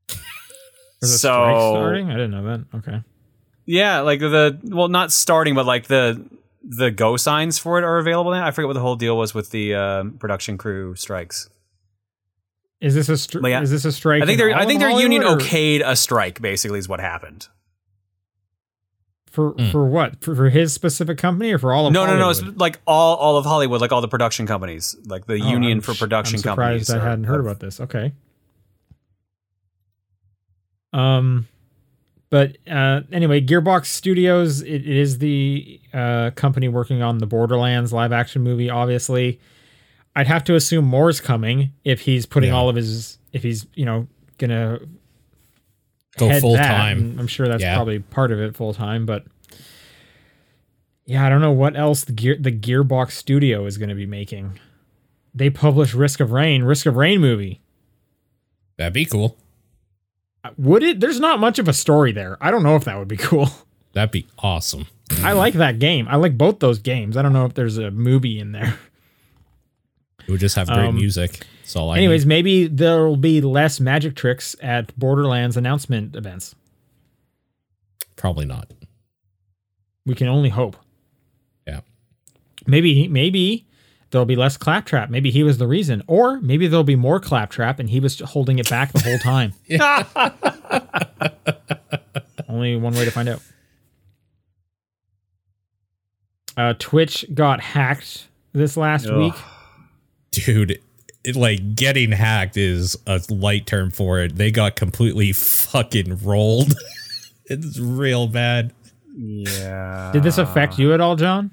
There's 1.02 1.12
a 1.14 1.18
So- 1.18 1.18
strike 1.30 1.56
starting? 1.56 2.10
I 2.10 2.14
didn't 2.14 2.32
know 2.32 2.44
that. 2.44 2.66
Okay. 2.78 3.02
Yeah, 3.66 4.02
like 4.02 4.20
the 4.20 4.60
well, 4.64 4.88
not 4.90 5.12
starting, 5.12 5.56
but 5.56 5.66
like 5.66 5.88
the 5.88 6.24
the 6.64 6.92
go 6.92 7.18
signs 7.18 7.58
for 7.58 7.78
it 7.80 7.84
are 7.84 7.98
available 7.98 8.32
now. 8.32 8.46
I 8.46 8.52
forget 8.52 8.68
what 8.68 8.74
the 8.74 8.80
whole 8.80 8.96
deal 8.96 9.18
was 9.18 9.34
with 9.34 9.50
the 9.52 9.74
um, 9.76 10.14
production 10.20 10.58
crew 10.58 10.96
strikes. 10.96 11.50
Is 12.82 12.94
this 12.94 13.10
a 13.10 13.14
stri- 13.14 13.50
yeah, 13.50 13.62
is 13.62 13.72
this 13.72 13.86
a 13.86 13.92
strike? 13.92 14.22
I 14.22 14.26
think 14.26 14.40
in 14.40 14.48
their 14.48 14.56
I 14.56 14.66
think 14.66 14.82
of 14.82 14.90
their 14.90 15.00
union 15.00 15.24
or 15.24 15.38
okayed 15.38 15.82
a 15.86 15.96
strike. 15.96 16.42
Basically, 16.42 16.78
is 16.80 16.88
what 16.90 17.00
happened. 17.00 17.48
for 19.32 19.54
Mm. 19.54 19.72
for 19.72 19.86
what? 19.86 20.22
For, 20.24 20.36
for 20.36 20.50
his 20.50 20.74
specific 20.74 21.18
company 21.18 21.52
or 21.52 21.58
for 21.58 21.74
all 21.74 21.88
of 21.88 21.94
No, 21.94 22.06
no, 22.06 22.18
no. 22.18 22.30
It's 22.30 22.40
Hollywood? 22.40 22.60
like 22.60 22.80
all 22.88 23.16
all 23.18 23.38
of 23.38 23.46
Hollywood, 23.46 23.82
like 23.82 23.92
all 23.92 24.02
the 24.02 24.08
production 24.08 24.46
companies, 24.48 24.96
like 25.06 25.26
the 25.26 25.34
Oh, 25.42 25.50
union 25.50 25.78
I'm 25.78 25.82
for 25.82 25.94
sh- 25.94 26.00
production 26.00 26.36
I'm 26.38 26.42
surprised 26.42 26.88
companies. 26.88 26.90
I 26.92 27.10
hadn't 27.10 27.24
heard 27.26 27.38
have- 27.38 27.46
about 27.46 27.60
this. 27.60 27.80
Okay. 27.80 28.14
Um, 30.94 31.48
but 32.30 32.58
uh, 32.70 33.02
anyway, 33.12 33.42
Gearbox 33.42 33.86
Studios 33.88 34.62
it, 34.62 34.68
it 34.68 34.86
is 34.88 35.18
the 35.20 35.80
uh, 35.94 36.32
company 36.36 36.68
working 36.68 37.02
on 37.02 37.18
the 37.20 37.26
Borderlands 37.26 37.92
live 37.94 38.12
action 38.12 38.42
movie. 38.42 38.70
Obviously, 38.70 39.40
I'd 40.16 40.28
have 40.28 40.44
to 40.46 40.56
assume 40.56 40.86
more's 40.86 41.20
coming 41.20 41.74
if 41.84 42.02
he's 42.02 42.26
putting 42.26 42.50
Yeah. 42.50 42.56
all 42.56 42.70
of 42.70 42.76
his 42.76 43.18
if 43.34 43.44
he's 43.44 43.68
you 43.76 43.86
know 43.86 44.08
gonna 44.38 44.80
Go 46.18 46.40
full 46.40 46.56
time. 46.56 47.18
I'm 47.20 47.28
sure 47.28 47.48
that's 47.48 47.62
Yeah. 47.62 47.76
probably 47.76 48.00
part 48.00 48.32
of 48.32 48.40
it 48.40 48.56
full 48.56 48.74
time, 48.74 49.06
but. 49.06 49.26
Yeah, 51.08 51.24
I 51.26 51.30
don't 51.30 51.42
know 51.42 51.52
what 51.52 51.76
else 51.78 52.04
the 52.04 52.14
gear 52.14 52.36
the 52.40 52.52
Gearbox 52.52 53.12
Studio 53.12 53.66
is 53.66 53.78
going 53.78 53.90
to 53.90 53.96
be 53.96 54.08
making. 54.08 54.60
They 55.36 55.50
publish 55.52 55.94
Risk 55.94 56.20
of 56.20 56.32
Rain, 56.32 56.64
Risk 56.64 56.86
of 56.88 56.96
Rain 56.96 57.20
movie. 57.22 57.62
That'd 58.78 58.94
be 58.94 59.06
cool. 59.06 59.38
Uh, 60.44 60.50
would 60.58 60.82
it? 60.82 61.00
There's 61.02 61.20
not 61.20 61.40
much 61.40 61.60
of 61.60 61.68
a 61.68 61.74
story 61.74 62.12
there. 62.12 62.38
I 62.42 62.50
don't 62.50 62.64
know 62.64 62.76
if 62.76 62.86
that 62.86 62.98
would 62.98 63.08
be 63.08 63.18
cool. 63.20 63.50
That'd 63.94 64.12
be 64.12 64.26
awesome. 64.40 64.88
I 65.22 65.34
like 65.34 65.54
that 65.56 65.78
game. 65.78 66.08
I 66.10 66.16
like 66.16 66.38
both 66.40 66.60
those 66.60 66.80
games. 66.80 67.18
I 67.18 67.22
don't 67.22 67.34
know 67.34 67.46
if 67.46 67.54
there's 67.54 67.78
a 67.78 67.92
movie 67.92 68.40
in 68.40 68.52
there. 68.54 68.80
It 70.28 70.32
would 70.32 70.40
just 70.40 70.56
have 70.56 70.68
great 70.68 70.88
Um, 70.88 70.96
music. 70.96 71.46
That's 71.62 71.76
all 71.76 71.92
I 71.92 71.98
Anyways, 71.98 72.26
need. 72.26 72.30
maybe 72.30 72.68
there 72.68 73.06
will 73.08 73.18
be 73.18 73.42
less 73.42 73.80
magic 73.80 74.16
tricks 74.16 74.56
at 74.62 74.98
Borderlands 74.98 75.58
announcement 75.58 76.16
events. 76.16 76.56
Probably 78.16 78.46
not. 78.46 78.72
We 80.06 80.16
can 80.16 80.28
only 80.28 80.50
hope. 80.50 80.78
Yeah. 81.68 81.82
Maybe 82.68 83.08
maybe 83.08 83.66
there'll 84.12 84.26
be 84.26 84.36
less 84.36 84.58
claptrap. 84.58 85.10
Maybe 85.10 85.32
he 85.32 85.44
was 85.44 85.58
the 85.58 85.68
reason, 85.68 86.04
or 86.08 86.40
maybe 86.42 86.68
there'll 86.68 86.84
be 86.84 86.96
more 86.96 87.20
claptrap 87.20 87.80
and 87.80 87.90
he 87.90 88.00
was 88.00 88.20
holding 88.20 88.60
it 88.60 88.70
back 88.70 88.92
the 88.94 89.00
whole 89.02 89.18
time. 89.20 89.54
Only 92.50 92.76
one 92.78 92.94
way 92.94 93.06
to 93.06 93.12
find 93.12 93.30
out. 93.30 93.42
Uh, 96.58 96.74
Twitch 96.80 97.26
got 97.34 97.60
hacked 97.60 98.28
this 98.54 98.78
last 98.78 99.08
Ugh. 99.08 99.18
week. 99.18 99.34
Dude, 100.36 100.80
it, 101.24 101.36
like 101.36 101.76
getting 101.76 102.12
hacked 102.12 102.58
is 102.58 102.98
a 103.08 103.22
light 103.30 103.66
term 103.66 103.92
for 103.92 104.20
it. 104.20 104.36
They 104.36 104.52
got 104.52 104.76
completely 104.76 105.32
fucking 105.32 106.20
rolled. 106.24 106.74
it's 107.46 107.80
real 107.80 108.28
bad. 108.28 108.74
Yeah. 109.18 110.12
Did 110.14 110.24
this 110.24 110.38
affect 110.38 110.78
you 110.78 110.94
at 110.94 111.02
all, 111.02 111.16
John? 111.16 111.52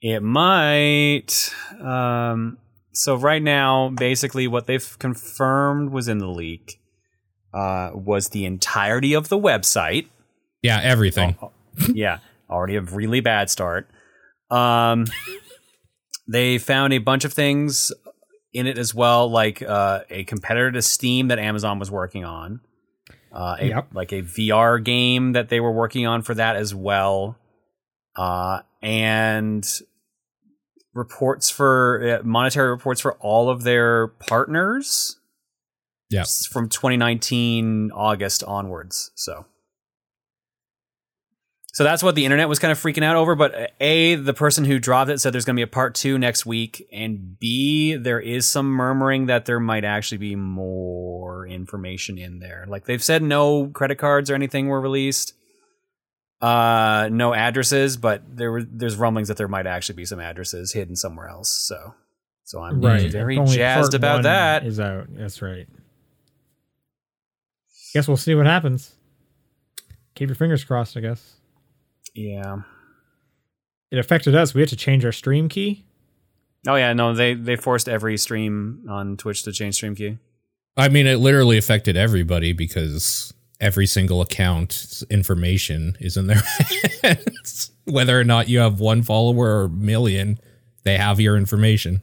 It 0.00 0.22
might. 0.22 1.54
Um, 1.80 2.58
so 2.92 3.14
right 3.14 3.42
now, 3.42 3.90
basically, 3.90 4.48
what 4.48 4.66
they've 4.66 4.98
confirmed 4.98 5.90
was 5.90 6.08
in 6.08 6.18
the 6.18 6.28
leak 6.28 6.80
uh, 7.52 7.90
was 7.94 8.28
the 8.28 8.46
entirety 8.46 9.14
of 9.14 9.28
the 9.28 9.38
website. 9.38 10.08
Yeah, 10.62 10.80
everything. 10.82 11.36
yeah, 11.92 12.18
already 12.48 12.76
a 12.76 12.80
really 12.80 13.20
bad 13.20 13.50
start. 13.50 13.88
Um, 14.50 15.06
they 16.30 16.58
found 16.58 16.92
a 16.92 16.98
bunch 16.98 17.24
of 17.24 17.32
things 17.32 17.92
in 18.52 18.66
it 18.66 18.78
as 18.78 18.94
well, 18.94 19.28
like 19.30 19.62
uh, 19.62 20.00
a 20.10 20.24
competitor 20.24 20.70
to 20.72 20.82
Steam 20.82 21.28
that 21.28 21.38
Amazon 21.38 21.78
was 21.78 21.90
working 21.90 22.24
on. 22.24 22.60
Uh, 23.32 23.56
a, 23.60 23.68
Yep. 23.68 23.88
Like 23.94 24.12
a 24.12 24.22
VR 24.22 24.82
game 24.82 25.32
that 25.32 25.48
they 25.48 25.60
were 25.60 25.72
working 25.72 26.06
on 26.06 26.22
for 26.22 26.34
that 26.34 26.56
as 26.56 26.74
well. 26.74 27.36
Uh, 28.16 28.60
and 28.82 29.64
reports 30.94 31.48
for 31.50 32.18
uh, 32.20 32.26
monetary 32.26 32.70
reports 32.70 33.00
for 33.00 33.14
all 33.20 33.48
of 33.48 33.62
their 33.62 34.08
partners 34.08 35.16
Yeah. 36.10 36.22
s- 36.22 36.46
from 36.46 36.68
2019 36.68 37.92
August 37.94 38.42
onwards. 38.44 39.12
So 39.14 39.46
so 41.72 41.84
that's 41.84 42.02
what 42.02 42.16
the 42.16 42.24
internet 42.24 42.48
was 42.48 42.58
kind 42.58 42.72
of 42.72 42.78
freaking 42.78 43.04
out 43.04 43.16
over. 43.16 43.36
But 43.36 43.54
uh, 43.54 43.66
A, 43.80 44.16
the 44.16 44.34
person 44.34 44.64
who 44.64 44.78
dropped 44.78 45.10
it 45.10 45.20
said 45.20 45.32
there's 45.32 45.44
going 45.44 45.54
to 45.54 45.58
be 45.58 45.64
a 45.64 45.68
part 45.68 45.94
two 45.94 46.18
next 46.18 46.44
week. 46.44 46.86
And 46.92 47.38
B, 47.38 47.94
there 47.94 48.20
is 48.20 48.48
some 48.48 48.66
murmuring 48.66 49.26
that 49.26 49.46
there 49.46 49.60
might 49.60 49.84
actually 49.84 50.18
be 50.18 50.34
more 50.34 51.46
information 51.46 52.18
in 52.18 52.40
there. 52.40 52.64
Like 52.68 52.86
they've 52.86 53.02
said 53.02 53.22
no 53.22 53.68
credit 53.68 53.98
cards 53.98 54.30
or 54.30 54.34
anything 54.34 54.66
were 54.66 54.80
released. 54.80 55.34
Uh, 56.40 57.08
no 57.12 57.34
addresses, 57.34 57.98
but 57.98 58.22
there 58.26 58.50
were 58.50 58.62
there's 58.62 58.96
rumblings 58.96 59.28
that 59.28 59.36
there 59.36 59.46
might 59.46 59.66
actually 59.66 59.94
be 59.94 60.06
some 60.06 60.20
addresses 60.20 60.72
hidden 60.72 60.96
somewhere 60.96 61.28
else. 61.28 61.50
So, 61.50 61.94
so 62.44 62.62
I'm 62.62 62.80
very 62.80 63.36
Only 63.36 63.56
jazzed 63.56 63.92
about 63.92 64.22
that. 64.22 64.64
Is 64.64 64.80
out. 64.80 65.08
That's 65.10 65.42
right. 65.42 65.68
Guess 67.92 68.08
we'll 68.08 68.16
see 68.16 68.34
what 68.34 68.46
happens. 68.46 68.94
Keep 70.14 70.30
your 70.30 70.36
fingers 70.36 70.64
crossed. 70.64 70.96
I 70.96 71.00
guess 71.00 71.39
Yeah. 72.14 72.58
it 73.90 73.98
affected 73.98 74.34
us. 74.34 74.54
We 74.54 74.60
had 74.60 74.68
to 74.70 74.76
change 74.76 75.04
our 75.04 75.12
stream 75.12 75.48
key. 75.48 75.84
Oh 76.68 76.74
yeah, 76.76 76.92
no, 76.92 77.14
they 77.14 77.34
they 77.34 77.56
forced 77.56 77.88
every 77.88 78.16
stream 78.18 78.84
on 78.88 79.16
Twitch 79.16 79.42
to 79.44 79.52
change 79.52 79.76
stream 79.76 79.94
key. 79.94 80.18
I 80.76 80.88
mean, 80.88 81.06
it 81.06 81.16
literally 81.16 81.56
affected 81.58 81.96
everybody 81.96 82.52
because 82.52 83.32
every 83.60 83.86
single 83.86 84.20
account's 84.20 85.02
information 85.10 85.96
is 86.00 86.16
in 86.16 86.26
their 86.26 86.42
hands. 87.02 87.70
Whether 87.84 88.18
or 88.18 88.24
not 88.24 88.48
you 88.48 88.58
have 88.60 88.78
one 88.80 89.02
follower 89.02 89.60
or 89.60 89.64
a 89.64 89.68
million, 89.70 90.38
they 90.84 90.96
have 90.96 91.18
your 91.20 91.36
information. 91.36 92.02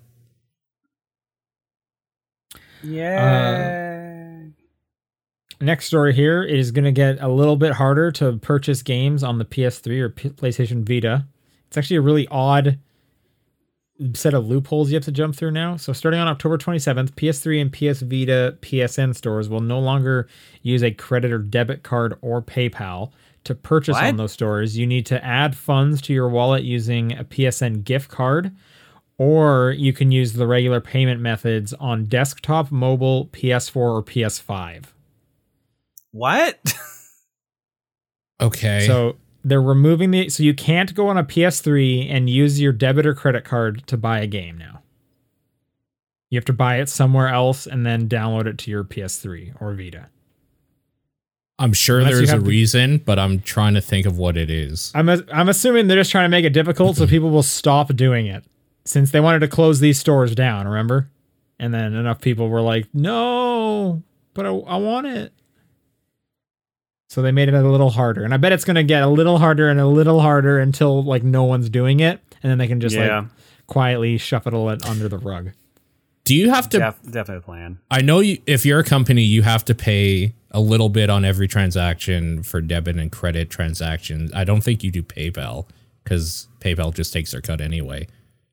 Yeah. 2.83 3.83
Uh, 3.83 3.86
Next 5.59 5.87
story 5.87 6.13
here 6.13 6.43
is 6.43 6.71
going 6.71 6.85
to 6.85 6.91
get 6.91 7.17
a 7.19 7.27
little 7.27 7.55
bit 7.55 7.73
harder 7.73 8.11
to 8.13 8.33
purchase 8.37 8.83
games 8.83 9.23
on 9.23 9.39
the 9.39 9.45
PS3 9.45 9.99
or 9.99 10.09
P- 10.09 10.29
PlayStation 10.29 10.87
Vita. 10.87 11.25
It's 11.67 11.77
actually 11.77 11.97
a 11.97 12.01
really 12.01 12.27
odd 12.29 12.77
set 14.13 14.35
of 14.35 14.47
loopholes 14.47 14.91
you 14.91 14.95
have 14.95 15.03
to 15.05 15.11
jump 15.11 15.35
through 15.35 15.49
now. 15.51 15.75
So 15.75 15.91
starting 15.93 16.19
on 16.19 16.27
October 16.27 16.59
27th, 16.59 17.15
PS3 17.15 17.61
and 17.61 17.73
PS 17.73 18.01
Vita 18.01 18.55
PSN 18.61 19.15
stores 19.15 19.49
will 19.49 19.59
no 19.59 19.79
longer 19.79 20.27
use 20.61 20.83
a 20.83 20.91
credit 20.91 21.31
or 21.31 21.39
debit 21.39 21.81
card 21.81 22.15
or 22.21 22.41
PayPal. 22.41 23.11
To 23.45 23.55
purchase 23.55 23.95
What? 23.95 24.03
on 24.03 24.17
those 24.17 24.33
stores, 24.33 24.77
you 24.77 24.85
need 24.85 25.05
to 25.07 25.23
add 25.25 25.55
funds 25.55 26.01
to 26.03 26.13
your 26.13 26.29
wallet 26.29 26.63
using 26.63 27.17
a 27.17 27.23
PSN 27.23 27.83
gift 27.83 28.09
card 28.11 28.51
or 29.17 29.71
you 29.71 29.93
can 29.93 30.11
use 30.11 30.33
the 30.33 30.45
regular 30.45 30.79
payment 30.79 31.19
methods 31.19 31.73
on 31.73 32.05
desktop, 32.05 32.71
mobile, 32.71 33.27
PS4 33.27 33.75
or 33.75 34.03
PS5. 34.03 34.85
What? 36.11 36.59
Okay. 38.39 38.85
So 38.85 39.15
they're 39.43 39.61
removing 39.61 40.11
the 40.11 40.29
so 40.29 40.43
you 40.43 40.53
can't 40.53 40.93
go 40.93 41.07
on 41.07 41.17
a 41.17 41.23
PS3 41.23 42.11
and 42.11 42.29
use 42.29 42.59
your 42.59 42.71
debit 42.71 43.05
or 43.05 43.13
credit 43.13 43.43
card 43.43 43.85
to 43.87 43.97
buy 43.97 44.19
a 44.19 44.27
game 44.27 44.57
now. 44.57 44.81
You 46.29 46.37
have 46.37 46.45
to 46.45 46.53
buy 46.53 46.79
it 46.79 46.89
somewhere 46.89 47.29
else 47.29 47.65
and 47.65 47.85
then 47.85 48.09
download 48.09 48.47
it 48.47 48.57
to 48.59 48.71
your 48.71 48.83
PS3 48.83 49.61
or 49.61 49.73
Vita. 49.73 50.09
I'm 51.59 51.73
sure 51.73 51.99
Unless 51.99 52.13
there's 52.13 52.29
a 52.31 52.35
to- 52.35 52.41
reason, 52.41 52.97
but 52.99 53.17
I'm 53.17 53.39
trying 53.39 53.73
to 53.73 53.81
think 53.81 54.05
of 54.05 54.17
what 54.17 54.37
it 54.37 54.51
is. 54.51 54.91
I'm 54.93 55.09
a, 55.09 55.23
I'm 55.33 55.49
assuming 55.49 55.87
they're 55.87 55.97
just 55.97 56.11
trying 56.11 56.25
to 56.25 56.29
make 56.29 56.45
it 56.45 56.53
difficult 56.53 56.97
so 56.97 57.03
mm-hmm. 57.03 57.09
people 57.09 57.29
will 57.31 57.43
stop 57.43 57.95
doing 57.95 58.27
it. 58.27 58.43
Since 58.85 59.11
they 59.11 59.19
wanted 59.19 59.39
to 59.39 59.47
close 59.47 59.79
these 59.79 59.99
stores 59.99 60.35
down, 60.35 60.67
remember? 60.67 61.09
And 61.59 61.73
then 61.73 61.93
enough 61.93 62.21
people 62.21 62.47
were 62.47 62.61
like, 62.61 62.87
"No, 62.93 64.03
but 64.33 64.45
I, 64.45 64.49
I 64.49 64.77
want 64.77 65.07
it." 65.07 65.33
So 67.07 67.21
they 67.21 67.31
made 67.31 67.47
it 67.47 67.53
a 67.53 67.61
little 67.61 67.89
harder. 67.89 68.23
And 68.23 68.33
I 68.33 68.37
bet 68.37 68.51
it's 68.51 68.65
going 68.65 68.75
to 68.75 68.83
get 68.83 69.01
a 69.01 69.07
little 69.07 69.37
harder 69.37 69.69
and 69.69 69.79
a 69.79 69.87
little 69.87 70.19
harder 70.19 70.59
until 70.59 71.03
like 71.03 71.23
no 71.23 71.43
one's 71.45 71.69
doing 71.69 71.99
it 72.01 72.19
and 72.43 72.51
then 72.51 72.57
they 72.57 72.67
can 72.67 72.79
just 72.81 72.95
Yeah. 72.95 73.19
like 73.19 73.27
quietly 73.67 74.17
shuffle 74.17 74.69
it 74.69 74.85
under 74.85 75.07
the 75.09 75.17
rug. 75.17 75.51
Do 76.25 76.35
you 76.35 76.49
have 76.49 76.67
to 76.69 76.79
Def- 76.79 77.01
definitely 77.03 77.37
a 77.37 77.41
plan. 77.41 77.79
I 77.89 78.01
know 78.01 78.19
you, 78.19 78.37
if 78.45 78.65
you're 78.65 78.79
a 78.79 78.83
company, 78.83 79.21
you 79.23 79.43
have 79.43 79.63
to 79.65 79.73
pay 79.75 80.33
a 80.51 80.59
little 80.59 80.89
bit 80.89 81.09
on 81.09 81.23
every 81.23 81.47
transaction 81.47 82.43
for 82.43 82.59
debit 82.59 82.97
and 82.97 83.09
credit 83.11 83.49
transactions. 83.49 84.31
I 84.33 84.43
don't 84.43 84.61
think 84.61 84.83
you 84.83 84.91
do 84.91 85.03
PayPal 85.03 85.67
because 86.03 86.47
PayPal 86.59 86.93
just 86.93 87.13
takes 87.13 87.31
their 87.31 87.39
cut 87.41 87.61
anyway. 87.61 88.07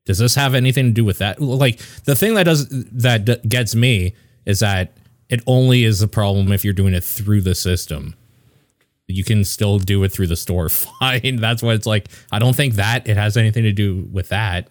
Does 0.04 0.18
this 0.18 0.34
have 0.36 0.54
anything 0.54 0.86
to 0.86 0.92
do 0.92 1.04
with 1.04 1.18
that? 1.18 1.40
Like 1.40 1.80
the 2.04 2.14
thing 2.14 2.34
that 2.34 2.44
does 2.44 2.68
that 2.70 3.24
d- 3.24 3.36
gets 3.48 3.74
me 3.74 4.14
is 4.46 4.60
that 4.60 4.96
it 5.28 5.42
only 5.46 5.82
is 5.84 6.00
a 6.02 6.08
problem 6.08 6.52
if 6.52 6.64
you're 6.64 6.74
doing 6.74 6.94
it 6.94 7.02
through 7.02 7.40
the 7.40 7.54
system. 7.56 8.14
You 9.06 9.24
can 9.24 9.44
still 9.44 9.78
do 9.78 10.02
it 10.04 10.12
through 10.12 10.28
the 10.28 10.36
store 10.36 10.68
fine. 10.70 11.36
That's 11.36 11.62
what 11.62 11.74
it's 11.74 11.86
like. 11.86 12.08
I 12.32 12.38
don't 12.38 12.56
think 12.56 12.74
that 12.74 13.08
it 13.08 13.16
has 13.16 13.36
anything 13.36 13.64
to 13.64 13.72
do 13.72 14.08
with 14.10 14.28
that. 14.28 14.68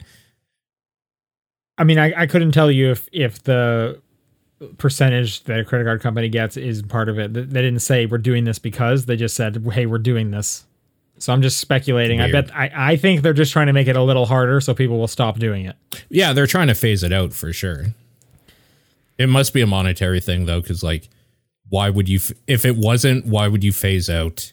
I 1.77 1.83
mean, 1.83 1.97
I, 1.97 2.13
I 2.15 2.27
couldn't 2.27 2.51
tell 2.51 2.69
you 2.69 2.91
if 2.91 3.07
if 3.11 3.43
the 3.43 4.01
percentage 4.77 5.43
that 5.43 5.59
a 5.59 5.65
credit 5.65 5.85
card 5.85 6.01
company 6.01 6.29
gets 6.29 6.57
is 6.57 6.81
part 6.81 7.09
of 7.09 7.19
it. 7.19 7.33
They 7.33 7.41
they 7.41 7.61
didn't 7.61 7.81
say 7.81 8.05
we're 8.05 8.17
doing 8.17 8.43
this 8.43 8.59
because 8.59 9.05
they 9.05 9.15
just 9.15 9.35
said, 9.35 9.65
"Hey, 9.71 9.85
we're 9.85 9.97
doing 9.97 10.31
this." 10.31 10.65
So 11.19 11.31
I'm 11.31 11.41
just 11.41 11.59
speculating. 11.59 12.19
I 12.21 12.31
bet 12.31 12.53
I, 12.53 12.71
I 12.75 12.95
think 12.97 13.21
they're 13.21 13.33
just 13.33 13.53
trying 13.53 13.67
to 13.67 13.73
make 13.73 13.87
it 13.87 13.95
a 13.95 14.03
little 14.03 14.25
harder 14.25 14.59
so 14.59 14.73
people 14.73 14.97
will 14.97 15.07
stop 15.07 15.39
doing 15.39 15.65
it. 15.65 15.75
Yeah, 16.09 16.33
they're 16.33 16.47
trying 16.47 16.67
to 16.67 16.75
phase 16.75 17.03
it 17.03 17.13
out 17.13 17.33
for 17.33 17.53
sure. 17.53 17.93
It 19.17 19.29
must 19.29 19.53
be 19.53 19.61
a 19.61 19.67
monetary 19.67 20.19
thing 20.19 20.45
though, 20.45 20.59
because 20.59 20.83
like, 20.83 21.07
why 21.69 21.89
would 21.89 22.07
you? 22.09 22.19
If 22.47 22.65
it 22.65 22.75
wasn't, 22.77 23.25
why 23.25 23.47
would 23.47 23.63
you 23.63 23.71
phase 23.71 24.09
out 24.09 24.51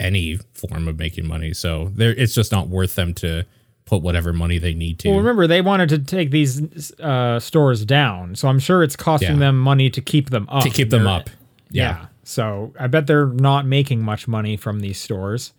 any 0.00 0.38
form 0.54 0.88
of 0.88 0.98
making 0.98 1.26
money? 1.26 1.52
So 1.54 1.90
there, 1.94 2.10
it's 2.14 2.34
just 2.34 2.52
not 2.52 2.68
worth 2.68 2.94
them 2.94 3.14
to 3.14 3.44
put 3.84 4.00
whatever 4.02 4.32
money 4.32 4.58
they 4.58 4.74
need 4.74 4.98
to. 5.00 5.08
Well, 5.10 5.18
remember 5.18 5.46
they 5.46 5.60
wanted 5.60 5.88
to 5.90 5.98
take 5.98 6.30
these 6.30 6.92
uh, 7.00 7.40
stores 7.40 7.84
down, 7.84 8.34
so 8.36 8.48
I'm 8.48 8.58
sure 8.60 8.82
it's 8.82 8.96
costing 8.96 9.32
Yeah. 9.32 9.38
them 9.38 9.58
money 9.58 9.90
to 9.90 10.00
keep 10.00 10.30
them 10.30 10.48
up. 10.48 10.62
to 10.62 10.70
keep 10.70 10.90
them 10.90 11.04
They're- 11.04 11.12
up. 11.12 11.30
Yeah. 11.70 11.82
Yeah. 11.98 12.06
So 12.24 12.72
I 12.78 12.86
bet 12.86 13.06
they're 13.08 13.26
not 13.26 13.66
making 13.66 14.02
much 14.04 14.28
money 14.28 14.56
from 14.56 14.80
these 14.80 14.98
stores. 14.98 15.52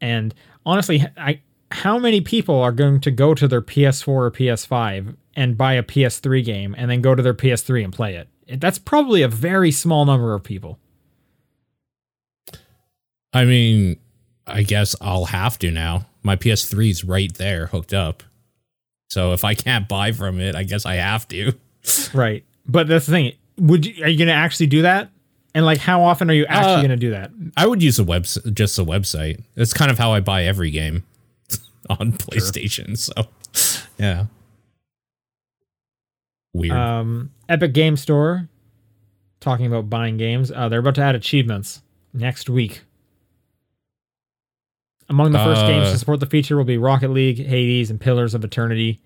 And 0.00 0.34
honestly, 0.66 1.04
I 1.16 1.40
how 1.70 1.98
many 1.98 2.20
people 2.20 2.60
are 2.60 2.72
going 2.72 3.00
to 3.00 3.10
go 3.10 3.34
to 3.34 3.46
their 3.48 3.62
PS4 3.62 4.08
or 4.08 4.30
PS5 4.30 5.16
and 5.36 5.56
buy 5.56 5.74
a 5.74 5.82
PS3 5.82 6.44
game 6.44 6.74
and 6.78 6.90
then 6.90 7.00
go 7.00 7.14
to 7.14 7.22
their 7.22 7.34
PS3 7.34 7.84
and 7.84 7.92
play 7.92 8.14
it? 8.16 8.28
That's 8.48 8.78
probably 8.78 9.22
a 9.22 9.28
very 9.28 9.70
small 9.70 10.04
number 10.04 10.34
of 10.34 10.42
people. 10.42 10.78
I 13.32 13.44
mean, 13.44 13.96
I 14.46 14.62
guess 14.62 14.94
I'll 15.00 15.26
have 15.26 15.58
to 15.60 15.70
now. 15.70 16.06
My 16.22 16.36
PS3 16.36 16.90
is 16.90 17.04
right 17.04 17.32
there, 17.34 17.66
hooked 17.66 17.92
up. 17.92 18.22
So 19.10 19.32
if 19.32 19.44
I 19.44 19.54
can't 19.54 19.88
buy 19.88 20.12
from 20.12 20.40
it, 20.40 20.54
I 20.54 20.62
guess 20.62 20.86
I 20.86 20.94
have 20.96 21.26
to. 21.28 21.52
Right. 22.14 22.44
But 22.66 22.88
that's 22.88 23.04
the 23.04 23.12
thing. 23.12 23.32
Would 23.58 23.84
you, 23.84 24.02
are 24.04 24.08
you 24.08 24.16
going 24.16 24.28
to 24.28 24.32
actually 24.34 24.68
do 24.68 24.82
that? 24.82 25.10
And 25.54 25.66
like, 25.66 25.76
how 25.78 26.02
often 26.02 26.30
are 26.30 26.34
you 26.34 26.46
actually 26.46 26.72
Uh, 26.72 26.76
going 26.76 26.88
to 26.90 26.96
do 26.96 27.10
that? 27.10 27.30
I 27.58 27.66
would 27.66 27.82
use 27.82 27.98
a 27.98 28.04
website, 28.04 28.54
just 28.54 28.78
a 28.78 28.84
website. 28.84 29.42
That's 29.54 29.74
kind 29.74 29.90
of 29.90 29.98
how 29.98 30.12
I 30.12 30.20
buy 30.20 30.44
every 30.44 30.70
game 30.70 31.02
on 31.90 32.12
PlayStation. 32.12 32.96
So, 32.96 33.28
yeah. 33.98 34.26
Weird. 36.54 36.72
Um, 36.76 37.30
Epic 37.48 37.74
Game 37.74 37.96
Store, 37.98 38.48
talking 39.40 39.66
about 39.66 39.90
buying 39.90 40.16
games, 40.16 40.50
uh, 40.50 40.68
they're 40.70 40.78
about 40.80 40.94
to 40.94 41.02
add 41.02 41.14
achievements 41.14 41.82
next 42.14 42.48
week. 42.48 42.82
Among 45.10 45.32
the 45.32 45.38
first 45.38 45.60
games 45.66 45.88
Uh, 45.88 45.92
to 45.92 45.98
support 45.98 46.20
the 46.20 46.26
feature 46.26 46.56
will 46.56 46.64
be 46.64 46.78
Rocket 46.78 47.08
League, 47.10 47.36
Hades, 47.44 47.90
and 47.90 48.00
Pillars 48.00 48.34
of 48.34 48.42
Eternity. 48.42 49.00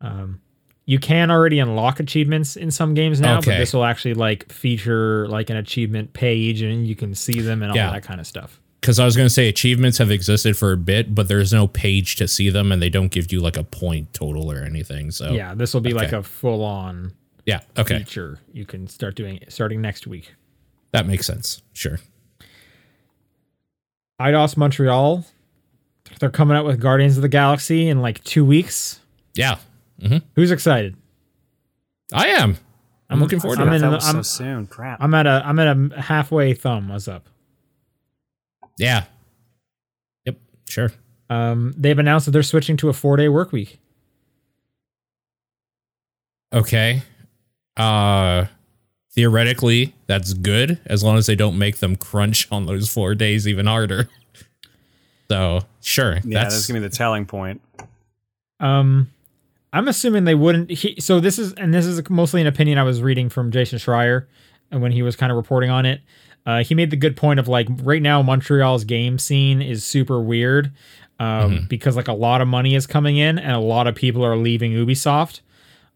Um, 0.00 0.40
you 0.86 0.98
can 0.98 1.30
already 1.30 1.58
unlock 1.58 2.00
achievements 2.00 2.56
in 2.56 2.70
some 2.70 2.94
games 2.94 3.20
now, 3.20 3.36
but 3.36 3.44
this 3.58 3.74
will 3.74 3.84
actually 3.84 4.14
like 4.14 4.50
feature 4.50 5.28
like 5.28 5.50
an 5.50 5.56
achievement 5.56 6.12
page, 6.14 6.62
and 6.62 6.86
you 6.86 6.94
can 6.94 7.14
see 7.14 7.40
them 7.40 7.60
and 7.62 7.72
all 7.72 7.76
Yeah. 7.76 7.90
that 7.92 8.04
kind 8.04 8.20
of 8.20 8.26
stuff. 8.26 8.60
Because 8.86 9.00
I 9.00 9.04
was 9.04 9.16
going 9.16 9.26
to 9.26 9.34
say 9.34 9.48
achievements 9.48 9.98
have 9.98 10.12
existed 10.12 10.56
for 10.56 10.70
a 10.70 10.76
bit, 10.76 11.12
but 11.12 11.26
there's 11.26 11.52
no 11.52 11.66
page 11.66 12.14
to 12.16 12.28
see 12.28 12.50
them 12.50 12.70
and 12.70 12.80
they 12.80 12.88
don't 12.88 13.10
give 13.10 13.32
you 13.32 13.40
like 13.40 13.56
a 13.56 13.64
point 13.64 14.14
total 14.14 14.48
or 14.52 14.62
anything. 14.62 15.10
So, 15.10 15.32
Yeah, 15.32 15.56
this 15.56 15.74
will 15.74 15.80
be 15.80 15.92
like 15.92 16.12
a 16.12 16.22
full-on 16.22 17.10
Yeah. 17.46 17.62
Okay. 17.76 17.98
feature. 17.98 18.38
You 18.52 18.64
can 18.64 18.86
start 18.86 19.16
doing 19.16 19.38
it 19.38 19.52
starting 19.52 19.80
next 19.80 20.06
week. 20.06 20.34
That 20.92 21.04
makes 21.04 21.26
sense. 21.26 21.62
Sure. 21.72 21.98
Eidos 24.20 24.56
Montreal. 24.56 25.24
They're 26.20 26.30
coming 26.30 26.56
out 26.56 26.64
with 26.64 26.78
Guardians 26.80 27.16
of 27.16 27.22
the 27.22 27.28
Galaxy 27.28 27.88
in 27.88 28.00
like 28.00 28.22
two 28.22 28.44
weeks. 28.44 29.00
Yeah. 29.34 29.56
Mm-hmm. 30.00 30.18
Who's 30.36 30.52
excited? 30.52 30.94
I 32.12 32.28
am. 32.28 32.56
I'm 33.10 33.18
looking 33.18 33.40
forward 33.40 33.56
to 33.56 33.62
I'm 33.62 33.72
it. 33.72 33.74
in 33.74 33.80
that 33.82 34.04
I'm- 34.04 34.14
so 34.14 34.22
soon. 34.22 34.68
Crap. 34.68 35.02
I'm 35.02 35.12
at 35.12 35.26
a 35.26 35.42
I'm 35.44 35.58
at 35.58 35.76
a 35.76 36.00
halfway 36.02 36.54
thumb. 36.54 36.88
What's 36.90 37.08
up? 37.08 37.28
Yeah. 38.78 39.04
Yep. 40.24 40.36
Sure. 40.68 40.92
Um, 41.28 41.74
they've 41.76 41.98
announced 41.98 42.26
that 42.26 42.32
they're 42.32 42.42
switching 42.42 42.76
to 42.78 42.88
a 42.88 42.92
four 42.92 43.16
day 43.16 43.28
work 43.28 43.52
week. 43.52 43.78
Okay. 46.52 47.02
Uh 47.76 48.46
theoretically, 49.16 49.94
that's 50.06 50.34
good 50.34 50.78
as 50.86 51.02
long 51.02 51.16
as 51.16 51.26
they 51.26 51.34
don't 51.34 51.58
make 51.58 51.78
them 51.78 51.96
crunch 51.96 52.46
on 52.52 52.66
those 52.66 52.92
4 52.92 53.14
days 53.14 53.48
even 53.48 53.66
harder. 53.66 54.08
So, 55.28 55.62
sure. 55.80 56.20
yeah, 56.24 56.42
that's 56.42 56.54
that's 56.54 56.66
gonna 56.68 56.78
be 56.78 56.86
the 56.86 56.94
telling 56.94 57.26
point. 57.26 57.60
Um, 58.60 59.10
I'm 59.72 59.88
assuming 59.88 60.22
they 60.22 60.36
wouldn't. 60.36 60.70
He, 60.70 61.00
so 61.00 61.18
this 61.18 61.36
is 61.36 61.52
and 61.54 61.74
this 61.74 61.84
is 61.84 62.08
mostly 62.08 62.40
an 62.40 62.46
opinion 62.46 62.78
I 62.78 62.84
was 62.84 63.02
reading 63.02 63.28
from 63.28 63.50
Jason 63.50 63.80
Schreier, 63.80 64.26
and 64.70 64.80
when 64.80 64.92
he 64.92 65.02
was 65.02 65.16
kind 65.16 65.32
of 65.32 65.36
reporting 65.36 65.68
on 65.68 65.84
it, 65.84 66.00
uh, 66.46 66.62
he 66.62 66.74
made 66.74 66.90
the 66.90 66.96
good 66.96 67.16
point 67.16 67.40
of 67.40 67.48
like 67.48 67.66
right 67.82 68.00
now 68.00 68.22
Montreal's 68.22 68.84
game 68.84 69.18
scene 69.18 69.60
is 69.60 69.84
super 69.84 70.20
weird, 70.20 70.72
um, 71.18 71.66
because 71.68 71.96
like 71.96 72.08
a 72.08 72.12
lot 72.12 72.40
of 72.40 72.48
money 72.48 72.74
is 72.74 72.86
coming 72.86 73.16
in 73.16 73.38
and 73.38 73.52
a 73.52 73.58
lot 73.58 73.86
of 73.86 73.94
people 73.94 74.24
are 74.24 74.36
leaving 74.36 74.72
Ubisoft. 74.72 75.40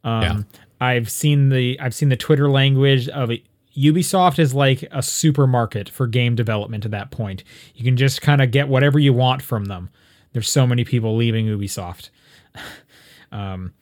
Um, 0.04 0.22
Yeah. 0.22 0.42
I've 0.82 1.10
seen 1.10 1.50
the 1.50 1.78
I've 1.78 1.94
seen 1.94 2.08
the 2.08 2.16
Twitter 2.16 2.50
language 2.50 3.08
of. 3.08 3.30
Ubisoft 3.78 4.40
is 4.40 4.52
like 4.52 4.82
a 4.90 5.00
supermarket 5.00 5.88
for 5.88 6.08
game 6.08 6.34
development 6.34 6.84
at 6.84 6.90
that 6.90 7.12
point. 7.12 7.44
You 7.76 7.84
can 7.84 7.96
just 7.96 8.20
kind 8.20 8.42
of 8.42 8.50
get 8.50 8.66
whatever 8.68 8.98
you 8.98 9.12
want 9.12 9.42
from 9.42 9.66
them. 9.66 9.90
There's 10.32 10.50
so 10.50 10.66
many 10.66 10.84
people 10.84 11.14
leaving 11.14 11.46
Ubisoft. 11.46 12.10
um, 13.32 13.72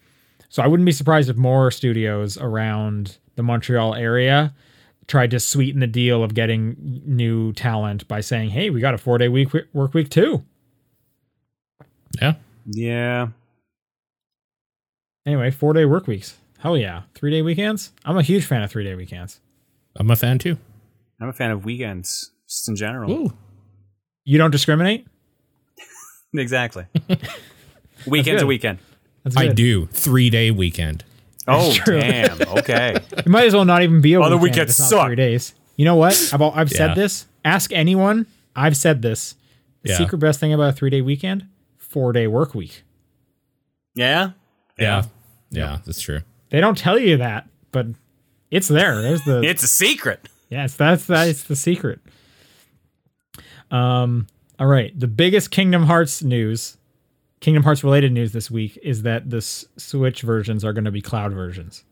so 0.51 0.63
I 0.63 0.67
wouldn't 0.67 0.85
be 0.85 0.93
surprised 0.93 1.31
if 1.31 1.37
more 1.37 1.71
studios 1.71 2.37
around 2.37 3.17
the 3.37 3.43
Montreal 3.43 3.95
area 3.95 4.53
tried 5.09 5.31
to 5.33 5.41
sweeten 5.41 5.81
the 5.81 5.87
deal 5.89 6.23
of 6.23 6.35
getting 6.35 6.77
new 7.05 7.53
talent 7.55 8.07
by 8.07 8.21
saying, 8.21 8.51
"Hey, 8.51 8.71
we 8.71 8.81
got 8.81 8.95
a 8.95 8.99
four 8.99 9.19
day 9.19 9.29
week 9.29 9.53
work 9.73 9.95
week 9.95 10.11
too." 10.11 10.45
yeah. 12.21 12.35
Yeah. 12.67 13.29
Anyway, 15.27 15.51
four 15.51 15.73
day 15.73 15.85
work 15.85 16.07
weeks. 16.07 16.37
Hell 16.59 16.77
yeah, 16.77 17.03
three 17.15 17.31
day 17.31 17.43
weekends. 17.43 17.93
I'm 18.05 18.17
a 18.17 18.23
huge 18.23 18.45
fan 18.45 18.63
of 18.63 18.71
three 18.71 18.85
day 18.85 18.95
weekends. 18.95 19.41
I'm 19.97 20.11
a 20.11 20.17
fan 20.17 20.39
too. 20.39 20.57
I'm 21.21 21.29
a 21.29 21.33
fan 21.33 21.51
of 21.51 21.65
weekends, 21.65 22.31
just 22.49 22.69
in 22.69 22.77
general. 22.77 23.11
Ooh. 23.11 23.33
You 24.25 24.39
don't 24.39 24.51
discriminate. 24.51 25.07
Exactly. 26.35 26.85
Weekend's 28.07 28.43
a 28.43 28.45
good. 28.45 28.49
weekend. 28.49 28.79
That's 29.25 29.35
I 29.35 29.49
do. 29.49 29.87
3-day 29.87 30.51
weekend. 30.51 31.03
Oh 31.49 31.73
true. 31.73 32.01
damn. 32.01 32.41
Okay. 32.43 32.97
It 33.13 33.27
might 33.27 33.47
as 33.47 33.55
well 33.55 33.65
not 33.65 33.83
even 33.83 34.01
be 34.01 34.15
a 34.15 34.21
Other 34.21 34.37
weekend. 34.37 34.43
weekends 34.69 34.79
if 34.79 34.83
it's 34.85 34.89
suck. 34.91 35.07
Three 35.07 35.17
days. 35.17 35.55
You 35.77 35.85
know 35.85 35.97
what? 35.97 36.13
I've, 36.33 36.41
al- 36.41 36.53
I've 36.55 36.71
Yeah. 36.73 36.77
said 36.79 36.95
this. 36.95 37.27
Ask 37.45 37.73
anyone. 37.73 38.27
I've 38.55 38.77
said 38.77 39.01
this. 39.03 39.35
The 39.83 39.91
Yeah. 39.91 39.99
secret 39.99 40.19
best 40.19 40.41
thing 40.41 40.53
about 40.53 40.71
a 40.71 40.73
three 40.73 40.91
day 40.91 41.01
weekend: 41.01 41.47
four 41.79 42.13
day 42.13 42.27
work 42.27 42.55
week. 42.55 42.83
Yeah. 43.95 44.31
Yeah. 44.79 45.05
Yeah, 45.51 45.79
that's 45.87 46.01
true. 46.01 46.21
They 46.51 46.61
don't 46.61 46.77
tell 46.77 46.99
you 46.99 47.17
that, 47.19 47.49
but 47.73 47.87
it's 48.51 48.69
there. 48.69 49.01
There's 49.03 49.23
the 49.25 49.41
It's 49.43 49.63
a 49.63 49.69
secret. 49.69 50.29
yes. 50.51 50.75
That's 50.75 51.05
that's 51.07 51.45
the 51.45 51.57
secret. 51.57 52.01
Um. 53.71 54.27
All 54.59 54.67
right. 54.67 54.99
The 54.99 55.07
biggest 55.07 55.51
Kingdom 55.51 55.85
Hearts 55.85 56.23
news 56.23 56.77
Kingdom 57.41 57.63
Hearts 57.63 57.85
related 57.85 58.13
news 58.13 58.33
this 58.33 58.51
week 58.51 58.79
is 58.83 59.03
that 59.03 59.31
the 59.31 59.37
S- 59.39 59.65
Switch 59.77 60.23
versions 60.23 60.65
are 60.65 60.73
going 60.73 60.85
to 60.85 60.91
be 60.91 61.01
cloud 61.01 61.33
versions. 61.33 61.85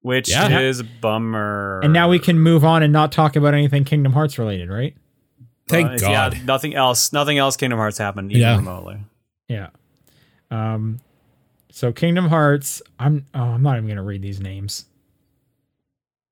Which 0.00 0.30
Yeah. 0.30 0.60
is 0.60 0.80
a 0.80 0.84
bummer. 0.84 1.80
And 1.82 1.92
now 1.92 2.08
we 2.08 2.18
can 2.20 2.38
move 2.38 2.64
on 2.64 2.82
and 2.82 2.92
not 2.92 3.10
talk 3.10 3.34
about 3.36 3.54
anything 3.54 3.84
Kingdom 3.84 4.12
Hearts 4.12 4.38
related, 4.38 4.70
right? 4.70 4.96
Thank 5.68 5.90
Uh, 5.90 5.96
God. 5.98 6.34
Yeah, 6.34 6.42
nothing 6.44 6.74
else. 6.74 7.12
Nothing 7.12 7.36
else. 7.38 7.56
Kingdom 7.56 7.78
Hearts 7.78 7.98
happened 7.98 8.30
even 8.30 8.40
Yeah. 8.40 8.56
remotely. 8.56 8.98
Yeah. 9.48 9.68
Um 10.50 11.00
so 11.70 11.92
Kingdom 11.92 12.28
Hearts, 12.28 12.80
I'm 12.98 13.26
oh, 13.34 13.40
I'm 13.42 13.62
not 13.62 13.76
even 13.76 13.86
going 13.86 13.96
to 13.98 14.02
read 14.02 14.22
these 14.22 14.40
names. 14.40 14.86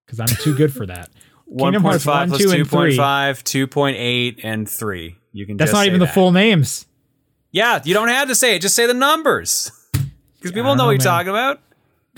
Cuz 0.07 0.21
I'm 0.21 0.29
too 0.29 0.55
good 0.57 0.73
for 0.73 0.87
that. 0.87 1.11
Kingdom 1.59 1.83
Hearts 1.83 2.05
1.5 2.07 2.07
1, 2.07 2.29
plus 2.31 2.41
2 2.41 2.51
and 2.53 2.71
3. 2.71 2.97
2.5, 2.97 3.43
2.8, 3.43 4.41
and 4.45 4.69
3. 4.69 5.17
You 5.33 5.47
can 5.47 5.57
That's 5.57 5.71
just 5.71 5.75
not 5.75 5.83
say 5.83 5.87
even 5.89 6.01
the 6.01 6.07
full 6.07 6.33
names. 6.33 6.87
Yeah, 7.53 7.81
you 7.85 7.95
don't 7.95 8.09
have 8.09 8.29
to 8.29 8.35
say 8.35 8.57
it. 8.57 8.63
Just 8.63 8.75
say 8.75 8.87
the 8.87 8.95
numbers. 8.95 9.71
Because 10.39 10.53
people 10.53 10.65
know 10.65 10.75
know, 10.75 10.87
what 10.87 10.93
you're 10.93 10.99
man. 10.99 11.25
talking 11.25 11.31
about. 11.31 11.61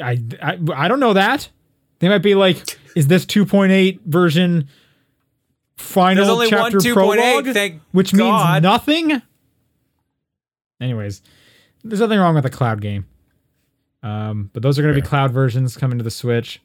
I, 0.03 0.18
I 0.43 0.85
I 0.85 0.89
don't 0.89 1.01
know 1.01 1.14
that. 1.14 1.49
They 2.01 2.09
might 2.09 2.18
be 2.18 2.35
like, 2.35 2.76
is 2.95 3.07
this 3.07 3.24
2.8 3.24 4.01
version 4.05 4.68
final 5.76 6.16
There's 6.16 6.29
only 6.29 6.47
one 6.47 6.72
chapter 6.72 6.79
2.8, 6.79 6.93
prologue, 6.93 7.81
which 7.93 8.12
God. 8.12 8.55
means 8.55 8.62
nothing? 8.62 9.22
Anyways, 10.81 11.22
there's 11.85 12.01
nothing 12.01 12.18
wrong 12.18 12.35
with 12.35 12.45
the 12.45 12.51
cloud 12.51 12.81
game. 12.81 13.07
Um, 14.03 14.51
but 14.53 14.62
those 14.62 14.79
are 14.79 14.83
going 14.83 14.95
to 14.95 15.01
be 15.01 15.07
cloud 15.07 15.33
versions 15.33 15.76
coming 15.76 15.99
to 15.99 16.05
the 16.05 16.11
Switch. 16.11 16.61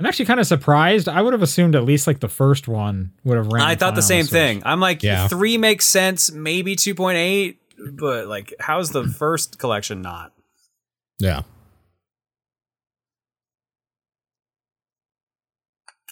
I'm 0.00 0.06
actually 0.06 0.24
kind 0.26 0.40
of 0.40 0.46
surprised. 0.46 1.08
I 1.08 1.22
would 1.22 1.32
have 1.32 1.42
assumed 1.42 1.76
at 1.76 1.84
least 1.84 2.06
like 2.06 2.20
the 2.20 2.28
first 2.28 2.66
one 2.66 3.12
would 3.24 3.36
have 3.36 3.46
ran. 3.46 3.62
I 3.62 3.76
thought 3.76 3.94
the 3.94 4.02
same 4.02 4.26
thing. 4.26 4.62
I'm 4.64 4.80
like, 4.80 5.02
Yeah. 5.02 5.28
3 5.28 5.56
makes 5.58 5.86
sense, 5.86 6.32
maybe 6.32 6.74
2.8, 6.74 7.56
but 7.92 8.26
like, 8.26 8.52
how's 8.58 8.90
the 8.90 9.04
first 9.06 9.58
collection 9.58 10.02
not? 10.02 10.32
Yeah. 11.20 11.42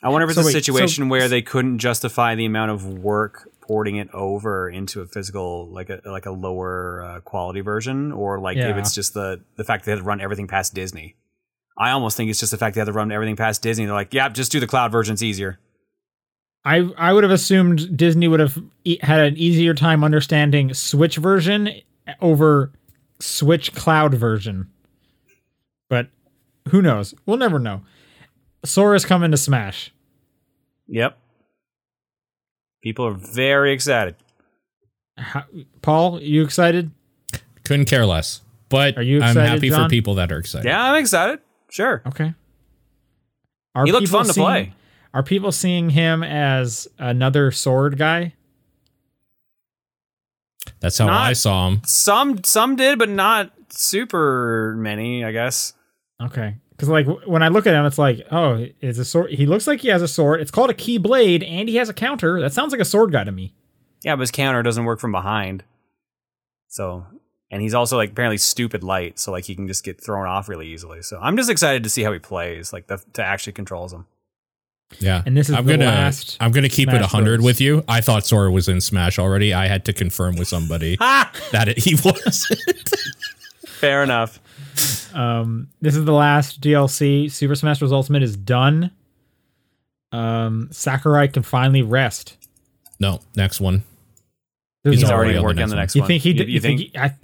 I 0.02 0.08
wonder 0.08 0.24
if 0.24 0.30
it's 0.30 0.36
So 0.36 0.42
a 0.42 0.46
wait, 0.46 0.52
situation 0.52 1.04
so- 1.04 1.08
where 1.08 1.28
they 1.28 1.42
couldn't 1.42 1.78
justify 1.78 2.34
the 2.34 2.44
amount 2.44 2.70
of 2.72 2.86
work 2.98 3.48
porting 3.60 3.96
it 3.96 4.08
over 4.12 4.68
into 4.68 5.00
a 5.00 5.06
physical, 5.06 5.68
like 5.70 5.88
a 5.90 6.00
like 6.04 6.26
a 6.26 6.32
lower 6.32 7.02
uh, 7.04 7.20
quality 7.20 7.60
version, 7.60 8.10
or 8.10 8.40
like 8.40 8.56
if 8.56 8.76
it's 8.76 8.94
just 8.94 9.14
the 9.14 9.40
the 9.56 9.62
fact 9.64 9.84
that 9.84 9.86
they 9.86 9.92
had 9.92 9.98
to 9.98 10.04
run 10.04 10.20
everything 10.20 10.48
past 10.48 10.74
Disney. 10.74 11.14
I 11.78 11.90
almost 11.92 12.16
think 12.16 12.30
it's 12.30 12.40
just 12.40 12.52
the 12.52 12.58
fact 12.58 12.74
they 12.74 12.80
had 12.80 12.86
to 12.86 12.92
run 12.92 13.10
everything 13.10 13.36
past 13.36 13.62
Disney. 13.62 13.86
They're 13.86 13.94
like, 13.94 14.12
yeah, 14.14 14.28
just 14.28 14.52
do 14.52 14.60
the 14.60 14.66
cloud 14.66 14.92
version; 14.92 15.14
it's 15.14 15.22
easier. 15.22 15.58
I 16.64 16.88
I 16.96 17.12
would 17.12 17.24
have 17.24 17.32
assumed 17.32 17.96
Disney 17.96 18.28
would 18.28 18.40
have 18.40 18.58
e- 18.84 18.98
had 19.00 19.20
an 19.20 19.36
easier 19.36 19.74
time 19.74 20.04
understanding 20.04 20.74
Switch 20.74 21.16
version 21.16 21.70
over 22.20 22.72
Switch 23.20 23.74
Cloud 23.74 24.14
version. 24.14 24.68
But 25.88 26.08
who 26.68 26.82
knows? 26.82 27.14
We'll 27.26 27.36
never 27.38 27.58
know. 27.58 27.82
Sora's 28.64 29.04
coming 29.04 29.30
to 29.32 29.36
Smash. 29.36 29.92
Yep. 30.88 31.18
People 32.82 33.06
are 33.06 33.12
very 33.14 33.72
excited. 33.72 34.16
How, 35.16 35.44
Paul, 35.82 36.20
you 36.20 36.42
excited? 36.44 36.90
Couldn't 37.64 37.86
care 37.86 38.06
less. 38.06 38.40
But 38.68 38.96
Are 38.96 39.02
you 39.02 39.18
excited, 39.18 39.38
I'm 39.40 39.48
happy 39.48 39.68
John? 39.68 39.84
for 39.84 39.90
people 39.90 40.14
that 40.14 40.32
are 40.32 40.38
excited. 40.38 40.66
Yeah, 40.66 40.82
I'm 40.82 41.00
excited. 41.00 41.40
Sure, 41.72 42.02
Okay. 42.06 42.34
Are 43.74 43.86
he 43.86 43.92
looked 43.92 44.04
people 44.04 44.18
fun 44.18 44.26
to 44.26 44.32
seeing- 44.34 44.44
play. 44.46 44.74
Are 45.14 45.22
people 45.22 45.50
seeing 45.52 45.88
him 45.90 46.22
as 46.22 46.86
another 46.98 47.50
sword 47.50 47.96
guy? 47.96 48.34
That's 50.80 50.98
how 50.98 51.06
Not- 51.06 51.30
I 51.30 51.32
saw 51.32 51.68
him. 51.68 51.80
Some 51.86 52.44
some 52.44 52.76
did, 52.76 52.98
but 52.98 53.08
not 53.08 53.52
super 53.70 54.74
many, 54.76 55.24
I 55.24 55.32
guess. 55.32 55.72
Okay. 56.20 56.56
Because 56.70 56.88
like 56.90 57.06
when 57.26 57.42
I 57.42 57.48
look 57.48 57.66
at 57.66 57.72
him, 57.74 57.86
it's 57.86 57.98
like, 57.98 58.26
oh, 58.30 58.66
it's 58.82 58.98
a 58.98 59.04
sword. 59.04 59.30
He 59.30 59.46
looks 59.46 59.66
like 59.66 59.80
he 59.80 59.88
has 59.88 60.02
a 60.02 60.08
sword. 60.08 60.40
It's 60.42 60.50
called 60.50 60.68
a 60.70 60.74
key 60.74 60.98
blade, 60.98 61.42
and 61.42 61.68
he 61.70 61.76
has 61.76 61.88
a 61.88 61.94
counter. 61.94 62.38
That 62.40 62.52
sounds 62.52 62.72
like 62.72 62.80
a 62.80 62.84
sword 62.84 63.12
guy 63.12 63.24
to 63.24 63.32
me. 63.32 63.54
Yeah, 64.02 64.16
but 64.16 64.20
his 64.20 64.30
counter 64.30 64.62
doesn't 64.62 64.84
work 64.84 65.00
from 65.00 65.12
behind. 65.12 65.64
So, 66.68 67.06
and 67.52 67.62
he's 67.62 67.74
also 67.74 67.96
like 67.96 68.10
apparently 68.10 68.38
stupid 68.38 68.82
light, 68.82 69.20
so 69.20 69.30
like 69.30 69.44
he 69.44 69.54
can 69.54 69.68
just 69.68 69.84
get 69.84 70.00
thrown 70.00 70.26
off 70.26 70.48
really 70.48 70.66
easily. 70.66 71.02
So 71.02 71.20
I'm 71.22 71.36
just 71.36 71.48
excited 71.50 71.84
to 71.84 71.88
see 71.90 72.02
how 72.02 72.12
he 72.12 72.18
plays, 72.18 72.72
like 72.72 72.88
the, 72.88 73.00
to 73.12 73.22
actually 73.22 73.52
controls 73.52 73.92
him. 73.92 74.06
Yeah. 74.98 75.22
And 75.24 75.34
this 75.36 75.48
is 75.48 75.54
I'm 75.54 75.64
the 75.64 75.74
gonna 75.78 75.86
last 75.86 76.36
I'm 76.40 76.50
gonna 76.52 76.68
keep 76.68 76.88
it 76.88 76.92
Smash 76.98 77.12
100 77.14 77.40
with 77.40 77.60
you. 77.62 77.82
I 77.88 78.00
thought 78.02 78.26
Sora 78.26 78.50
was 78.50 78.68
in 78.68 78.80
Smash 78.80 79.18
already. 79.18 79.54
I 79.54 79.66
had 79.68 79.84
to 79.86 79.92
confirm 79.92 80.36
with 80.36 80.48
somebody 80.48 80.96
that 81.00 81.68
it, 81.68 81.78
he 81.78 81.94
wasn't. 81.94 82.88
Fair 83.66 84.02
enough. 84.02 84.38
Um, 85.14 85.68
this 85.80 85.96
is 85.96 86.04
the 86.04 86.12
last 86.12 86.60
DLC. 86.60 87.30
Super 87.30 87.54
Smash 87.54 87.78
Bros. 87.78 87.92
Ultimate 87.92 88.22
is 88.22 88.36
done. 88.36 88.90
Um, 90.12 90.68
Sakurai 90.72 91.28
can 91.28 91.42
finally 91.42 91.82
rest. 91.82 92.36
no, 93.00 93.20
next 93.34 93.60
one. 93.60 93.82
There's 94.84 94.94
He's 94.96 95.02
He's 95.02 95.08
no- 95.10 95.16
already 95.16 95.36
already 95.36 95.38
on 95.38 95.42
the 95.42 95.46
working 95.46 95.62
on 95.62 95.68
the 95.70 95.76
next 95.76 95.94
next 95.94 95.94
You 95.96 96.02
one. 96.02 96.08
think 96.08 96.22
he? 96.22 96.30
You, 96.32 96.44
you 96.44 96.52
You 96.54 96.60
think? 96.60 96.80
think? 96.80 96.92
he- 96.92 96.98
I, 96.98 97.14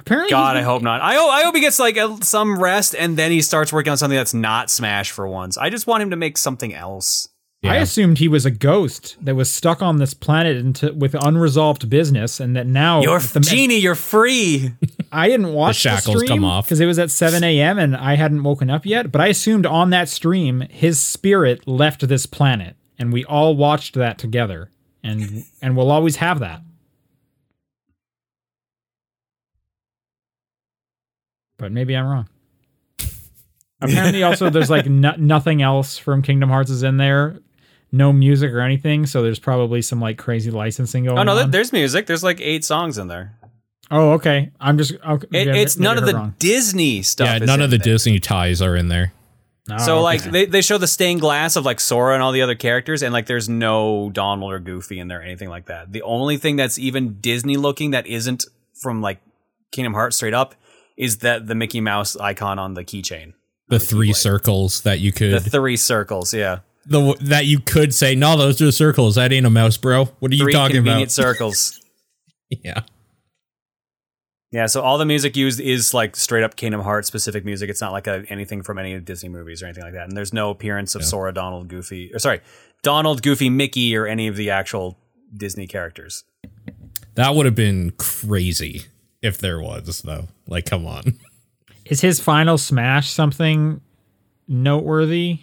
apparently, 0.00 0.30
God, 0.30 0.56
he's 0.56 0.62
I 0.62 0.64
hope 0.64 0.82
not. 0.82 1.00
I 1.00 1.14
hope, 1.14 1.30
I 1.30 1.42
hope 1.42 1.54
he 1.54 1.60
gets 1.60 1.78
like 1.78 1.96
a, 1.96 2.18
some 2.24 2.60
rest 2.60 2.94
and 2.94 3.16
then 3.16 3.30
he 3.30 3.40
starts 3.40 3.72
working 3.72 3.90
on 3.90 3.96
something 3.96 4.16
that's 4.16 4.34
not 4.34 4.70
Smash 4.70 5.10
for 5.10 5.28
once. 5.28 5.56
I 5.56 5.70
just 5.70 5.86
want 5.86 6.02
him 6.02 6.10
to 6.10 6.16
make 6.16 6.36
something 6.36 6.74
else. 6.74 7.28
I 7.62 7.76
assumed 7.76 8.18
he 8.18 8.28
was 8.28 8.46
a 8.46 8.50
ghost 8.50 9.18
that 9.20 9.34
was 9.34 9.50
stuck 9.50 9.82
on 9.82 9.98
this 9.98 10.14
planet 10.14 10.56
into, 10.56 10.94
with 10.94 11.14
unresolved 11.14 11.90
business, 11.90 12.40
and 12.40 12.56
that 12.56 12.66
now 12.66 13.02
You're 13.02 13.20
the, 13.20 13.40
genie. 13.40 13.76
You're 13.76 13.94
free. 13.94 14.72
I 15.12 15.28
didn't 15.28 15.52
watch 15.52 15.82
the, 15.82 15.90
shackles 15.90 16.22
come 16.22 16.44
off. 16.44 16.64
because 16.64 16.80
it 16.80 16.86
was 16.86 16.98
at 16.98 17.10
7 17.10 17.44
a.m. 17.44 17.78
and 17.78 17.94
I 17.94 18.14
hadn't 18.14 18.42
woken 18.42 18.70
up 18.70 18.86
yet. 18.86 19.12
But 19.12 19.20
I 19.20 19.26
assumed 19.26 19.66
on 19.66 19.90
that 19.90 20.08
stream 20.08 20.62
his 20.70 20.98
spirit 20.98 21.68
left 21.68 22.08
this 22.08 22.24
planet, 22.24 22.76
and 22.98 23.12
we 23.12 23.26
all 23.26 23.54
watched 23.54 23.94
that 23.94 24.16
together, 24.16 24.70
and 25.02 25.44
and 25.60 25.76
we'll 25.76 25.90
always 25.90 26.16
have 26.16 26.38
that. 26.38 26.62
But 31.60 31.72
maybe 31.72 31.94
I'm 31.96 32.06
wrong. 32.06 32.28
Apparently, 33.82 34.22
also 34.22 34.50
there's 34.50 34.70
like 34.70 34.86
no, 34.86 35.14
nothing 35.16 35.62
else 35.62 35.96
from 35.96 36.22
Kingdom 36.22 36.48
Hearts 36.50 36.70
is 36.70 36.82
in 36.82 36.96
there, 36.96 37.38
no 37.92 38.12
music 38.12 38.50
or 38.52 38.60
anything. 38.60 39.06
So 39.06 39.22
there's 39.22 39.38
probably 39.38 39.80
some 39.82 40.00
like 40.00 40.18
crazy 40.18 40.50
licensing 40.50 41.04
going 41.04 41.18
Oh 41.18 41.22
no, 41.22 41.36
on. 41.38 41.50
there's 41.50 41.72
music. 41.72 42.06
There's 42.06 42.22
like 42.24 42.40
eight 42.40 42.64
songs 42.64 42.98
in 42.98 43.08
there. 43.08 43.36
Oh, 43.90 44.12
okay. 44.12 44.50
I'm 44.60 44.78
just 44.78 44.92
okay. 44.94 45.24
It, 45.26 45.30
maybe 45.30 45.58
it's 45.60 45.78
none 45.78 45.98
of 45.98 46.06
the 46.06 46.14
wrong. 46.14 46.34
Disney 46.38 47.02
stuff. 47.02 47.26
yeah, 47.26 47.36
is 47.36 47.42
none 47.46 47.60
in 47.60 47.64
of 47.64 47.70
the 47.70 47.78
there. 47.78 47.84
Disney 47.94 48.20
ties 48.20 48.60
are 48.62 48.76
in 48.76 48.88
there. 48.88 49.12
Oh, 49.70 49.78
So 49.78 50.00
like 50.02 50.20
okay. 50.22 50.30
they, 50.30 50.44
they 50.46 50.62
show 50.62 50.78
the 50.78 50.86
stained 50.86 51.20
glass 51.20 51.56
of 51.56 51.64
like 51.64 51.80
Sora 51.80 52.14
and 52.14 52.22
all 52.22 52.32
the 52.32 52.42
other 52.42 52.54
characters, 52.54 53.02
and 53.02 53.12
like 53.12 53.26
there's 53.26 53.48
no 53.48 54.10
Donald 54.12 54.52
or 54.52 54.58
Goofy 54.58 54.98
in 54.98 55.08
there 55.08 55.20
or 55.20 55.22
anything 55.22 55.48
like 55.48 55.66
that. 55.66 55.92
The 55.92 56.02
only 56.02 56.36
thing 56.36 56.56
that's 56.56 56.78
even 56.78 57.18
Disney 57.20 57.56
looking 57.56 57.90
that 57.92 58.06
isn't 58.06 58.44
from 58.80 59.00
like 59.02 59.20
Kingdom 59.72 59.94
Hearts 59.94 60.16
straight 60.16 60.34
up 60.34 60.54
is 61.00 61.18
that 61.18 61.46
the 61.46 61.54
Mickey 61.54 61.80
Mouse 61.80 62.14
icon 62.14 62.58
on 62.58 62.74
the 62.74 62.84
keychain. 62.84 63.32
The 63.68 63.78
three 63.78 64.12
circles 64.12 64.82
that 64.82 65.00
you 65.00 65.12
could. 65.12 65.32
The 65.32 65.50
three 65.50 65.76
circles, 65.78 66.34
yeah. 66.34 66.58
the 66.84 67.16
that 67.22 67.46
you 67.46 67.58
could 67.58 67.94
say, 67.94 68.14
no, 68.14 68.36
those 68.36 68.60
are 68.60 68.70
circles. 68.70 69.14
That 69.14 69.32
ain't 69.32 69.46
a 69.46 69.50
mouse, 69.50 69.78
bro. 69.78 70.04
What 70.18 70.30
are 70.30 70.34
you 70.34 70.44
Three 70.44 70.52
talking 70.52 70.76
convenient 70.76 71.16
about? 71.16 71.24
circles. 71.24 71.80
yeah. 72.50 72.82
Yeah, 74.52 74.66
so 74.66 74.82
all 74.82 74.98
the 74.98 75.06
music 75.06 75.36
used 75.36 75.60
is 75.60 75.94
like 75.94 76.16
straight 76.16 76.42
up 76.42 76.56
Kingdom 76.56 76.80
Hearts 76.82 77.06
specific 77.06 77.44
music. 77.44 77.70
It's 77.70 77.80
not 77.80 77.92
like 77.92 78.08
a, 78.08 78.24
anything 78.28 78.62
from 78.62 78.78
any 78.78 78.94
of 78.94 79.04
Disney 79.04 79.28
movies 79.28 79.62
or 79.62 79.66
anything 79.66 79.84
like 79.84 79.92
that. 79.94 80.08
And 80.08 80.16
there's 80.16 80.32
no 80.32 80.50
appearance 80.50 80.96
of 80.96 81.04
Sora, 81.04 81.32
Donald, 81.32 81.68
Goofy, 81.68 82.12
or 82.12 82.18
sorry, 82.18 82.40
Donald, 82.82 83.22
Goofy, 83.22 83.48
Mickey, 83.48 83.96
or 83.96 84.06
any 84.06 84.26
of 84.26 84.34
the 84.34 84.50
actual 84.50 84.98
Disney 85.34 85.68
characters. 85.68 86.24
That 87.14 87.36
would 87.36 87.46
have 87.46 87.54
been 87.54 87.92
crazy 87.92 88.86
if 89.22 89.38
there 89.38 89.60
was, 89.60 90.02
though. 90.02 90.28
Like, 90.46 90.66
come 90.66 90.86
on. 90.86 91.18
Is 91.84 92.00
his 92.00 92.20
final 92.20 92.58
smash 92.58 93.10
something 93.10 93.80
noteworthy? 94.46 95.40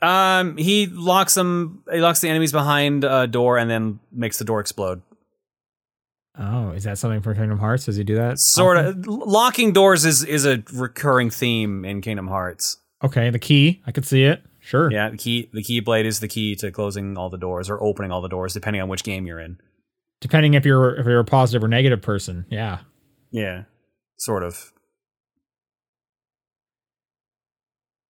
Um, 0.00 0.56
he 0.56 0.86
locks 0.86 1.34
them. 1.34 1.82
He 1.90 2.00
locks 2.00 2.20
the 2.20 2.28
enemies 2.28 2.52
behind 2.52 3.04
a 3.04 3.26
door 3.26 3.58
and 3.58 3.70
then 3.70 4.00
makes 4.10 4.38
the 4.38 4.44
door 4.44 4.60
explode. 4.60 5.02
Oh, 6.38 6.70
is 6.70 6.84
that 6.84 6.98
something 6.98 7.20
for 7.20 7.34
Kingdom 7.34 7.58
Hearts? 7.58 7.84
Does 7.84 7.96
he 7.96 8.04
do 8.04 8.16
that? 8.16 8.38
Sort 8.38 8.78
of 8.78 9.06
locking 9.06 9.72
doors 9.72 10.04
is 10.04 10.24
is 10.24 10.46
a 10.46 10.62
recurring 10.72 11.30
theme 11.30 11.84
in 11.84 12.00
Kingdom 12.00 12.26
Hearts. 12.28 12.78
Okay, 13.04 13.30
the 13.30 13.38
key. 13.38 13.82
I 13.86 13.92
could 13.92 14.06
see 14.06 14.24
it. 14.24 14.42
Sure. 14.58 14.90
Yeah, 14.90 15.10
the 15.10 15.16
key 15.16 15.50
the 15.52 15.62
keyblade 15.62 16.04
is 16.04 16.20
the 16.20 16.28
key 16.28 16.56
to 16.56 16.70
closing 16.70 17.18
all 17.18 17.28
the 17.28 17.38
doors 17.38 17.68
or 17.68 17.82
opening 17.82 18.10
all 18.10 18.22
the 18.22 18.28
doors, 18.28 18.54
depending 18.54 18.80
on 18.80 18.88
which 18.88 19.04
game 19.04 19.26
you're 19.26 19.40
in. 19.40 19.58
Depending 20.20 20.54
if 20.54 20.64
you're 20.64 20.96
if 20.96 21.06
you're 21.06 21.18
a 21.18 21.24
positive 21.24 21.62
or 21.62 21.68
negative 21.68 22.00
person. 22.00 22.46
Yeah. 22.48 22.78
Yeah, 23.32 23.64
sort 24.18 24.44
of. 24.44 24.72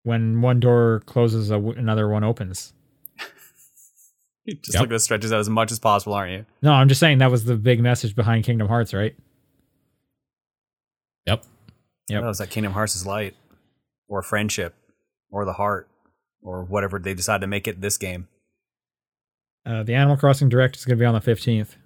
When 0.04 0.40
one 0.42 0.58
door 0.60 1.02
closes, 1.06 1.48
w- 1.50 1.78
another 1.78 2.08
one 2.08 2.24
opens. 2.24 2.72
You're 4.44 4.56
just 4.56 4.74
Yep. 4.74 4.80
looking 4.80 4.90
to 4.90 4.98
stretch 4.98 5.22
this 5.22 5.32
out 5.32 5.38
as 5.38 5.48
much 5.48 5.70
as 5.70 5.78
possible, 5.78 6.14
aren't 6.14 6.32
you? 6.32 6.46
No, 6.60 6.72
I'm 6.72 6.88
just 6.88 6.98
saying 7.00 7.18
that 7.18 7.30
was 7.30 7.44
the 7.44 7.56
big 7.56 7.80
message 7.80 8.16
behind 8.16 8.44
Kingdom 8.44 8.66
Hearts, 8.68 8.92
right? 8.92 9.14
Yep. 11.26 11.44
Yep. 12.08 12.22
Oh, 12.24 12.28
is 12.30 12.38
that 12.38 12.50
Kingdom 12.50 12.72
Hearts 12.72 12.96
is 12.96 13.06
light, 13.06 13.36
or 14.08 14.22
friendship, 14.22 14.74
or 15.30 15.44
the 15.44 15.52
heart, 15.52 15.88
or 16.42 16.64
whatever 16.64 16.98
they 16.98 17.14
decide 17.14 17.40
to 17.42 17.46
make 17.46 17.68
it 17.68 17.80
this 17.80 17.96
game. 17.96 18.26
Uh, 19.64 19.84
the 19.84 19.94
Animal 19.94 20.16
Crossing 20.16 20.48
Direct 20.48 20.74
is 20.76 20.84
going 20.84 20.98
to 20.98 21.00
be 21.00 21.06
on 21.06 21.14
the 21.14 21.20
15th. 21.20 21.76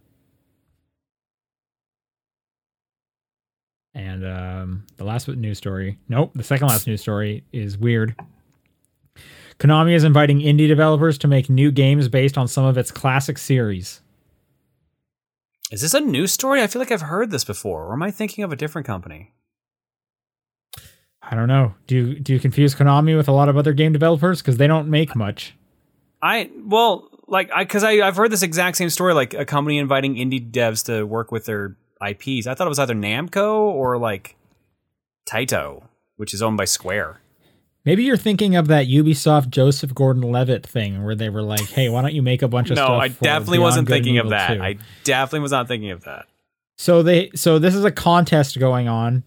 And 3.96 4.26
um, 4.26 4.86
the 4.98 5.04
last 5.04 5.26
news 5.26 5.56
story, 5.56 5.98
nope, 6.06 6.32
the 6.34 6.42
second 6.42 6.68
last 6.68 6.86
news 6.86 7.00
story 7.00 7.44
is 7.50 7.78
weird. 7.78 8.14
Konami 9.58 9.94
is 9.94 10.04
inviting 10.04 10.40
indie 10.40 10.68
developers 10.68 11.16
to 11.16 11.26
make 11.26 11.48
new 11.48 11.70
games 11.70 12.06
based 12.08 12.36
on 12.36 12.46
some 12.46 12.66
of 12.66 12.76
its 12.76 12.90
classic 12.90 13.38
series. 13.38 14.02
Is 15.70 15.80
this 15.80 15.94
a 15.94 16.00
news 16.00 16.30
story? 16.30 16.60
I 16.60 16.66
feel 16.66 16.80
like 16.80 16.92
I've 16.92 17.00
heard 17.00 17.30
this 17.30 17.42
before, 17.42 17.86
or 17.86 17.94
am 17.94 18.02
I 18.02 18.10
thinking 18.10 18.44
of 18.44 18.52
a 18.52 18.56
different 18.56 18.86
company? 18.86 19.32
I 21.22 21.34
don't 21.34 21.48
know. 21.48 21.74
Do 21.86 21.96
you 21.96 22.20
do 22.20 22.34
you 22.34 22.38
confuse 22.38 22.74
Konami 22.74 23.16
with 23.16 23.28
a 23.28 23.32
lot 23.32 23.48
of 23.48 23.56
other 23.56 23.72
game 23.72 23.94
developers 23.94 24.42
because 24.42 24.58
they 24.58 24.66
don't 24.66 24.88
make 24.88 25.16
much? 25.16 25.54
I 26.20 26.50
well, 26.66 27.08
like 27.26 27.50
I 27.50 27.64
because 27.64 27.82
I 27.82 28.06
I've 28.06 28.16
heard 28.16 28.30
this 28.30 28.42
exact 28.42 28.76
same 28.76 28.90
story, 28.90 29.14
like 29.14 29.32
a 29.32 29.46
company 29.46 29.78
inviting 29.78 30.16
indie 30.16 30.50
devs 30.50 30.84
to 30.84 31.04
work 31.04 31.32
with 31.32 31.46
their 31.46 31.76
IPs. 32.00 32.46
I 32.46 32.54
thought 32.54 32.66
it 32.66 32.68
was 32.68 32.78
either 32.78 32.94
Namco 32.94 33.60
or 33.60 33.98
like 33.98 34.36
Taito, 35.28 35.84
which 36.16 36.34
is 36.34 36.42
owned 36.42 36.56
by 36.56 36.64
Square. 36.64 37.20
Maybe 37.84 38.02
you're 38.02 38.16
thinking 38.16 38.56
of 38.56 38.66
that 38.66 38.88
Ubisoft 38.88 39.50
Joseph 39.50 39.94
Gordon-Levitt 39.94 40.66
thing 40.66 41.04
where 41.04 41.14
they 41.14 41.28
were 41.28 41.42
like, 41.42 41.68
"Hey, 41.68 41.88
why 41.88 42.02
don't 42.02 42.14
you 42.14 42.22
make 42.22 42.42
a 42.42 42.48
bunch 42.48 42.70
of 42.70 42.76
No, 42.76 42.84
stuff?" 42.84 43.00
I 43.00 43.08
definitely 43.08 43.60
wasn't 43.60 43.88
thinking 43.88 44.18
of 44.18 44.30
that. 44.30 44.56
2?" 44.56 44.62
I 44.62 44.76
definitely 45.04 45.40
was 45.40 45.52
not 45.52 45.68
thinking 45.68 45.90
of 45.90 46.02
that. 46.04 46.26
So 46.76 47.02
they 47.02 47.30
so 47.34 47.58
this 47.58 47.74
is 47.74 47.84
a 47.84 47.92
contest 47.92 48.58
going 48.58 48.88
on. 48.88 49.22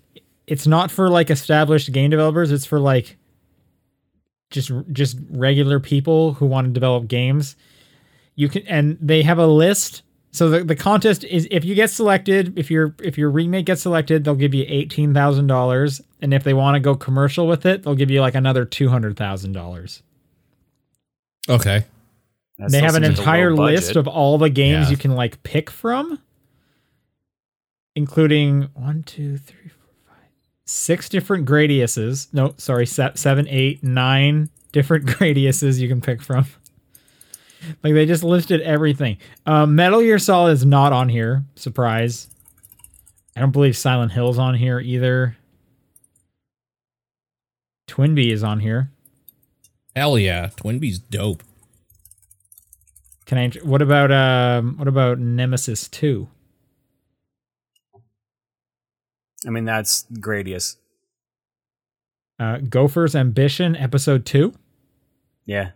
It's 0.46 0.68
not 0.68 0.92
for 0.92 1.10
like 1.10 1.30
established 1.30 1.92
game 1.94 2.10
developers, 2.10 2.52
it's 2.52 2.66
for 2.66 2.80
like 2.80 3.18
just 4.50 4.72
just 4.92 5.18
regular 5.30 5.80
people 5.80 6.34
who 6.34 6.46
want 6.46 6.68
to 6.68 6.74
develop 6.74 7.08
games. 7.08 7.56
You 8.36 8.50
can 8.50 8.68
and 8.68 8.98
they 9.02 9.24
have 9.24 9.38
a 9.38 9.48
list. 9.48 10.02
So 10.32 10.50
the, 10.50 10.64
the 10.64 10.76
contest 10.76 11.24
is 11.24 11.48
if 11.50 11.66
you 11.66 11.74
get 11.74 11.90
selected, 11.90 12.58
if 12.58 12.70
your 12.70 12.94
if 13.02 13.18
your 13.18 13.32
remake 13.32 13.66
gets 13.66 13.82
selected, 13.82 14.24
they'll 14.24 14.36
give 14.36 14.54
you 14.54 14.64
eighteen 14.68 15.14
thousand 15.14 15.48
dollars. 15.48 16.02
And 16.22 16.34
if 16.34 16.44
they 16.44 16.54
want 16.54 16.76
to 16.76 16.80
go 16.80 16.96
commercial 16.96 17.48
with 17.48 17.66
it, 17.66 17.84
they'll 17.84 17.96
give 17.96 18.12
you 18.12 18.22
like 18.22 18.36
another 18.36 18.64
two 18.66 18.90
hundred 18.90 19.18
thousand 19.18 19.54
dollars. 19.54 20.04
Okay. 21.50 21.86
That 22.60 22.72
They 22.72 22.80
have 22.82 22.96
an 22.96 23.04
seems 23.04 23.18
like 23.18 23.18
a 23.18 23.22
entire 23.22 23.56
list 23.56 23.96
of 23.96 24.08
all 24.08 24.38
the 24.38 24.50
games 24.50 24.88
Yeah. 24.88 24.92
you 24.92 24.98
can 24.98 25.16
like 25.16 25.42
pick 25.44 25.70
from, 25.70 26.20
including 27.96 28.64
one, 28.74 29.04
two, 29.04 29.38
three, 29.38 29.70
four, 29.70 29.94
five, 30.08 30.28
six 30.66 31.10
different 31.10 31.48
Gradiuses. 31.48 32.28
No, 32.34 32.54
sorry, 32.58 32.86
seven, 32.86 33.48
eight, 33.48 33.84
nine 33.84 34.50
different 34.72 35.06
Gradiuses 35.08 35.80
you 35.80 35.88
can 35.88 36.02
pick 36.02 36.22
from. 36.22 36.46
Like 37.84 37.94
they 37.94 38.06
just 38.06 38.24
listed 38.24 38.62
everything. 38.62 39.18
Um, 39.46 39.76
Metal 39.76 40.02
Gear 40.02 40.20
Solid 40.20 40.52
is 40.52 40.66
not 40.66 40.94
on 40.94 41.10
here. 41.10 41.44
Surprise. 41.56 42.28
I 43.36 43.42
don't 43.42 43.52
believe 43.52 43.78
Silent 43.78 44.12
Hill's 44.12 44.38
on 44.38 44.56
here 44.56 44.80
either. 44.80 45.38
Twinbee 47.88 48.32
is 48.32 48.44
on 48.44 48.60
here. 48.60 48.92
Hell 49.96 50.18
yeah. 50.18 50.50
Twinbee's 50.56 51.00
dope. 51.00 51.44
Can 53.26 53.38
I? 53.38 53.50
What 53.64 53.82
about 53.82 54.12
um? 54.12 54.78
What 54.78 54.88
about 54.88 55.20
Nemesis 55.20 55.88
Two? 55.88 56.30
I 59.46 59.50
mean, 59.50 59.66
that's 59.66 60.06
Gradius. 60.14 60.78
Uh, 62.40 62.58
Gopher's 62.58 63.16
Ambition 63.16 63.76
Episode 63.76 64.26
Two. 64.26 64.54
Yeah. 65.46 65.72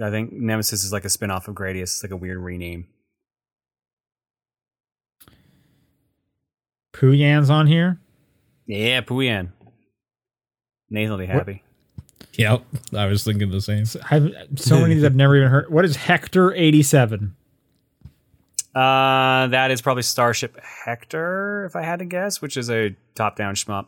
I 0.00 0.10
think 0.10 0.32
Nemesis 0.32 0.84
is 0.84 0.92
like 0.92 1.04
a 1.04 1.08
spin 1.08 1.30
off 1.30 1.48
of 1.48 1.54
Gradius. 1.54 1.82
It's 1.82 2.02
like 2.02 2.12
a 2.12 2.16
weird 2.16 2.38
rename. 2.38 2.86
Pooyan's 6.92 7.50
on 7.50 7.66
here. 7.66 8.00
Yeah, 8.66 9.00
Puyan. 9.00 9.50
Nathan 10.90 11.10
will 11.10 11.18
be 11.18 11.26
happy. 11.26 11.62
Yep. 12.34 12.62
I 12.94 13.06
was 13.06 13.24
thinking 13.24 13.50
the 13.50 13.60
same. 13.60 13.84
So, 13.84 14.00
I've, 14.10 14.32
so 14.56 14.80
many 14.80 14.92
of 14.92 14.98
these 14.98 15.04
I've 15.04 15.14
never 15.14 15.36
even 15.36 15.48
heard. 15.48 15.70
What 15.70 15.84
is 15.84 15.96
Hector 15.96 16.54
eighty 16.54 16.82
seven? 16.82 17.34
Uh, 18.74 19.48
that 19.48 19.70
is 19.70 19.80
probably 19.80 20.02
Starship 20.02 20.58
Hector, 20.60 21.64
if 21.64 21.74
I 21.74 21.82
had 21.82 21.98
to 21.98 22.04
guess, 22.04 22.40
which 22.40 22.56
is 22.56 22.70
a 22.70 22.94
top 23.14 23.36
down 23.36 23.54
shmup. 23.54 23.86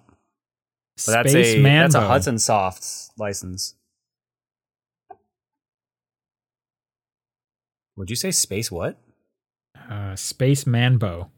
But 1.07 1.13
that's 1.13 1.31
Space 1.31 1.55
a 1.55 1.59
Manbow. 1.59 1.81
that's 1.83 1.95
a 1.95 2.07
Hudson 2.07 2.39
Soft 2.39 2.85
license. 3.19 3.75
Would 8.01 8.09
you 8.09 8.17
say 8.17 8.31
space 8.31 8.71
what? 8.71 8.99
Uh, 9.91 10.17
Space 10.17 10.65
Manbow. 10.65 11.29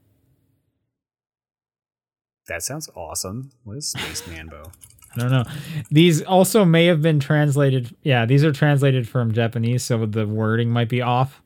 That 2.46 2.62
sounds 2.62 2.88
awesome. 2.94 3.50
What 3.64 3.78
is 3.78 3.88
Space 3.88 4.22
Manbow? 4.22 4.72
I 5.16 5.18
don't 5.18 5.32
know. 5.32 5.44
These 5.90 6.22
also 6.22 6.64
may 6.64 6.86
have 6.86 7.02
been 7.02 7.18
translated. 7.18 7.96
Yeah, 8.04 8.26
these 8.26 8.44
are 8.44 8.52
translated 8.52 9.08
from 9.08 9.32
Japanese, 9.32 9.82
so 9.82 10.06
the 10.06 10.24
wording 10.24 10.70
might 10.70 10.88
be 10.88 11.02
off. 11.02 11.42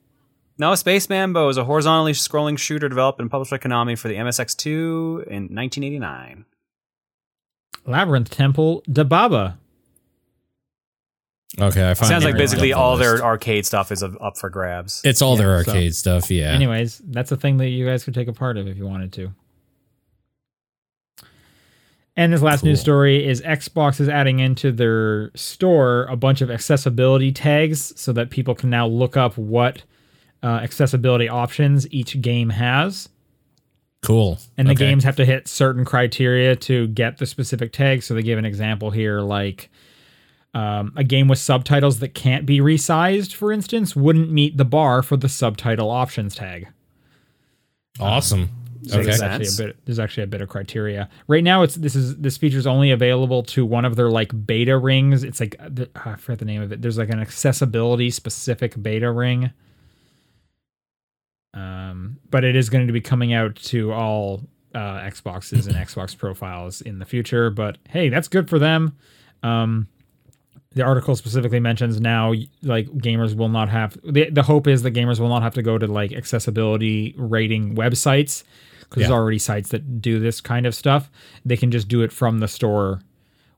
No, 0.59 0.75
Space 0.75 1.07
Manbow 1.07 1.49
is 1.49 1.57
a 1.57 1.65
horizontally 1.65 2.11
scrolling 2.11 2.59
shooter 2.59 2.87
developed 2.87 3.19
and 3.19 3.31
published 3.31 3.49
by 3.49 3.57
Konami 3.57 3.97
for 3.97 4.09
the 4.09 4.17
MSX2 4.17 4.67
in 5.25 5.43
1989. 5.49 6.45
Labyrinth 7.87 8.29
Temple 8.29 8.83
Dababa. 8.87 9.55
Okay. 11.59 11.89
I 11.89 11.93
find 11.95 12.05
it. 12.07 12.13
Sounds 12.13 12.23
like 12.23 12.37
basically 12.37 12.71
on 12.73 12.77
the 12.79 12.83
all 12.83 12.97
their 12.97 13.23
arcade 13.23 13.65
stuff 13.65 13.91
is 13.91 14.03
up 14.03 14.37
for 14.37 14.49
grabs. 14.49 15.01
It's 15.03 15.21
all 15.21 15.35
their 15.37 15.57
Yeah, 15.57 15.63
so- 15.63 15.71
arcade 15.71 15.95
stuff. 15.95 16.29
Yeah. 16.31 16.51
Anyways, 16.51 17.01
that's 17.05 17.31
a 17.31 17.37
thing 17.37 17.57
that 17.57 17.69
you 17.69 17.85
guys 17.85 18.03
could 18.03 18.13
take 18.13 18.27
a 18.27 18.33
part 18.33 18.57
of 18.57 18.67
if 18.67 18.77
you 18.77 18.85
wanted 18.85 19.11
to. 19.13 19.31
And 22.15 22.33
this 22.33 22.41
last 22.41 22.63
news 22.63 22.81
story 22.81 23.23
is 23.27 23.41
Xbox 23.43 23.99
is 23.99 24.09
adding 24.09 24.39
into 24.39 24.71
their 24.71 25.29
store 25.35 26.05
a 26.05 26.15
bunch 26.15 26.41
of 26.41 26.49
accessibility 26.49 27.31
tags 27.31 27.93
so 27.99 28.11
that 28.13 28.31
people 28.31 28.55
can 28.55 28.71
now 28.71 28.87
look 28.87 29.15
up 29.15 29.37
what 29.37 29.83
uh, 30.41 30.47
accessibility 30.47 31.29
options 31.29 31.91
each 31.93 32.19
game 32.21 32.49
has. 32.49 33.09
Cool. 34.01 34.39
And 34.57 34.67
the 34.67 34.71
Okay. 34.71 34.85
games 34.87 35.03
have 35.03 35.15
to 35.17 35.25
hit 35.25 35.47
certain 35.47 35.85
criteria 35.85 36.55
to 36.55 36.87
get 36.87 37.17
the 37.17 37.25
specific 37.27 37.71
tag. 37.71 38.01
So 38.01 38.15
they 38.15 38.23
give 38.23 38.39
an 38.39 38.45
example 38.45 38.89
here 38.89 39.21
like 39.21 39.69
um, 40.57 40.91
a 40.95 41.03
game 41.03 41.27
with 41.27 41.37
subtitles 41.39 41.99
that 41.99 42.13
can't 42.15 42.45
be 42.45 42.59
resized, 42.59 43.33
for 43.33 43.51
instance, 43.51 43.95
wouldn't 43.95 44.31
meet 44.31 44.57
the 44.57 44.65
bar 44.65 45.03
for 45.03 45.15
the 45.15 45.29
subtitle 45.29 45.91
options 45.91 46.33
tag. 46.35 46.67
Awesome. 47.99 48.49
So 48.83 48.97
Okay. 48.99 49.05
There's 49.07 49.21
actually 49.21 49.47
a 49.65 49.67
bit. 49.67 49.77
There's 49.85 49.99
actually 49.99 50.23
a 50.23 50.27
bit 50.27 50.41
of 50.41 50.49
criteria 50.49 51.09
right 51.27 51.43
now. 51.43 51.61
It's 51.63 51.75
this 51.75 51.95
is 51.95 52.15
this 52.17 52.37
feature 52.37 52.57
is 52.57 52.65
only 52.67 52.91
available 52.91 53.43
to 53.43 53.65
one 53.65 53.85
of 53.85 53.95
their 53.95 54.09
like 54.09 54.31
beta 54.47 54.77
rings. 54.77 55.23
It's 55.23 55.39
like 55.39 55.55
the- 55.59 55.89
I 55.95 56.15
forget 56.15 56.39
the 56.39 56.45
name 56.45 56.61
of 56.61 56.71
it. 56.71 56.81
There's 56.81 56.97
like 56.97 57.09
an 57.09 57.19
accessibility 57.19 58.09
specific 58.09 58.81
beta 58.81 59.11
ring. 59.11 59.51
Um, 61.53 62.17
but 62.29 62.43
it 62.43 62.55
is 62.55 62.69
going 62.69 62.87
to 62.87 62.93
be 62.93 63.01
coming 63.01 63.33
out 63.33 63.55
to 63.55 63.91
all 63.91 64.43
uh, 64.75 64.99
Xboxes 65.01 65.65
and 65.67 65.75
Xbox 65.87 66.17
profiles 66.17 66.81
in 66.81 66.99
the 66.99 67.05
future. 67.05 67.49
But 67.49 67.77
hey, 67.89 68.09
that's 68.09 68.27
good 68.27 68.47
for 68.49 68.59
them. 68.59 68.95
Um, 69.43 69.87
the 70.77 70.83
article 70.83 71.15
specifically 71.15 71.59
mentions 71.59 71.99
now 71.99 72.33
like 72.63 72.87
gamers 72.89 73.35
will 73.35 73.49
not 73.49 73.67
have 73.67 73.97
the, 74.03 74.29
the 74.29 74.43
hope 74.43 74.67
is 74.67 74.83
that 74.83 74.91
gamers 74.91 75.19
will 75.19 75.27
not 75.27 75.41
have 75.41 75.53
to 75.55 75.61
go 75.61 75.77
to 75.77 75.87
like 75.87 76.13
accessibility 76.13 77.13
rating 77.17 77.75
websites 77.75 78.43
because 78.81 79.01
there's 79.01 79.11
already 79.11 79.39
sites 79.39 79.69
that 79.69 80.01
do 80.01 80.19
this 80.19 80.39
kind 80.39 80.65
of 80.65 80.73
stuff. 80.73 81.11
They 81.43 81.57
can 81.57 81.71
just 81.71 81.89
do 81.89 82.01
it 82.03 82.11
from 82.13 82.39
the 82.39 82.47
store 82.47 83.01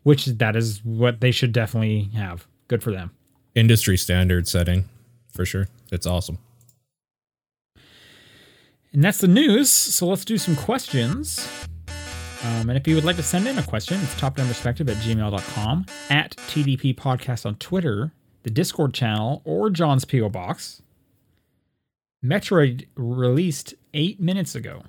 which 0.04 0.26
that 0.26 0.56
is 0.56 0.84
what 0.84 1.20
they 1.20 1.30
should 1.30 1.52
definitely 1.52 2.10
have. 2.16 2.48
Good 2.70 2.82
for 2.82 2.92
them. 2.92 3.12
Industry 3.54 3.98
standard 3.98 4.48
setting 4.48 4.86
for 5.34 5.46
sure. 5.46 5.68
It's 5.92 6.08
awesome. 6.08 6.40
and 8.94 9.04
that's 9.04 9.20
the 9.20 9.28
news 9.28 9.70
so 9.70 10.08
let's 10.08 10.26
do 10.26 10.38
some 10.38 10.56
questions 10.56 11.48
um, 12.44 12.70
and 12.70 12.78
if 12.78 12.88
you 12.88 12.96
would 12.96 13.04
like 13.06 13.16
to 13.16 13.24
send 13.24 13.48
in 13.48 13.58
a 13.58 13.64
question 13.64 14.00
it's 14.02 14.18
top 14.20 14.36
down 14.36 14.48
perspective 14.48 14.88
at 14.90 14.98
gmail.com 14.98 15.86
at 16.10 16.36
tdp 16.48 16.96
podcast 16.96 17.46
on 17.46 17.56
twitter 17.56 18.12
the 18.44 18.50
discord 18.50 18.94
channel 18.94 19.42
or 19.46 19.70
john's 19.70 20.06
po 20.06 20.30
box 20.30 20.82
metroid 22.24 22.86
released 22.96 23.74
eight 23.94 24.20
minutes 24.20 24.56
ago 24.56 24.84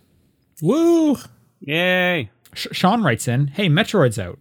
Woo. 0.63 1.17
Yay! 1.61 2.31
Sh- 2.55 2.69
sean 2.73 3.03
writes 3.03 3.27
in 3.29 3.49
hey 3.49 3.69
metroid's 3.69 4.19
out 4.19 4.39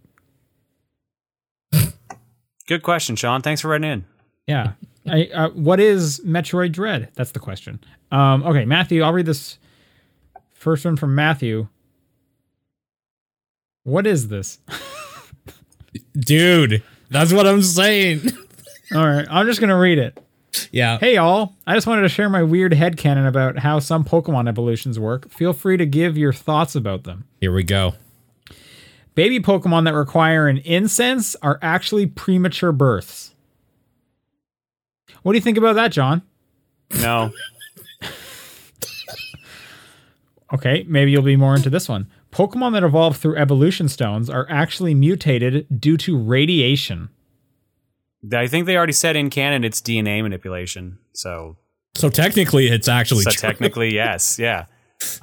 Good 2.66 2.84
question, 2.84 3.16
Sean. 3.16 3.42
Thanks 3.42 3.60
for 3.62 3.68
writing 3.68 3.90
in. 3.90 4.04
yeah 4.46 4.72
I, 5.08 5.24
uh, 5.34 5.48
what 5.50 5.80
is 5.80 6.20
Metroid 6.24 6.70
Dread? 6.70 7.08
That's 7.14 7.32
the 7.32 7.40
question. 7.40 7.80
Um, 8.12 8.44
okay, 8.44 8.64
Matthew, 8.64 9.02
I'll 9.02 9.12
read 9.12 9.26
this 9.26 9.58
first 10.52 10.84
one 10.84 10.94
from 10.96 11.14
Matthew. 11.16 11.66
What 13.84 14.06
is 14.06 14.28
this? 14.28 14.58
Dude, 16.14 16.82
that's 17.08 17.32
what 17.32 17.46
I'm 17.46 17.62
saying. 17.62 18.20
All 18.94 19.06
right, 19.06 19.26
I'm 19.30 19.46
just 19.46 19.60
gonna 19.60 19.78
read 19.78 19.98
it. 19.98 20.18
yeah. 20.72 20.98
Hey 20.98 21.14
y'all. 21.14 21.54
I 21.66 21.74
just 21.74 21.86
wanted 21.86 22.02
to 22.02 22.08
share 22.08 22.28
my 22.28 22.42
weird 22.42 22.72
headcanon 22.72 23.26
about 23.26 23.58
how 23.58 23.78
some 23.78 24.04
Pokemon 24.04 24.48
evolutions 24.48 24.98
work. 24.98 25.30
Feel 25.30 25.52
free 25.52 25.76
to 25.76 25.86
give 25.86 26.18
your 26.18 26.32
thoughts 26.32 26.74
about 26.74 27.04
them. 27.04 27.24
Here 27.40 27.52
we 27.52 27.62
go. 27.62 27.94
Baby 29.14 29.40
Pokemon 29.40 29.84
that 29.84 29.94
require 29.94 30.48
an 30.48 30.58
incense 30.58 31.34
are 31.42 31.58
actually 31.62 32.06
premature 32.06 32.72
births. 32.72 33.34
What 35.22 35.32
do 35.32 35.38
you 35.38 35.42
think 35.42 35.58
about 35.58 35.74
that, 35.74 35.92
John? 35.92 36.22
No. 37.00 37.32
Okay, 40.52 40.84
maybe 40.88 41.12
you'll 41.12 41.22
be 41.22 41.36
more 41.36 41.54
into 41.54 41.70
this 41.70 41.88
one. 41.88 42.08
Pokemon 42.32 42.72
that 42.74 42.82
evolve 42.84 43.16
through 43.16 43.36
evolution 43.36 43.88
stones 43.88 44.30
are 44.30 44.46
actually 44.48 44.94
mutated 44.94 45.66
due 45.80 45.96
to 45.98 46.16
radiation. 46.16 47.08
I 48.32 48.46
think 48.46 48.66
they 48.66 48.76
already 48.76 48.92
said 48.92 49.16
in 49.16 49.30
canon 49.30 49.64
it's 49.64 49.80
DNA 49.80 50.22
manipulation. 50.22 50.98
So, 51.12 51.56
So 51.94 52.08
technically, 52.08 52.68
it's 52.68 52.86
actually 52.88 53.22
so 53.24 53.30
true. 53.30 53.48
technically, 53.48 53.94
yes. 53.94 54.38
Yeah. 54.38 54.66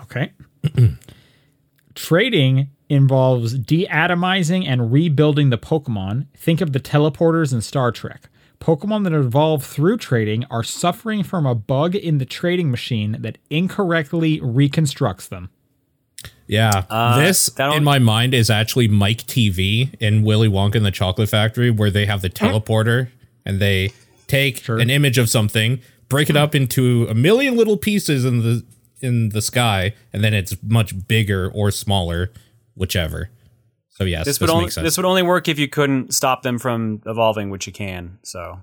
Okay. 0.01 0.33
Trading 1.95 2.69
involves 2.89 3.57
deatomizing 3.57 4.65
and 4.67 4.91
rebuilding 4.91 5.49
the 5.49 5.57
Pokemon. 5.57 6.27
Think 6.35 6.61
of 6.61 6.73
the 6.73 6.79
teleporters 6.79 7.53
in 7.53 7.61
Star 7.61 7.91
Trek. 7.91 8.29
Pokemon 8.59 9.03
that 9.03 9.13
evolve 9.13 9.63
through 9.63 9.97
trading 9.97 10.43
are 10.49 10.63
suffering 10.63 11.21
from 11.23 11.45
a 11.45 11.53
bug 11.53 11.95
in 11.95 12.17
the 12.17 12.25
trading 12.25 12.71
machine 12.71 13.17
that 13.19 13.37
incorrectly 13.51 14.39
reconstructs 14.41 15.27
them. 15.27 15.49
Yeah, 16.47 16.85
Uh, 16.89 17.19
this 17.19 17.49
in 17.59 17.83
my 17.83 17.99
mind 17.99 18.33
is 18.33 18.49
actually 18.49 18.87
Mike 18.87 19.23
Teavee 19.27 19.93
in 19.99 20.23
Willy 20.23 20.47
Wonka 20.47 20.75
and 20.75 20.85
the 20.85 20.91
Chocolate 20.91 21.27
Factory, 21.29 21.69
where 21.69 21.91
they 21.91 22.05
have 22.05 22.21
the 22.21 22.29
teleporter 22.29 23.09
and 23.45 23.59
they 23.59 23.91
take 24.27 24.67
an 24.69 24.89
image 24.89 25.17
of 25.17 25.29
something, 25.29 25.81
break 26.07 26.29
it 26.29 26.37
up 26.37 26.55
into 26.55 27.05
a 27.09 27.13
million 27.13 27.57
little 27.57 27.75
pieces 27.77 28.23
in 28.23 28.39
the 28.39 28.65
in 29.01 29.29
the 29.29 29.41
sky, 29.41 29.93
and 30.13 30.23
then 30.23 30.33
it's 30.33 30.55
much 30.63 31.07
bigger 31.07 31.51
or 31.53 31.69
smaller, 31.69 32.31
whichever. 32.75 33.29
So 33.89 34.05
yes, 34.05 34.25
This 34.25 34.37
this, 34.37 34.41
would 34.41 34.49
only 34.55 34.69
sense. 34.69 34.85
this 34.85 34.97
would 34.97 35.05
only 35.05 35.23
work 35.23 35.47
if 35.47 35.59
you 35.59 35.67
couldn't 35.67 36.13
stop 36.13 36.43
them 36.43 36.59
from 36.59 37.01
evolving, 37.05 37.49
which 37.49 37.67
you 37.67 37.73
can. 37.73 38.19
So, 38.23 38.59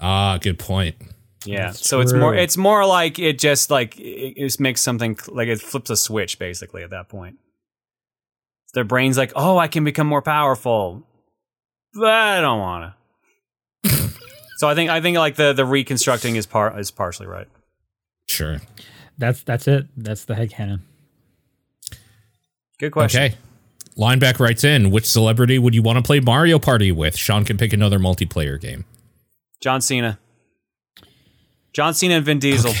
ah, 0.00 0.38
good 0.38 0.58
point. 0.58 0.96
Yeah. 1.44 1.66
That's 1.66 1.86
so 1.86 2.00
it's 2.00 2.12
more 2.12 2.34
it's 2.34 2.56
more 2.56 2.86
like 2.86 3.18
it 3.18 3.38
just 3.38 3.70
like 3.70 3.98
it, 3.98 4.34
it 4.36 4.44
just 4.44 4.60
makes 4.60 4.80
something 4.80 5.18
like 5.28 5.48
it 5.48 5.60
flips 5.60 5.90
a 5.90 5.96
switch 5.96 6.38
basically 6.38 6.82
at 6.82 6.90
that 6.90 7.08
point. 7.08 7.38
Their 8.74 8.84
brain's 8.84 9.18
like, 9.18 9.32
"Oh, 9.36 9.58
I 9.58 9.68
can 9.68 9.84
become 9.84 10.06
more 10.06 10.22
powerful." 10.22 11.02
But 11.94 12.08
I 12.08 12.40
don't 12.40 12.58
want 12.58 12.94
to. 13.84 13.90
so 14.56 14.68
I 14.68 14.74
think 14.74 14.90
I 14.90 15.00
think 15.00 15.18
like 15.18 15.36
the 15.36 15.52
the 15.52 15.66
reconstructing 15.66 16.36
is 16.36 16.46
part 16.46 16.78
is 16.78 16.90
partially 16.90 17.26
right. 17.26 17.48
Sure. 18.26 18.60
That's 19.18 19.42
that's 19.42 19.68
it. 19.68 19.86
That's 19.96 20.24
the 20.24 20.34
headcanon. 20.34 20.80
Good 22.78 22.92
question. 22.92 23.22
Okay. 23.22 23.36
Lineback 23.96 24.40
writes 24.40 24.64
in, 24.64 24.90
which 24.90 25.04
celebrity 25.04 25.58
would 25.58 25.74
you 25.74 25.82
want 25.82 25.98
to 25.98 26.02
play 26.02 26.18
Mario 26.18 26.58
Party 26.58 26.90
with? 26.90 27.14
Sean 27.16 27.44
can 27.44 27.58
pick 27.58 27.74
another 27.74 27.98
multiplayer 27.98 28.58
game. 28.58 28.86
John 29.60 29.82
Cena. 29.82 30.18
John 31.72 31.94
Cena 31.94 32.14
and 32.16 32.24
Vin 32.24 32.38
Diesel. 32.38 32.72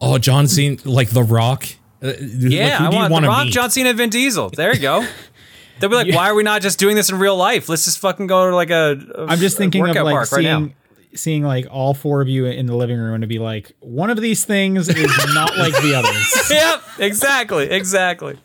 Oh, 0.00 0.18
John 0.18 0.46
Cena, 0.48 0.76
like 0.84 1.10
The 1.10 1.22
Rock. 1.22 1.66
Uh, 2.02 2.12
Yeah, 2.20 2.78
like, 2.78 2.80
I 2.80 2.90
do 2.90 2.96
want 3.10 3.22
The 3.24 3.28
Rock, 3.28 3.44
meet? 3.46 3.52
John 3.52 3.70
Cena, 3.70 3.90
and 3.90 3.98
Vin 3.98 4.10
Diesel. 4.10 4.50
There 4.50 4.74
you 4.74 4.80
go. 4.80 5.06
They'll 5.80 5.88
be 5.90 5.96
like, 5.96 6.14
why 6.14 6.28
are 6.30 6.34
we 6.34 6.42
not 6.42 6.60
just 6.60 6.78
doing 6.78 6.94
this 6.94 7.10
in 7.10 7.18
real 7.18 7.36
life? 7.36 7.68
Let's 7.70 7.86
just 7.86 7.98
fucking 8.00 8.26
go 8.26 8.50
to 8.50 8.54
like 8.54 8.68
a. 8.70 8.98
a 9.14 9.24
I'm 9.26 9.38
just 9.38 9.56
thinking 9.56 9.82
of 9.88 9.94
like 9.96 10.12
park 10.12 10.30
right 10.32 10.42
seeing 10.44 10.74
seeing 11.14 11.42
like 11.42 11.66
all 11.70 11.94
four 11.94 12.20
of 12.20 12.28
you 12.28 12.46
in 12.46 12.66
the 12.66 12.76
living 12.76 12.98
room 12.98 13.14
and 13.14 13.22
to 13.22 13.26
be 13.26 13.38
like, 13.38 13.72
one 13.80 14.10
of 14.10 14.20
these 14.20 14.44
things 14.44 14.88
is 14.88 15.34
not 15.34 15.56
like 15.56 15.72
the 15.82 15.94
others. 15.94 16.46
yep, 16.50 16.82
exactly, 16.98 17.64
exactly. 17.70 18.38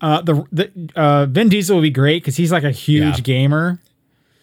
Uh, 0.00 0.20
the 0.22 0.44
the 0.52 0.90
uh, 0.94 1.26
Vin 1.26 1.48
Diesel 1.48 1.76
would 1.76 1.82
be 1.82 1.90
great 1.90 2.22
because 2.22 2.36
he's 2.36 2.52
like 2.52 2.64
a 2.64 2.70
huge 2.70 3.16
Yeah. 3.16 3.20
gamer. 3.20 3.80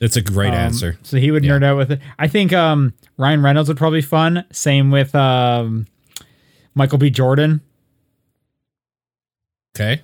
That's 0.04 0.18
a 0.18 0.22
great 0.22 0.49
Um, 0.49 0.56
answer. 0.56 0.97
So 1.04 1.16
he 1.16 1.32
would 1.32 1.43
nerd 1.43 1.64
out 1.64 1.78
with 1.78 1.89
it. 1.89 2.01
I 2.20 2.28
think 2.28 2.51
um, 2.51 2.93
Ryan 3.16 3.41
Reynolds 3.41 3.70
would 3.70 3.78
probably 3.78 3.99
be 3.99 4.06
fun. 4.06 4.43
Same 4.51 4.91
with 4.91 5.16
um, 5.16 5.88
Michael 6.76 6.97
B. 6.97 7.10
Jordan. 7.10 7.62
Okay. 9.74 10.01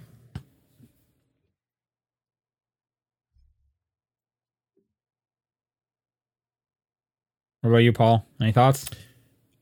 What 7.62 7.72
about 7.72 7.78
you, 7.80 7.91
Paul? 7.93 8.26
Any 8.39 8.52
thoughts? 8.52 8.86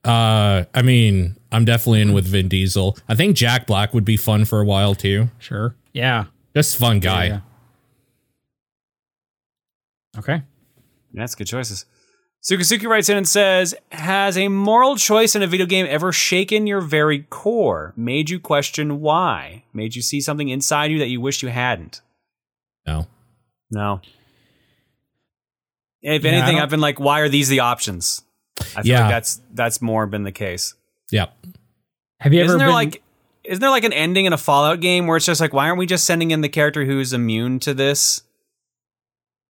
Uh, 0.04 0.64
I 0.72 0.82
mean, 0.82 1.36
I'm 1.50 1.64
definitely 1.64 2.00
in 2.02 2.12
with 2.12 2.26
Vin 2.26 2.48
Diesel. 2.48 2.96
I 3.08 3.14
think 3.14 3.36
Jack 3.36 3.66
Black 3.66 3.92
would 3.92 4.04
be 4.04 4.16
fun 4.16 4.44
for 4.44 4.60
a 4.60 4.64
while 4.64 4.94
too. 4.94 5.28
Sure. 5.38 5.74
Yeah. 5.92 6.26
Just 6.54 6.76
fun 6.76 7.00
guy. 7.00 7.24
Yeah. 7.26 7.40
Okay. 10.18 10.42
That's 11.14 11.34
good 11.34 11.46
choices. 11.46 11.84
Sukasuki 12.42 12.86
writes 12.86 13.08
in 13.08 13.16
and 13.16 13.26
says, 13.28 13.74
Has 13.90 14.38
a 14.38 14.48
moral 14.48 14.96
choice 14.96 15.34
in 15.34 15.42
a 15.42 15.46
video 15.46 15.66
game 15.66 15.86
ever 15.88 16.12
shaken 16.12 16.66
your 16.66 16.80
very 16.80 17.20
core? 17.30 17.92
Made 17.96 18.30
you 18.30 18.38
question 18.38 19.00
why? 19.00 19.64
Made 19.72 19.94
you 19.96 20.02
see 20.02 20.20
something 20.20 20.48
inside 20.48 20.90
you 20.90 20.98
that 21.00 21.08
you 21.08 21.20
wish 21.20 21.42
you 21.42 21.48
hadn't? 21.48 22.00
No. 22.86 23.06
No. 23.70 24.00
If 26.00 26.24
Yeah, 26.24 26.30
anything, 26.30 26.60
I've 26.60 26.70
been 26.70 26.80
like, 26.80 27.00
why 27.00 27.20
are 27.20 27.28
these 27.28 27.48
the 27.48 27.60
options? 27.60 28.22
I 28.76 28.82
feel 28.82 28.86
Yeah. 28.86 29.00
like 29.02 29.10
that's 29.10 29.40
that's 29.52 29.82
more 29.82 30.06
been 30.06 30.22
the 30.22 30.32
case. 30.32 30.74
Yep. 31.10 31.32
Have 32.20 32.32
you 32.32 32.40
ever 32.40 32.46
Isn't 32.46 32.58
there 32.58 32.68
been, 32.68 32.74
like 32.74 33.02
isn't 33.44 33.60
there 33.60 33.70
like 33.70 33.84
an 33.84 33.92
ending 33.92 34.26
in 34.26 34.32
a 34.32 34.38
Fallout 34.38 34.80
game 34.80 35.06
where 35.06 35.16
it's 35.16 35.26
just 35.26 35.40
like, 35.40 35.52
why 35.52 35.66
aren't 35.68 35.78
we 35.78 35.86
just 35.86 36.04
sending 36.04 36.30
in 36.32 36.40
the 36.40 36.48
character 36.48 36.84
who's 36.84 37.12
immune 37.12 37.58
to 37.60 37.72
this? 37.74 38.22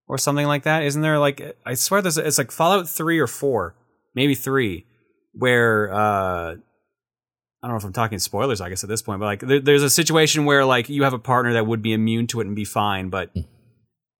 Or 0.09 0.17
something 0.17 0.47
like 0.47 0.63
that? 0.63 0.85
Isn't 0.85 1.03
there 1.03 1.19
like 1.19 1.57
I 1.67 1.75
swear 1.75 2.01
there's 2.01 2.17
it's 2.17 2.39
like 2.39 2.51
Fallout 2.51 2.89
three 2.89 3.19
or 3.19 3.27
four, 3.27 3.77
maybe 4.15 4.35
three, 4.35 4.87
where 5.33 5.93
uh 5.93 6.55
I 6.55 7.67
don't 7.67 7.73
know 7.73 7.77
if 7.77 7.85
I'm 7.85 7.93
talking 7.93 8.19
spoilers, 8.19 8.61
I 8.61 8.71
guess 8.71 8.83
at 8.83 8.89
this 8.89 9.03
point, 9.03 9.21
but 9.21 9.27
like 9.27 9.41
there, 9.41 9.61
there's 9.61 9.83
a 9.83 9.91
situation 9.91 10.47
where 10.47 10.65
like 10.65 10.89
you 10.89 11.03
have 11.03 11.13
a 11.13 11.19
partner 11.19 11.53
that 11.53 11.67
would 11.67 11.83
be 11.83 11.93
immune 11.93 12.27
to 12.29 12.41
it 12.41 12.47
and 12.47 12.57
be 12.57 12.65
fine, 12.65 13.11
but 13.11 13.31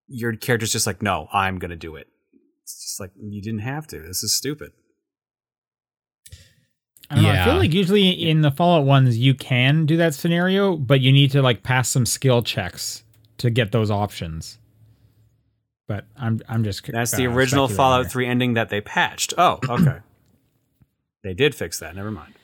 your 0.09 0.37
character's 0.37 0.73
just 0.73 0.87
like, 0.87 1.01
no, 1.01 1.29
I'm 1.33 1.59
gonna 1.59 1.77
do 1.77 1.97
it. 1.97 2.09
It's 2.63 2.83
just 2.83 3.01
like 3.01 3.13
you 3.19 3.41
didn't 3.41 3.61
have 3.61 3.87
to. 3.87 3.99
This 4.01 4.23
is 4.23 4.37
stupid. 4.37 4.73
I 7.11 7.15
don't 7.15 7.25
know. 7.25 7.31
I 7.31 7.45
feel 7.45 7.57
like 7.57 7.73
usually 7.73 8.11
in 8.11 8.43
the 8.43 8.51
Fallout 8.51 8.85
ones 8.85 9.17
you 9.17 9.35
can 9.35 9.87
do 9.87 9.97
that 9.97 10.15
scenario, 10.15 10.77
but 10.77 11.01
you 11.01 11.13
need 11.13 11.31
to 11.31 11.41
like 11.41 11.63
pass 11.63 11.89
some 11.89 12.05
skill 12.05 12.43
checks 12.43 13.05
to 13.39 13.49
get 13.49 13.73
those 13.73 13.91
options. 13.91 14.59
But 15.89 16.05
I'm 16.17 16.41
I'm 16.49 16.63
just 16.63 16.87
That's 16.87 17.11
the 17.11 17.27
uh, 17.27 17.33
original 17.33 17.67
Fallout 17.67 18.05
here. 18.05 18.11
3 18.11 18.27
ending 18.27 18.55
that 18.55 18.69
they 18.69 18.81
patched. 18.81 19.35
Oh, 19.37 19.59
okay. 19.69 19.99
they 21.25 21.35
did 21.35 21.55
fix 21.55 21.81
that. 21.81 21.97
Never 21.97 22.13
mind. 22.13 22.35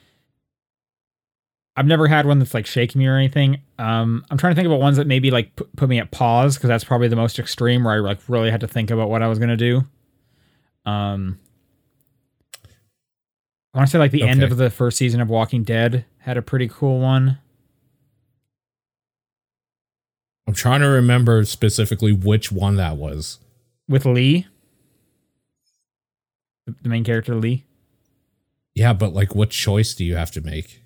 I've 1.76 1.86
never 1.86 2.06
had 2.06 2.24
one 2.24 2.38
that's 2.38 2.54
like 2.54 2.66
shaking 2.66 3.00
me 3.00 3.06
or 3.06 3.16
anything. 3.16 3.60
Um, 3.78 4.24
I'm 4.30 4.38
trying 4.38 4.52
to 4.52 4.54
think 4.54 4.66
about 4.66 4.80
ones 4.80 4.96
that 4.96 5.06
maybe 5.06 5.30
like 5.30 5.54
put, 5.56 5.74
put 5.76 5.88
me 5.88 5.98
at 5.98 6.10
pause 6.10 6.56
because 6.56 6.68
that's 6.68 6.84
probably 6.84 7.08
the 7.08 7.16
most 7.16 7.38
extreme 7.38 7.84
where 7.84 7.94
I 7.94 7.98
like 7.98 8.20
really 8.28 8.50
had 8.50 8.60
to 8.60 8.68
think 8.68 8.90
about 8.90 9.10
what 9.10 9.22
I 9.22 9.28
was 9.28 9.38
gonna 9.38 9.56
do. 9.56 9.84
Um, 10.86 11.38
I 13.74 13.78
want 13.78 13.88
to 13.88 13.92
say 13.92 13.98
like 13.98 14.12
the 14.12 14.22
end 14.22 14.42
of 14.42 14.56
the 14.56 14.70
first 14.70 14.96
season 14.96 15.20
of 15.20 15.28
Walking 15.28 15.64
Dead 15.64 16.04
had 16.18 16.36
a 16.36 16.42
pretty 16.42 16.68
cool 16.68 17.00
one. 17.00 17.38
I'm 20.46 20.54
trying 20.54 20.80
to 20.80 20.86
remember 20.88 21.44
specifically 21.44 22.12
which 22.12 22.52
one 22.52 22.76
that 22.76 22.96
was. 22.96 23.38
with 23.88 24.04
Lee, 24.04 24.46
the 26.82 26.88
main 26.88 27.04
character 27.04 27.34
Lee. 27.34 27.64
Yeah, 28.74 28.92
but 28.92 29.12
like 29.12 29.34
what 29.34 29.50
choice 29.50 29.94
do 29.94 30.04
you 30.04 30.16
have 30.16 30.30
to 30.32 30.40
make? 30.40 30.80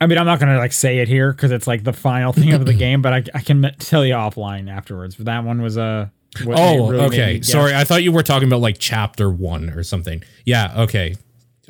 I 0.00 0.06
mean, 0.06 0.18
I'm 0.18 0.26
not 0.26 0.40
gonna 0.40 0.58
like 0.58 0.72
say 0.72 0.98
it 0.98 1.08
here 1.08 1.32
because 1.32 1.52
it's 1.52 1.66
like 1.66 1.84
the 1.84 1.92
final 1.92 2.32
thing 2.32 2.52
of 2.52 2.66
the 2.66 2.72
game, 2.86 3.02
but 3.02 3.12
I, 3.12 3.24
I 3.34 3.40
can 3.40 3.62
tell 3.78 4.04
you 4.04 4.14
offline 4.14 4.70
afterwards. 4.70 5.14
But 5.14 5.26
that 5.26 5.44
one 5.44 5.62
was 5.62 5.76
a. 5.76 6.10
what 6.44 6.58
Oh, 6.58 6.88
really 6.90 7.04
okay. 7.06 7.40
Sorry, 7.42 7.74
I 7.74 7.84
thought 7.84 8.02
you 8.02 8.10
were 8.10 8.22
talking 8.24 8.48
about 8.48 8.60
like 8.60 8.78
chapter 8.78 9.30
one 9.30 9.70
or 9.70 9.82
something. 9.84 10.22
Yeah, 10.44 10.72
okay. 10.82 11.14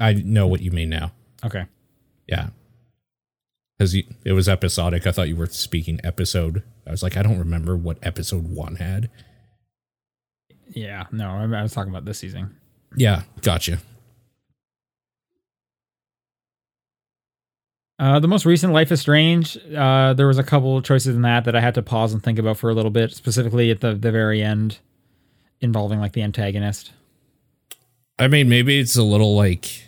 I 0.01 0.15
know 0.15 0.47
what 0.47 0.63
you 0.63 0.71
mean 0.71 0.89
now. 0.89 1.13
Okay. 1.45 1.67
Yeah. 2.27 2.49
Because 3.79 3.95
it 3.95 4.33
was 4.33 4.49
episodic. 4.49 5.07
I 5.07 5.13
thought 5.13 5.29
you 5.29 5.37
were 5.37 5.47
speaking 5.47 6.01
episode. 6.05 6.63
I 6.87 6.91
was 6.91 7.03
like, 7.03 7.17
I 7.17 7.23
don't 7.23 7.39
remember 7.39 7.77
what 7.77 7.99
episode 8.03 8.49
one 8.49 8.77
had. 8.77 9.11
Yeah, 10.69 11.07
no, 11.13 11.29
I, 11.29 11.63
was 11.63 11.73
talking 11.73 11.91
about 11.91 12.05
this 12.05 12.19
season. 12.19 12.57
Yeah, 12.97 13.23
gotcha. 13.43 13.79
Uh, 17.99 18.19
the 18.19 18.29
most 18.29 18.45
recent 18.45 18.73
Life 18.73 18.91
is 18.91 19.01
Strange, 19.01 19.57
uh, 19.77 20.13
there 20.15 20.27
was 20.27 20.39
a 20.39 20.43
couple 20.43 20.77
of 20.77 20.85
choices 20.85 21.15
in 21.15 21.23
that 21.23 21.45
that 21.45 21.55
I 21.55 21.61
had 21.61 21.75
to 21.75 21.83
pause 21.83 22.13
and 22.13 22.23
think 22.23 22.39
about 22.39 22.57
for 22.57 22.71
a 22.71 22.75
little 22.75 22.91
bit, 22.91 23.13
specifically 23.13 23.71
at 23.71 23.81
the, 23.81 23.95
the 23.95 24.11
very 24.11 24.43
end, 24.43 24.79
involving 25.61 26.01
like 26.01 26.13
the 26.13 26.23
antagonist. 26.23 26.93
I 28.19 28.29
mean, 28.29 28.49
maybe 28.49 28.79
it's 28.79 28.97
a 28.97 29.03
little 29.03 29.37
like 29.37 29.85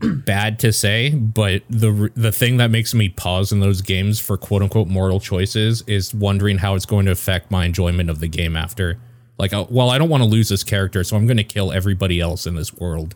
bad 0.00 0.58
to 0.60 0.72
say, 0.72 1.10
but 1.10 1.62
the 1.70 2.10
the 2.14 2.32
thing 2.32 2.58
that 2.58 2.70
makes 2.70 2.94
me 2.94 3.08
pause 3.08 3.52
in 3.52 3.60
those 3.60 3.80
games 3.80 4.20
for 4.20 4.36
quote 4.36 4.62
unquote 4.62 4.88
moral 4.88 5.20
choices 5.20 5.82
is 5.86 6.14
wondering 6.14 6.58
how 6.58 6.74
it's 6.74 6.86
going 6.86 7.06
to 7.06 7.12
affect 7.12 7.50
my 7.50 7.64
enjoyment 7.64 8.10
of 8.10 8.20
the 8.20 8.28
game 8.28 8.56
after. 8.56 8.98
Like, 9.38 9.52
uh, 9.52 9.66
well, 9.68 9.90
I 9.90 9.98
don't 9.98 10.08
want 10.08 10.22
to 10.22 10.28
lose 10.28 10.48
this 10.48 10.64
character, 10.64 11.04
so 11.04 11.16
I'm 11.16 11.26
going 11.26 11.36
to 11.36 11.44
kill 11.44 11.72
everybody 11.72 12.20
else 12.20 12.46
in 12.46 12.54
this 12.54 12.72
world. 12.74 13.14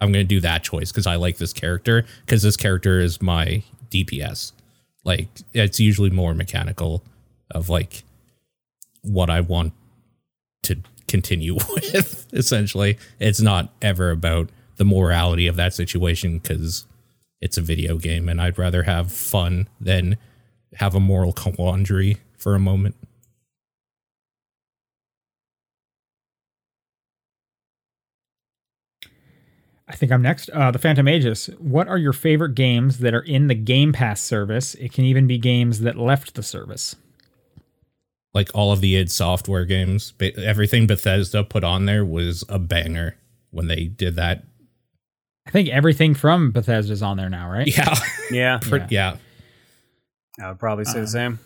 I'm 0.00 0.12
going 0.12 0.24
to 0.24 0.28
do 0.28 0.40
that 0.40 0.64
choice 0.64 0.90
because 0.90 1.06
I 1.06 1.16
like 1.16 1.36
this 1.36 1.52
character 1.52 2.04
because 2.24 2.42
this 2.42 2.56
character 2.56 3.00
is 3.00 3.20
my 3.22 3.62
DPS. 3.90 4.52
Like, 5.04 5.28
it's 5.52 5.78
usually 5.78 6.10
more 6.10 6.34
mechanical 6.34 7.02
of 7.50 7.68
like 7.68 8.02
what 9.02 9.30
I 9.30 9.40
want 9.40 9.72
to 10.64 10.78
continue 11.06 11.54
with. 11.74 12.26
Essentially, 12.32 12.98
it's 13.20 13.40
not 13.40 13.72
ever 13.82 14.10
about 14.10 14.50
the 14.76 14.84
morality 14.84 15.46
of 15.46 15.56
that 15.56 15.74
situation 15.74 16.38
because 16.38 16.86
it's 17.40 17.58
a 17.58 17.62
video 17.62 17.98
game, 17.98 18.28
and 18.28 18.40
I'd 18.40 18.58
rather 18.58 18.84
have 18.84 19.10
fun 19.10 19.68
than 19.80 20.16
have 20.74 20.94
a 20.94 21.00
moral 21.00 21.32
quandary 21.32 22.18
for 22.36 22.54
a 22.54 22.60
moment. 22.60 22.96
I 29.92 29.94
think 29.94 30.10
I'm 30.10 30.22
next. 30.22 30.48
Uh, 30.50 30.70
the 30.70 30.78
Phantom 30.78 31.06
Aegis. 31.06 31.46
What 31.58 31.86
are 31.86 31.98
your 31.98 32.14
favorite 32.14 32.54
games 32.54 32.98
that 32.98 33.12
are 33.12 33.20
in 33.20 33.48
the 33.48 33.54
Game 33.54 33.92
Pass 33.92 34.22
service? 34.22 34.74
It 34.76 34.92
can 34.92 35.04
even 35.04 35.26
be 35.26 35.36
games 35.36 35.80
that 35.80 35.98
left 35.98 36.34
the 36.34 36.42
service. 36.42 36.96
Like 38.32 38.48
all 38.54 38.72
of 38.72 38.80
the 38.80 38.96
id 38.96 39.10
Software 39.10 39.66
games, 39.66 40.14
everything 40.38 40.86
Bethesda 40.86 41.44
put 41.44 41.62
on 41.62 41.84
there 41.84 42.06
was 42.06 42.42
a 42.48 42.58
banger 42.58 43.16
when 43.50 43.66
they 43.66 43.84
did 43.84 44.16
that. 44.16 44.44
I 45.46 45.50
think 45.50 45.68
everything 45.68 46.14
from 46.14 46.52
Bethesda's 46.52 47.02
on 47.02 47.16
there 47.16 47.28
now, 47.30 47.50
right? 47.50 47.66
Yeah, 47.66 47.94
Yeah, 48.30 48.58
Pretty- 48.62 48.94
yeah. 48.94 49.16
I 50.42 50.48
would 50.48 50.58
probably 50.58 50.84
say 50.84 51.00
the 51.00 51.06
same. 51.06 51.38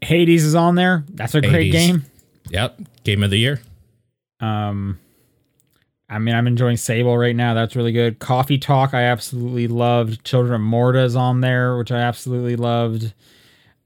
Hades 0.00 0.44
is 0.44 0.54
on 0.54 0.74
there. 0.74 1.04
That's 1.10 1.34
a 1.34 1.40
great 1.40 1.52
Hades. 1.72 1.72
game. 1.72 2.04
Yep, 2.50 2.80
game 3.04 3.22
of 3.22 3.30
the 3.30 3.36
year. 3.38 3.60
Um, 4.40 4.98
I 6.08 6.18
mean, 6.18 6.34
I'm 6.34 6.46
enjoying 6.46 6.76
Sable 6.76 7.16
right 7.16 7.36
now. 7.36 7.54
That's 7.54 7.76
really 7.76 7.92
good. 7.92 8.18
Coffee 8.18 8.58
Talk, 8.58 8.94
I 8.94 9.02
absolutely 9.04 9.68
loved. 9.68 10.24
Children 10.24 10.54
of 10.54 10.60
Morta 10.60 11.02
is 11.04 11.14
on 11.16 11.40
there, 11.40 11.76
which 11.78 11.92
I 11.92 11.98
absolutely 12.00 12.56
loved. 12.56 13.12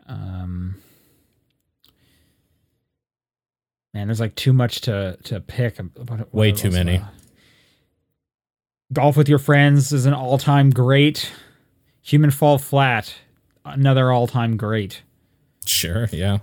Um, 0.06 0.76
man, 3.94 4.06
there's 4.08 4.20
like 4.20 4.34
too 4.34 4.52
much 4.52 4.82
to 4.82 5.18
to 5.24 5.40
pick. 5.40 5.78
What- 5.78 6.08
what 6.20 6.34
Way 6.34 6.52
too 6.52 6.70
many. 6.70 6.98
uh, 6.98 7.04
Golf 8.92 9.16
with 9.16 9.28
Your 9.28 9.38
Friends 9.38 9.92
is 9.92 10.06
an 10.06 10.14
all 10.14 10.38
time 10.38 10.70
great. 10.70 11.32
Human 12.02 12.30
Fall 12.30 12.58
Flat, 12.58 13.14
another 13.64 14.12
all 14.12 14.26
time 14.26 14.56
great. 14.56 15.02
Sure, 15.64 16.08
yeah. 16.12 16.38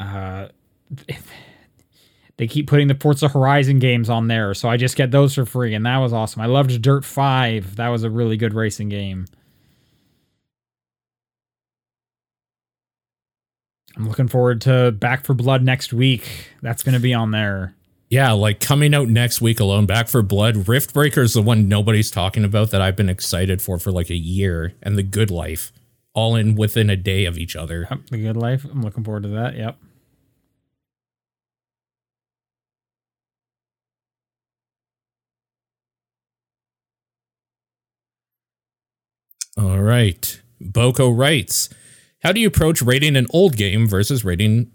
uh, 0.00 0.48
they 2.38 2.46
keep 2.46 2.66
putting 2.66 2.88
the 2.88 2.94
Forza 2.94 3.28
Horizon 3.28 3.78
games 3.78 4.08
on 4.08 4.28
there, 4.28 4.54
so 4.54 4.70
I 4.70 4.78
just 4.78 4.96
get 4.96 5.10
those 5.10 5.34
for 5.34 5.44
free, 5.44 5.74
and 5.74 5.84
that 5.84 5.98
was 5.98 6.14
awesome. 6.14 6.40
I 6.40 6.46
loved 6.46 6.80
Dirt 6.80 7.04
Five; 7.04 7.76
that 7.76 7.88
was 7.88 8.04
a 8.04 8.10
really 8.10 8.38
good 8.38 8.54
racing 8.54 8.88
game. 8.88 9.26
I'm 13.96 14.08
looking 14.08 14.28
forward 14.28 14.62
to 14.62 14.92
Back 14.92 15.26
4 15.26 15.36
Blood 15.36 15.62
next 15.62 15.92
week. 15.92 16.50
That's 16.62 16.82
going 16.82 16.94
to 16.94 17.00
be 17.00 17.12
on 17.12 17.30
there. 17.30 17.74
Yeah, 18.12 18.32
like 18.32 18.60
coming 18.60 18.94
out 18.94 19.08
next 19.08 19.40
week 19.40 19.58
alone, 19.58 19.86
Back 19.86 20.06
4 20.06 20.20
Blood. 20.20 20.54
Riftbreaker 20.54 21.22
is 21.22 21.32
the 21.32 21.40
one 21.40 21.66
nobody's 21.66 22.10
talking 22.10 22.44
about 22.44 22.70
that 22.70 22.82
I've 22.82 22.94
been 22.94 23.08
excited 23.08 23.62
for 23.62 23.78
for 23.78 23.90
like 23.90 24.10
a 24.10 24.14
year, 24.14 24.74
and 24.82 24.98
The 24.98 25.02
Good 25.02 25.30
Life, 25.30 25.72
all 26.12 26.36
in 26.36 26.54
within 26.54 26.90
a 26.90 26.96
day 26.96 27.24
of 27.24 27.38
each 27.38 27.56
other. 27.56 27.86
Yep, 27.90 28.00
the 28.10 28.18
Good 28.18 28.36
Life. 28.36 28.66
I'm 28.66 28.82
looking 28.82 29.02
forward 29.02 29.22
to 29.22 29.30
that. 29.30 29.56
Yep. 29.56 29.78
All 39.56 39.80
right. 39.80 40.38
Boko 40.60 41.10
writes, 41.10 41.70
"How 42.22 42.32
do 42.32 42.40
you 42.42 42.48
approach 42.48 42.82
rating 42.82 43.16
an 43.16 43.26
old 43.30 43.56
game 43.56 43.88
versus 43.88 44.22
rating?" 44.22 44.70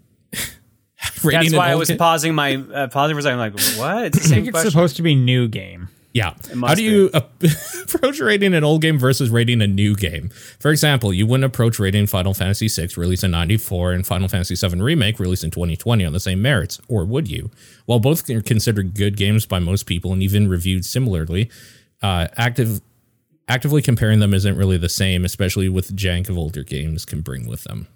rating 1.24 1.40
That's 1.40 1.54
why 1.54 1.70
I 1.70 1.74
was 1.74 1.88
ga- 1.88 1.96
pausing 1.96 2.34
my 2.34 2.56
uh, 2.56 2.88
pausing 2.88 3.14
for 3.14 3.20
a 3.20 3.22
second. 3.22 3.38
Like, 3.38 3.52
what? 3.78 4.06
It's 4.06 4.18
the 4.18 4.24
I 4.24 4.26
same 4.26 4.34
think 4.36 4.46
it's 4.48 4.50
question. 4.52 4.70
supposed 4.70 4.96
to 4.96 5.02
be 5.02 5.14
new 5.14 5.48
game. 5.48 5.88
Yeah. 6.14 6.34
How 6.62 6.74
do 6.74 6.82
you 6.82 7.10
ap- 7.14 7.30
approach 7.84 8.18
rating 8.18 8.54
an 8.54 8.64
old 8.64 8.80
game 8.80 8.98
versus 8.98 9.30
rating 9.30 9.60
a 9.62 9.66
new 9.66 9.94
game? 9.94 10.30
For 10.58 10.70
example, 10.70 11.12
you 11.12 11.26
wouldn't 11.26 11.44
approach 11.44 11.78
rating 11.78 12.06
Final 12.06 12.34
Fantasy 12.34 12.66
VI, 12.66 12.88
released 12.96 13.22
in 13.22 13.30
94, 13.30 13.92
and 13.92 14.06
Final 14.06 14.26
Fantasy 14.26 14.54
VII 14.56 14.80
Remake, 14.80 15.20
released 15.20 15.44
in 15.44 15.50
2020, 15.50 16.04
on 16.04 16.12
the 16.12 16.18
same 16.18 16.40
merits, 16.42 16.80
or 16.88 17.04
would 17.04 17.28
you? 17.30 17.50
While 17.84 18.00
both 18.00 18.28
are 18.30 18.40
considered 18.40 18.94
good 18.94 19.16
games 19.16 19.44
by 19.46 19.58
most 19.60 19.84
people 19.84 20.12
and 20.12 20.22
even 20.22 20.48
reviewed 20.48 20.84
similarly, 20.84 21.50
uh, 22.02 22.28
active 22.36 22.80
actively 23.46 23.82
comparing 23.82 24.18
them 24.18 24.34
isn't 24.34 24.56
really 24.56 24.78
the 24.78 24.88
same, 24.88 25.24
especially 25.24 25.68
with 25.68 25.88
the 25.88 25.94
jank 25.94 26.28
of 26.28 26.36
older 26.38 26.64
games 26.64 27.04
can 27.04 27.20
bring 27.20 27.46
with 27.46 27.64
them. 27.64 27.86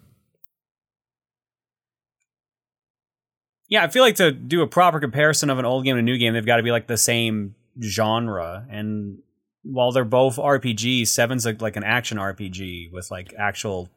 Yeah, 3.72 3.84
I 3.84 3.88
feel 3.88 4.02
like 4.02 4.16
to 4.16 4.32
do 4.32 4.60
a 4.60 4.66
proper 4.66 5.00
comparison 5.00 5.48
of 5.48 5.58
an 5.58 5.64
old 5.64 5.84
game 5.84 5.96
and 5.96 6.06
a 6.06 6.12
new 6.12 6.18
game, 6.18 6.34
they've 6.34 6.44
got 6.44 6.58
to 6.58 6.62
be 6.62 6.70
like 6.70 6.88
the 6.88 6.98
same 6.98 7.54
genre. 7.82 8.66
And 8.70 9.20
while 9.62 9.92
they're 9.92 10.04
both 10.04 10.36
RPGs, 10.36 11.06
Seven's 11.06 11.46
like, 11.46 11.62
like 11.62 11.76
an 11.76 11.82
action 11.82 12.18
RPG 12.18 12.92
with 12.92 13.10
like 13.10 13.32
actual 13.38 13.88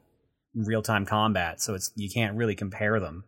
real 0.56 0.82
time 0.82 1.06
combat, 1.06 1.62
so 1.62 1.74
it's 1.74 1.92
you 1.98 2.10
can't 2.10 2.38
really 2.38 2.56
compare 2.56 3.02
them. 3.02 3.26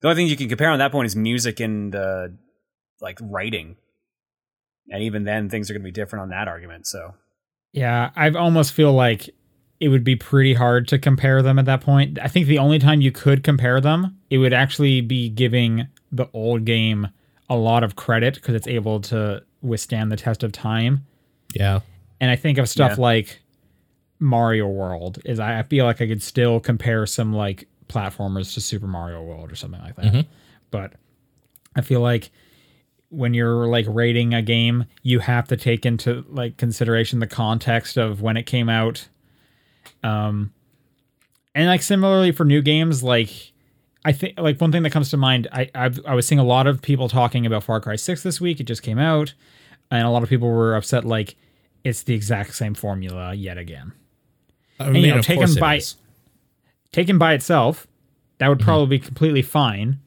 The 0.00 0.08
only 0.08 0.16
thing 0.16 0.28
you 0.28 0.36
can 0.38 0.48
compare 0.48 0.70
on 0.70 0.78
that 0.78 0.92
point 0.92 1.04
is 1.04 1.14
music 1.14 1.60
and 1.60 1.94
uh, 1.94 2.28
like 3.02 3.18
writing, 3.20 3.76
and 4.88 5.02
even 5.02 5.24
then, 5.24 5.50
things 5.50 5.68
are 5.68 5.74
going 5.74 5.82
to 5.82 5.84
be 5.84 5.92
different 5.92 6.22
on 6.22 6.28
that 6.30 6.48
argument. 6.48 6.86
So 6.86 7.12
Yeah, 7.74 8.12
I 8.16 8.30
almost 8.30 8.72
feel 8.72 8.94
like 8.94 9.28
it 9.80 9.88
would 9.88 10.04
be 10.04 10.16
pretty 10.16 10.54
hard 10.54 10.86
to 10.88 10.98
compare 10.98 11.42
them 11.42 11.58
at 11.58 11.64
that 11.66 11.80
point. 11.80 12.18
I 12.22 12.28
think 12.28 12.46
the 12.46 12.58
only 12.58 12.78
time 12.78 13.00
you 13.00 13.12
could 13.12 13.42
compare 13.42 13.80
them, 13.80 14.18
it 14.30 14.38
would 14.38 14.52
actually 14.52 15.00
be 15.00 15.28
giving 15.28 15.86
the 16.12 16.26
old 16.32 16.64
game 16.64 17.08
a 17.50 17.56
lot 17.56 17.82
of 17.84 17.96
credit 17.96 18.34
because 18.34 18.54
it's 18.54 18.66
able 18.68 19.00
to 19.00 19.42
withstand 19.62 20.10
the 20.12 20.16
test 20.16 20.42
of 20.42 20.52
time. 20.52 21.04
Yeah. 21.54 21.80
And 22.20 22.30
I 22.30 22.36
think 22.36 22.58
of 22.58 22.68
stuff 22.68 22.92
Yeah. 22.92 23.02
like 23.02 23.40
Mario 24.20 24.68
World 24.68 25.18
is 25.24 25.38
I 25.40 25.58
I 25.58 25.62
feel 25.64 25.84
like 25.84 26.00
I 26.00 26.06
could 26.06 26.22
still 26.22 26.60
compare 26.60 27.04
some 27.06 27.32
like 27.34 27.68
platformers 27.88 28.54
to 28.54 28.60
Super 28.60 28.86
Mario 28.86 29.22
World 29.22 29.52
or 29.52 29.56
something 29.56 29.80
like 29.80 29.96
that. 29.96 30.04
Mhm. 30.06 30.26
But 30.70 30.94
I 31.76 31.80
feel 31.82 32.00
like 32.00 32.30
when 33.10 33.34
you're 33.34 33.66
like 33.66 33.84
rating 33.88 34.32
a 34.34 34.40
game, 34.42 34.86
you 35.02 35.18
have 35.18 35.46
to 35.48 35.56
take 35.56 35.84
into 35.84 36.24
like 36.28 36.56
consideration 36.56 37.18
the 37.18 37.26
context 37.26 37.96
of 37.98 38.22
when 38.22 38.36
it 38.36 38.44
came 38.44 38.68
out. 38.68 39.08
Um 40.04 40.52
and 41.54 41.66
like 41.66 41.82
similarly 41.82 42.30
for 42.32 42.44
new 42.44 42.62
games, 42.62 43.02
like 43.02 43.30
I 44.04 44.12
think 44.12 44.38
like 44.38 44.60
one 44.60 44.70
thing 44.70 44.82
that 44.82 44.90
comes 44.90 45.10
to 45.10 45.16
mind, 45.16 45.48
I 45.52 45.70
I've, 45.74 45.98
I 46.06 46.14
was 46.14 46.26
seeing 46.26 46.38
a 46.38 46.44
lot 46.44 46.66
of 46.66 46.82
people 46.82 47.08
talking 47.08 47.46
about 47.46 47.62
Far 47.64 47.80
Cry 47.80 47.96
6 47.96 48.22
this 48.22 48.40
week. 48.40 48.60
It 48.60 48.64
just 48.64 48.82
came 48.82 48.98
out, 48.98 49.34
and 49.90 50.06
a 50.06 50.10
lot 50.10 50.22
of 50.22 50.28
people 50.28 50.48
were 50.48 50.74
upset 50.76 51.04
like 51.04 51.36
it's 51.84 52.02
the 52.02 52.14
exact 52.14 52.54
same 52.54 52.74
formula 52.74 53.34
yet 53.34 53.56
again. 53.58 53.92
I 54.80 54.90
you 54.90 55.14
know, 55.14 55.22
taken 55.22 55.48
it 55.48 55.58
by-. 55.60 55.80
Taken 56.92 57.18
by 57.18 57.32
itself, 57.34 57.86
that 58.38 58.48
would 58.48 58.60
probably 58.60 58.98
be 58.98 59.04
completely 59.04 59.42
fine. 59.42 60.00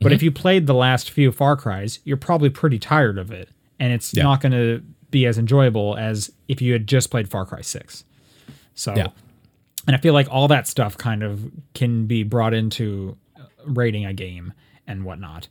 But 0.00 0.12
if 0.12 0.22
you 0.22 0.32
played 0.32 0.66
the 0.66 0.74
last 0.74 1.10
few 1.10 1.30
Far 1.30 1.56
Cries, 1.56 2.00
you're 2.04 2.16
probably 2.16 2.50
pretty 2.50 2.78
tired 2.80 3.18
of 3.18 3.30
it, 3.30 3.48
and 3.78 3.92
it's 3.92 4.12
Yeah. 4.12 4.24
not 4.24 4.40
going 4.40 4.52
to 4.52 4.82
be 5.10 5.26
as 5.26 5.38
enjoyable 5.38 5.96
as 5.96 6.32
if 6.48 6.60
you 6.60 6.72
had 6.72 6.86
just 6.88 7.10
played 7.10 7.28
Far 7.28 7.46
Cry 7.46 7.60
6. 7.60 8.04
So, 8.74 8.94
Yeah. 8.94 9.08
and 9.86 9.94
I 9.96 9.98
feel 9.98 10.14
like 10.14 10.28
all 10.30 10.48
that 10.48 10.66
stuff 10.66 10.96
kind 10.96 11.22
of 11.22 11.50
can 11.74 12.06
be 12.06 12.22
brought 12.22 12.54
into 12.54 13.16
rating 13.66 14.04
a 14.06 14.12
game 14.12 14.52
and 14.86 15.04
whatnot, 15.04 15.48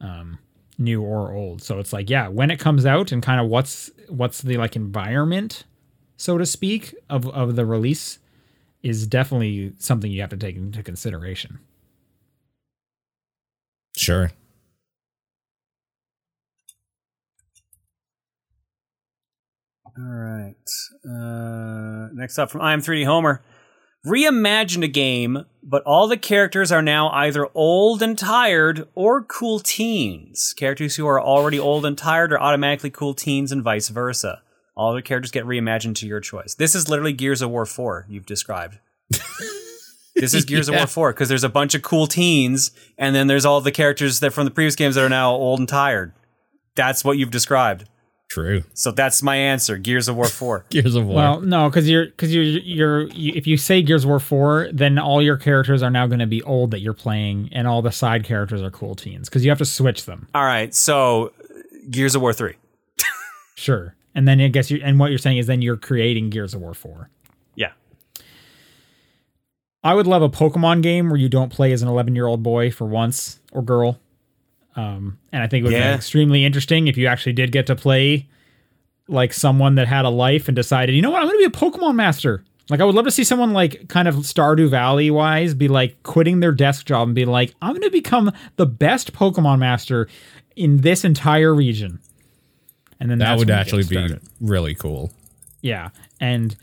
um, 0.00 0.38
new 0.78 1.02
or 1.02 1.32
old. 1.32 1.62
So 1.62 1.78
it's 1.78 1.92
like, 1.92 2.08
yeah, 2.08 2.28
when 2.28 2.50
it 2.50 2.58
comes 2.58 2.86
out 2.86 3.10
and 3.12 3.22
kind 3.22 3.40
of 3.40 3.48
what's 3.48 3.90
what's 4.08 4.42
the 4.42 4.56
like 4.56 4.76
environment, 4.76 5.64
so 6.16 6.38
to 6.38 6.46
speak, 6.46 6.94
of 7.10 7.26
of 7.30 7.56
the 7.56 7.66
release, 7.66 8.18
is 8.82 9.06
definitely 9.06 9.72
something 9.78 10.10
you 10.10 10.20
have 10.20 10.30
to 10.30 10.36
take 10.36 10.56
into 10.56 10.82
consideration. 10.82 11.58
Sure. 13.96 14.30
All 19.98 20.04
right. 20.04 20.54
Uh, 21.04 22.08
next 22.14 22.38
up 22.38 22.50
from 22.50 22.60
I 22.60 22.72
am 22.72 22.80
3D 22.80 23.04
Homer. 23.04 23.42
Reimagine 24.06 24.84
a 24.84 24.88
game, 24.88 25.44
but 25.60 25.82
all 25.82 26.06
the 26.06 26.16
characters 26.16 26.70
are 26.70 26.82
now 26.82 27.10
either 27.10 27.48
old 27.52 28.00
and 28.00 28.16
tired 28.16 28.86
or 28.94 29.24
cool 29.24 29.58
teens. 29.58 30.54
Characters 30.56 30.94
who 30.94 31.06
are 31.06 31.20
already 31.20 31.58
old 31.58 31.84
and 31.84 31.98
tired 31.98 32.32
are 32.32 32.40
automatically 32.40 32.90
cool 32.90 33.12
teens 33.12 33.50
and 33.50 33.62
vice 33.62 33.88
versa. 33.88 34.40
All 34.76 34.94
the 34.94 35.02
characters 35.02 35.32
get 35.32 35.44
reimagined 35.44 35.96
to 35.96 36.06
your 36.06 36.20
choice. 36.20 36.54
This 36.54 36.76
is 36.76 36.88
literally 36.88 37.12
Gears 37.12 37.42
of 37.42 37.50
War 37.50 37.66
4 37.66 38.06
you've 38.08 38.24
described. 38.24 38.78
this 40.14 40.32
is 40.32 40.44
Gears 40.44 40.68
of 40.68 40.76
War 40.76 40.86
4 40.86 41.12
because 41.12 41.28
there's 41.28 41.42
a 41.42 41.48
bunch 41.48 41.74
of 41.74 41.82
cool 41.82 42.06
teens 42.06 42.70
and 42.96 43.16
then 43.16 43.26
there's 43.26 43.44
all 43.44 43.60
the 43.60 43.72
characters 43.72 44.20
that 44.20 44.32
from 44.32 44.44
the 44.44 44.52
previous 44.52 44.76
games 44.76 44.94
that 44.94 45.04
are 45.04 45.08
now 45.08 45.32
old 45.32 45.58
and 45.58 45.68
tired. 45.68 46.12
That's 46.76 47.04
what 47.04 47.18
you've 47.18 47.32
described. 47.32 47.88
True. 48.28 48.62
So 48.74 48.90
that's 48.90 49.22
my 49.22 49.36
answer. 49.36 49.78
Gears 49.78 50.06
of 50.06 50.16
War 50.16 50.26
4. 50.26 50.66
Gears 50.70 50.94
of 50.94 51.06
War. 51.06 51.16
Well, 51.16 51.40
no, 51.40 51.68
because 51.70 51.88
you're 51.88 52.06
because 52.06 52.34
you're 52.34 52.44
you're 52.44 53.08
you, 53.08 53.32
if 53.34 53.46
you 53.46 53.56
say 53.56 53.80
Gears 53.82 54.04
of 54.04 54.10
War 54.10 54.20
four, 54.20 54.68
then 54.70 54.98
all 54.98 55.22
your 55.22 55.38
characters 55.38 55.82
are 55.82 55.90
now 55.90 56.06
going 56.06 56.18
to 56.18 56.26
be 56.26 56.42
old 56.42 56.70
that 56.72 56.80
you're 56.80 56.92
playing, 56.92 57.48
and 57.52 57.66
all 57.66 57.80
the 57.80 57.90
side 57.90 58.24
characters 58.24 58.60
are 58.62 58.70
cool 58.70 58.94
teens 58.94 59.28
because 59.28 59.44
you 59.44 59.50
have 59.50 59.58
to 59.58 59.64
switch 59.64 60.04
them. 60.04 60.28
All 60.34 60.44
right. 60.44 60.74
So 60.74 61.32
Gears 61.90 62.14
of 62.14 62.20
War 62.22 62.32
3. 62.32 62.54
Sure, 63.56 63.96
and 64.14 64.28
then 64.28 64.40
I 64.40 64.46
guess 64.46 64.70
you 64.70 64.80
and 64.84 65.00
what 65.00 65.10
you're 65.10 65.18
saying 65.18 65.38
is 65.38 65.48
then 65.48 65.62
you're 65.62 65.76
creating 65.76 66.30
Gears 66.30 66.54
of 66.54 66.60
War 66.60 66.74
four. 66.74 67.10
Yeah. 67.56 67.72
I 69.82 69.94
would 69.94 70.06
love 70.06 70.22
a 70.22 70.28
Pokemon 70.28 70.80
game 70.82 71.08
where 71.10 71.18
you 71.18 71.28
don't 71.28 71.50
play 71.52 71.72
as 71.72 71.82
an 71.82 71.88
11 71.88 72.14
year 72.14 72.26
old 72.28 72.42
boy 72.44 72.70
for 72.70 72.84
once 72.86 73.40
or 73.50 73.62
girl. 73.62 73.98
Um, 74.78 75.18
and 75.32 75.42
I 75.42 75.48
think 75.48 75.62
it 75.62 75.64
would 75.64 75.72
Yeah. 75.72 75.92
be 75.92 75.96
extremely 75.96 76.44
interesting 76.44 76.86
if 76.86 76.96
you 76.96 77.06
actually 77.08 77.32
did 77.32 77.50
get 77.50 77.66
to 77.66 77.74
play 77.74 78.28
like 79.08 79.32
someone 79.32 79.74
that 79.76 79.88
had 79.88 80.04
a 80.04 80.08
life 80.10 80.48
and 80.48 80.54
decided, 80.54 80.94
you 80.94 81.02
know 81.02 81.10
what, 81.10 81.20
I'm 81.22 81.26
going 81.28 81.42
to 81.42 81.50
be 81.50 81.56
a 81.56 81.60
Pokemon 81.60 81.96
master. 81.96 82.44
Like 82.70 82.80
I 82.80 82.84
would 82.84 82.94
love 82.94 83.06
to 83.06 83.10
see 83.10 83.24
someone 83.24 83.52
like 83.54 83.88
kind 83.88 84.06
of 84.06 84.16
Stardew 84.16 84.68
Valley 84.68 85.10
wise 85.10 85.54
be 85.54 85.66
like 85.68 86.02
quitting 86.02 86.40
their 86.40 86.52
desk 86.52 86.86
job 86.86 87.08
and 87.08 87.14
be 87.14 87.24
like, 87.24 87.54
I'm 87.62 87.70
going 87.72 87.82
to 87.82 87.90
become 87.90 88.30
the 88.56 88.66
best 88.66 89.12
Pokemon 89.14 89.58
master 89.58 90.06
in 90.54 90.76
this 90.82 91.04
entire 91.04 91.54
region. 91.54 91.98
And 93.00 93.10
then 93.10 93.18
that 93.18 93.38
would 93.38 93.50
actually 93.50 93.84
be 93.84 94.16
really 94.40 94.74
cool. 94.74 95.12
Yeah, 95.62 95.88
and 96.20 96.54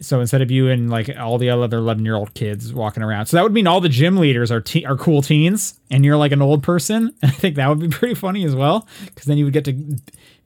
so 0.00 0.20
instead 0.20 0.42
of 0.42 0.50
you 0.50 0.68
and 0.68 0.90
like 0.90 1.10
all 1.18 1.38
the 1.38 1.50
other 1.50 1.78
eleven 1.78 2.04
year 2.04 2.14
old 2.14 2.34
kids 2.34 2.72
walking 2.72 3.02
around, 3.02 3.26
so 3.26 3.36
that 3.36 3.42
would 3.42 3.52
mean 3.52 3.66
all 3.66 3.80
the 3.80 3.88
gym 3.88 4.16
leaders 4.16 4.50
are 4.50 4.60
te- 4.60 4.84
are 4.84 4.96
cool 4.96 5.22
teens, 5.22 5.78
and 5.90 6.04
you're 6.04 6.16
like 6.16 6.32
an 6.32 6.42
old 6.42 6.62
person. 6.62 7.14
And 7.22 7.30
I 7.30 7.34
think 7.34 7.56
that 7.56 7.68
would 7.68 7.80
be 7.80 7.88
pretty 7.88 8.14
funny 8.14 8.44
as 8.44 8.54
well, 8.54 8.86
because 9.06 9.24
then 9.24 9.38
you 9.38 9.44
would 9.44 9.52
get 9.54 9.64
to 9.64 9.96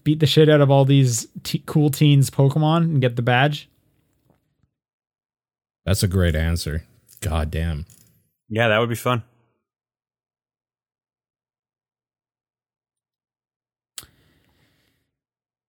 beat 0.04 0.20
the 0.20 0.26
shit 0.26 0.48
out 0.48 0.60
of 0.60 0.70
all 0.70 0.84
these 0.84 1.26
te- 1.42 1.62
cool 1.66 1.90
teens 1.90 2.30
Pokemon 2.30 2.78
and 2.84 3.00
get 3.00 3.16
the 3.16 3.22
badge. 3.22 3.68
That's 5.84 6.02
a 6.02 6.08
great 6.08 6.34
answer. 6.36 6.84
God 7.20 7.50
damn. 7.50 7.86
Yeah, 8.48 8.68
that 8.68 8.78
would 8.78 8.88
be 8.88 8.94
fun. 8.94 9.22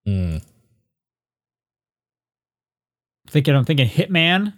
Hmm. 0.06 0.36
Thinking 3.34 3.56
I'm 3.56 3.64
thinking 3.64 3.88
Hitman, 3.88 4.52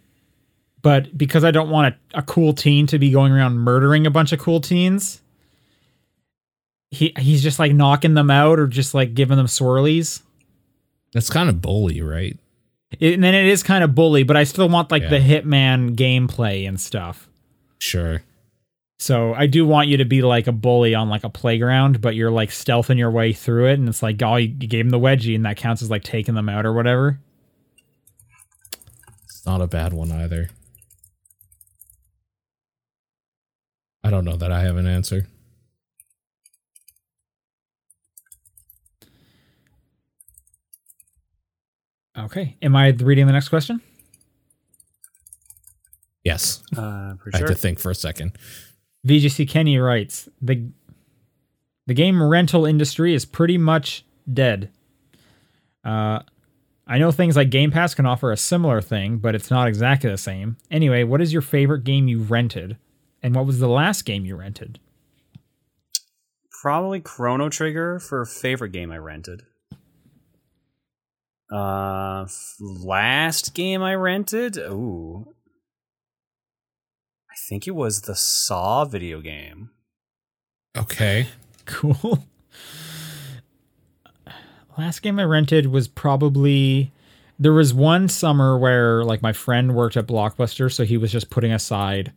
but 0.82 1.16
because 1.16 1.44
I 1.44 1.50
don't 1.50 1.70
want 1.70 1.94
a, 2.12 2.18
a 2.18 2.22
cool 2.22 2.52
teen 2.52 2.86
to 2.88 2.98
be 2.98 3.10
going 3.10 3.32
around 3.32 3.56
murdering 3.56 4.06
a 4.06 4.10
bunch 4.10 4.32
of 4.32 4.38
cool 4.38 4.60
teens. 4.60 5.22
He, 6.90 7.14
he's 7.18 7.42
just 7.42 7.58
like 7.58 7.72
knocking 7.72 8.12
them 8.12 8.30
out 8.30 8.58
or 8.58 8.66
just 8.66 8.92
like 8.92 9.14
giving 9.14 9.38
them 9.38 9.46
swirlies. 9.46 10.20
That's 11.14 11.30
kind 11.30 11.48
of 11.48 11.62
bully, 11.62 12.02
right? 12.02 12.38
It, 13.00 13.14
and 13.14 13.24
then 13.24 13.34
it 13.34 13.46
is 13.46 13.62
kind 13.62 13.82
of 13.82 13.94
bully, 13.94 14.24
but 14.24 14.36
I 14.36 14.44
still 14.44 14.68
want 14.68 14.90
like 14.90 15.08
the 15.08 15.20
Yeah. 15.20 15.40
Hitman 15.40 15.96
gameplay 15.96 16.68
and 16.68 16.78
stuff. 16.78 17.30
Sure. 17.78 18.24
So 18.98 19.32
I 19.32 19.46
do 19.46 19.64
want 19.64 19.88
you 19.88 19.96
to 19.96 20.04
be 20.04 20.20
like 20.20 20.48
a 20.48 20.52
bully 20.52 20.94
on 20.94 21.08
like 21.08 21.24
a 21.24 21.30
playground, 21.30 22.02
but 22.02 22.14
you're 22.14 22.30
like 22.30 22.50
stealthing 22.50 22.98
your 22.98 23.10
way 23.10 23.32
through 23.32 23.68
it, 23.68 23.78
and 23.78 23.88
it's 23.88 24.02
like, 24.02 24.22
oh, 24.22 24.36
you 24.36 24.48
gave 24.48 24.84
him 24.84 24.90
the 24.90 25.00
wedgie, 25.00 25.34
and 25.34 25.46
that 25.46 25.56
counts 25.56 25.80
as 25.80 25.90
like 25.90 26.04
taking 26.04 26.34
them 26.34 26.50
out 26.50 26.66
or 26.66 26.74
whatever. 26.74 27.18
Not 29.46 29.60
a 29.60 29.66
bad 29.68 29.92
one 29.92 30.10
either. 30.10 30.50
I 34.02 34.10
don't 34.10 34.24
know 34.24 34.36
that 34.36 34.50
I 34.52 34.62
have 34.62 34.76
an 34.76 34.86
answer. 34.86 35.26
Okay, 42.18 42.56
am 42.62 42.74
I 42.74 42.88
reading 42.88 43.26
the 43.26 43.32
next 43.32 43.48
question? 43.50 43.80
Yes. 46.24 46.62
Uh, 46.76 46.80
I 46.80 47.16
sure. 47.30 47.40
had 47.40 47.46
to 47.46 47.54
think 47.54 47.78
for 47.78 47.90
a 47.90 47.94
second. 47.94 48.36
VGC 49.06 49.48
Kenny 49.48 49.78
writes 49.78 50.28
the 50.40 50.70
the 51.86 51.94
game 51.94 52.20
rental 52.20 52.66
industry 52.66 53.14
is 53.14 53.24
pretty 53.24 53.58
much 53.58 54.04
dead. 54.32 54.70
Uh, 55.84 56.20
I 56.86 56.98
know 56.98 57.10
things 57.10 57.36
like 57.36 57.50
Game 57.50 57.70
Pass 57.72 57.94
can 57.94 58.06
offer 58.06 58.30
a 58.30 58.36
similar 58.36 58.80
thing, 58.80 59.18
but 59.18 59.34
it's 59.34 59.50
not 59.50 59.66
exactly 59.66 60.08
the 60.08 60.16
same. 60.16 60.56
Anyway, 60.70 61.02
what 61.02 61.20
is 61.20 61.32
your 61.32 61.42
favorite 61.42 61.82
game 61.82 62.06
you 62.06 62.20
rented, 62.20 62.76
and 63.22 63.34
what 63.34 63.44
was 63.46 63.58
the 63.58 63.68
last 63.68 64.02
game 64.04 64.24
you 64.24 64.36
rented? 64.36 64.78
Probably 66.62 67.00
Chrono 67.00 67.48
Trigger 67.48 67.98
for 67.98 68.24
favorite 68.24 68.70
game 68.72 68.92
I 68.92 68.98
rented. 68.98 69.42
Uh, 71.52 72.22
f- 72.24 72.54
last 72.60 73.54
game 73.54 73.82
I 73.82 73.94
rented. 73.94 74.56
Ooh, 74.56 75.34
I 77.30 77.34
think 77.48 77.66
it 77.68 77.74
was 77.74 78.02
the 78.02 78.16
Saw 78.16 78.84
video 78.84 79.20
game. 79.20 79.70
Okay. 80.76 81.26
Cool. 81.66 82.22
Last 84.78 85.00
game 85.00 85.18
I 85.18 85.24
rented 85.24 85.66
was 85.66 85.88
probably 85.88 86.92
there 87.38 87.52
was 87.52 87.72
one 87.72 88.08
summer 88.08 88.58
where 88.58 89.04
like 89.04 89.22
my 89.22 89.32
friend 89.32 89.74
worked 89.74 89.96
at 89.96 90.06
Blockbuster, 90.06 90.72
so 90.72 90.84
he 90.84 90.96
was 90.96 91.12
just 91.12 91.30
putting 91.30 91.52
aside 91.52 92.12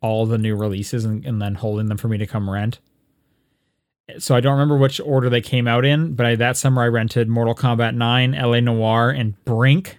all 0.00 0.26
the 0.26 0.38
new 0.38 0.56
releases 0.56 1.04
and, 1.04 1.24
and 1.24 1.40
then 1.40 1.54
holding 1.56 1.86
them 1.88 1.98
for 1.98 2.08
me 2.08 2.18
to 2.18 2.26
come 2.26 2.48
rent. 2.50 2.78
So 4.18 4.34
I 4.34 4.40
don't 4.40 4.52
remember 4.52 4.76
which 4.76 5.00
order 5.00 5.30
they 5.30 5.40
came 5.40 5.68
out 5.68 5.84
in, 5.84 6.14
but 6.14 6.26
I, 6.26 6.34
that 6.36 6.56
summer 6.56 6.82
I 6.82 6.88
rented 6.88 7.28
Mortal 7.28 7.54
Kombat 7.54 7.94
9, 7.94 8.34
L.A. 8.34 8.60
Noire, 8.60 9.10
and 9.10 9.42
Brink. 9.44 9.98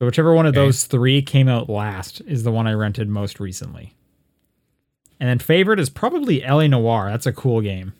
So 0.00 0.06
whichever 0.06 0.32
one 0.34 0.46
of 0.46 0.54
Okay. 0.54 0.64
those 0.64 0.84
three 0.84 1.22
came 1.22 1.48
out 1.48 1.68
last 1.68 2.22
is 2.22 2.42
the 2.42 2.50
one 2.50 2.66
I 2.66 2.72
rented 2.72 3.08
most 3.08 3.38
recently. 3.40 3.94
And 5.20 5.28
then 5.28 5.38
favorite 5.38 5.78
is 5.78 5.90
probably 5.90 6.42
L.A. 6.42 6.66
Noire. 6.66 7.10
That's 7.10 7.26
a 7.26 7.32
cool 7.32 7.60
game. 7.60 7.92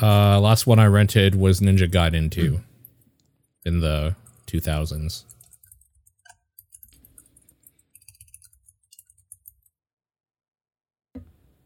Uh, 0.00 0.40
last 0.40 0.66
one 0.66 0.78
I 0.78 0.86
rented 0.86 1.34
was 1.34 1.60
Ninja 1.60 1.90
Gaiden 1.90 2.30
2 2.30 2.60
in 3.64 3.80
the 3.80 4.14
2000s. 4.46 5.24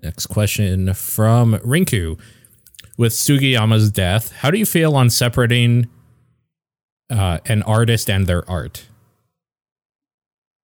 Next 0.03 0.27
question 0.27 0.93
from 0.93 1.55
Rinku. 1.59 2.19
With 2.97 3.13
Sugiyama's 3.13 3.91
death, 3.91 4.31
how 4.33 4.53
do 4.53 4.59
you 4.59 4.67
feel 4.67 4.95
on 4.95 5.11
separating 5.11 5.89
uh, 7.11 7.39
an 7.47 7.63
artist 7.65 8.09
and 8.09 8.27
their 8.27 8.49
art? 8.49 8.87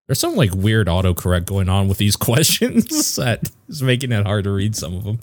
There's 0.06 0.20
some 0.20 0.36
like 0.36 0.54
weird 0.54 0.86
autocorrect 0.86 1.46
going 1.46 1.68
on 1.68 1.88
with 1.88 1.98
these 1.98 2.16
questions 2.28 3.16
that 3.16 3.50
is 3.68 3.82
making 3.82 4.12
it 4.12 4.26
hard 4.26 4.44
to 4.44 4.50
read 4.50 4.76
some 4.76 4.94
of 4.94 5.04
them. 5.04 5.18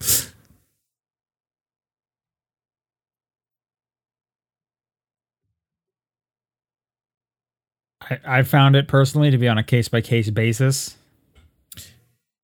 I, 8.10 8.20
I 8.40 8.44
found 8.44 8.76
it 8.76 8.88
personally 8.88 9.32
to 9.32 9.38
be 9.38 9.48
on 9.48 9.58
a 9.58 9.64
case 9.64 9.88
by 9.90 10.02
case 10.02 10.30
basis. 10.30 10.96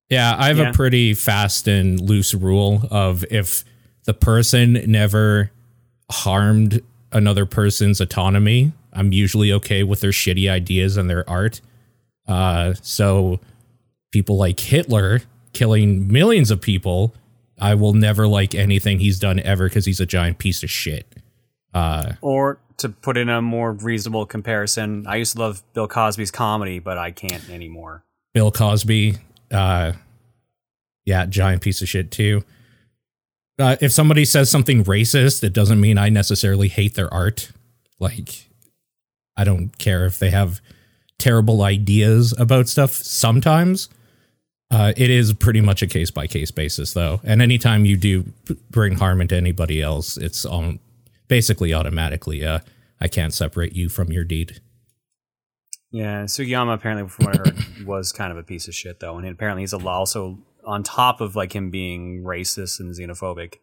Yeah, 0.10 0.36
I 0.38 0.48
have 0.48 0.58
Yeah. 0.58 0.70
a 0.70 0.74
pretty 0.74 1.14
fast 1.14 1.68
and 1.68 2.00
loose 2.00 2.34
rule 2.34 2.88
of 2.92 3.24
if 3.32 3.64
the 4.06 4.14
person 4.14 4.74
never 4.86 5.52
harmed 6.12 6.82
another 7.12 7.46
person's 7.46 8.00
autonomy, 8.02 8.74
I'm 8.92 9.12
usually 9.14 9.52
okay 9.54 9.84
with 9.84 10.02
their 10.02 10.12
shitty 10.12 10.50
ideas 10.50 10.98
and 10.98 11.10
their 11.10 11.28
art. 11.30 11.62
Uh, 12.28 12.74
so 12.82 13.40
people 14.12 14.38
like 14.38 14.60
Hitler 14.60 15.22
killing 15.54 16.12
millions 16.12 16.52
of 16.52 16.62
people, 16.62 17.16
I 17.60 17.76
will 17.76 17.94
never 17.94 18.28
like 18.28 18.54
anything 18.54 19.00
he's 19.00 19.20
done 19.20 19.40
ever 19.40 19.68
because 19.68 19.86
he's 19.86 20.00
a 20.00 20.06
giant 20.06 20.38
piece 20.38 20.64
of 20.64 20.70
shit. 20.70 21.08
Uh, 21.74 22.14
Or 22.22 22.60
to 22.78 22.90
put 22.90 23.18
in 23.18 23.30
a 23.30 23.42
more 23.42 23.72
reasonable 23.72 24.26
comparison, 24.26 25.06
I 25.08 25.18
used 25.18 25.34
to 25.34 25.40
love 25.40 25.64
Bill 25.74 25.88
Cosby's 25.88 26.32
comedy, 26.32 26.80
but 26.80 26.98
I 26.98 27.12
can't 27.12 27.50
anymore. 27.50 28.04
Bill 28.34 28.52
Cosby, 28.52 29.18
uh, 29.52 29.94
yeah, 31.06 31.26
giant 31.26 31.62
piece 31.62 31.82
of 31.82 31.90
shit 31.90 32.12
too. 32.12 32.44
uh, 33.60 33.76
if 33.82 33.92
somebody 33.92 34.26
says 34.26 34.50
something 34.50 34.84
racist, 34.84 35.44
it 35.44 35.54
doesn't 35.54 35.80
mean 35.80 35.98
I 35.98 36.10
necessarily 36.10 36.68
hate 36.68 36.96
their 36.96 37.14
art. 37.14 37.52
Like, 38.00 38.50
I 39.38 39.44
don't 39.44 39.78
care 39.78 40.06
if 40.06 40.20
they 40.20 40.32
have 40.32 40.62
terrible 41.20 41.62
ideas 41.62 42.34
about 42.38 42.68
stuff 42.68 42.92
sometimes. 42.92 43.90
Uh, 44.72 44.92
it 44.98 45.12
is 45.12 45.34
pretty 45.34 45.62
much 45.62 45.84
a 45.84 45.88
case 45.88 46.10
by 46.10 46.26
case 46.26 46.50
basis, 46.50 46.94
though. 46.94 47.22
And 47.24 47.42
anytime 47.42 47.86
you 47.86 47.96
do 47.96 48.26
bring 48.72 48.96
harm 48.96 49.22
into 49.22 49.36
anybody 49.36 49.82
else, 49.82 50.18
it's 50.18 50.46
um, 50.46 50.80
basically 51.28 51.74
automatically, 51.74 52.46
uh, 52.46 52.60
I 53.00 53.08
can't 53.08 53.34
separate 53.34 53.74
you 53.74 53.90
from 53.90 54.12
your 54.12 54.24
deed. 54.24 54.62
Yeah, 55.92 56.24
Sugiyama 56.24 56.74
apparently, 56.74 57.08
from 57.08 57.26
what 57.26 57.36
I 57.36 57.38
heard, 57.38 57.66
was 57.86 58.12
kind 58.12 58.32
of 58.32 58.38
a 58.38 58.44
piece 58.44 58.68
of 58.68 58.74
shit 58.74 59.00
though, 59.00 59.18
and 59.18 59.28
apparently 59.28 59.62
he's 59.62 59.74
a- 59.74 59.88
also 59.88 60.40
on 60.66 60.82
top 60.84 61.22
of 61.22 61.36
like 61.36 61.54
him 61.56 61.70
being 61.70 62.24
racist 62.24 62.80
and 62.80 62.94
xenophobic. 62.96 63.56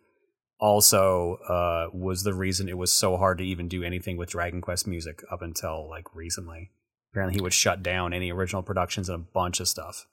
Also, 0.61 1.39
uh, 1.49 1.89
was 1.93 2.23
the 2.23 2.35
reason 2.35 2.69
it 2.69 2.77
was 2.77 2.93
so 2.93 3.17
hard 3.17 3.39
to 3.39 3.45
even 3.45 3.67
do 3.67 3.83
anything 3.83 4.19
with 4.19 4.29
Dragon 4.29 4.61
Quest 4.61 4.87
music 4.87 5.23
up 5.33 5.41
until 5.41 5.89
like 5.89 6.15
recently. 6.15 6.71
Apparently, 7.13 7.35
he 7.35 7.41
would 7.43 7.55
shut 7.55 7.83
down 7.83 8.13
any 8.13 8.31
original 8.31 8.63
productions 8.63 9.09
and 9.09 9.17
a 9.17 9.27
bunch 9.33 9.59
of 9.59 9.67
stuff. 9.67 10.07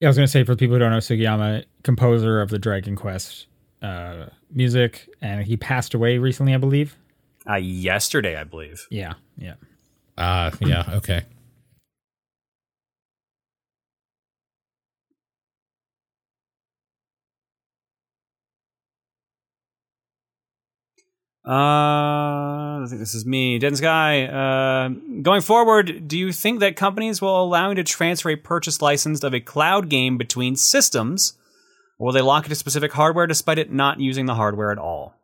Yeah, 0.00 0.08
I 0.08 0.10
was 0.10 0.16
gonna 0.16 0.28
say 0.28 0.44
for 0.44 0.54
people 0.54 0.74
who 0.74 0.80
don't 0.80 0.90
know 0.92 0.98
Sugiyama, 0.98 1.64
composer 1.82 2.40
of 2.42 2.50
the 2.50 2.58
Dragon 2.58 2.94
Quest 2.94 3.46
uh, 3.84 4.30
music, 4.50 5.08
and 5.20 5.44
he 5.44 5.56
passed 5.56 5.94
away 5.94 6.18
recently, 6.18 6.54
I 6.54 6.58
believe. 6.58 6.96
Uh, 7.48 7.56
yesterday, 7.56 8.36
I 8.36 8.44
believe. 8.44 8.86
Yeah, 8.90 9.14
yeah. 9.36 9.54
Uh, 10.16 10.50
yeah, 10.60 10.84
okay. 10.94 11.24
Uh, 21.46 22.80
I 22.80 22.86
think 22.88 23.00
this 23.00 23.14
is 23.14 23.26
me, 23.26 23.58
Dead 23.58 23.76
Sky. 23.76 24.24
Uh, 24.24 24.88
going 25.20 25.42
forward, 25.42 26.08
do 26.08 26.16
you 26.16 26.32
think 26.32 26.60
that 26.60 26.74
companies 26.74 27.20
will 27.20 27.42
allow 27.42 27.68
you 27.68 27.74
to 27.74 27.84
transfer 27.84 28.30
a 28.30 28.36
purchase 28.36 28.80
license 28.80 29.22
of 29.22 29.34
a 29.34 29.40
cloud 29.40 29.90
game 29.90 30.16
between 30.16 30.56
systems, 30.56 31.34
or 31.98 32.06
will 32.06 32.12
they 32.12 32.20
lock 32.20 32.46
it 32.46 32.48
to 32.50 32.54
specific 32.54 32.92
hardware 32.92 33.26
despite 33.26 33.58
it 33.58 33.72
not 33.72 34.00
using 34.00 34.26
the 34.26 34.34
hardware 34.34 34.70
at 34.72 34.78
all? 34.78 35.14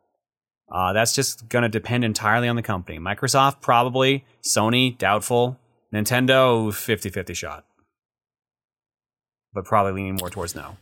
Uh, 0.73 0.93
that's 0.93 1.15
just 1.15 1.49
going 1.49 1.63
to 1.63 1.69
depend 1.69 2.05
entirely 2.05 2.49
on 2.49 2.57
the 2.57 2.63
company. 2.63 2.99
Microsoft, 2.99 3.61
probably. 3.61 4.25
Sony, 4.43 4.97
doubtful. 4.97 5.59
Nintendo, 5.93 6.73
50 6.73 7.11
50 7.11 7.35
shot. 7.35 7.65
But 9.53 9.65
probably 9.65 9.93
leaning 9.93 10.17
more 10.21 10.31
towards 10.31 10.55
no. 10.55 10.77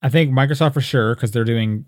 I 0.00 0.08
think 0.08 0.30
Microsoft 0.30 0.74
for 0.74 0.80
sure 0.80 1.14
because 1.14 1.32
they're 1.32 1.44
doing 1.44 1.84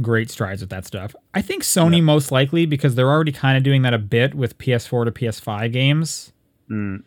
great 0.00 0.30
strides 0.30 0.60
with 0.60 0.70
that 0.70 0.84
stuff. 0.84 1.14
I 1.32 1.40
think 1.40 1.62
Sony 1.62 2.02
most 2.02 2.30
likely 2.30 2.66
because 2.66 2.94
they're 2.94 3.10
already 3.10 3.32
kind 3.32 3.56
of 3.56 3.62
doing 3.62 3.82
that 3.82 3.94
a 3.94 3.98
bit 3.98 4.34
with 4.34 4.58
PS4 4.58 5.06
to 5.06 5.12
PS5 5.12 5.72
games, 5.72 6.32
Mm. 6.70 7.02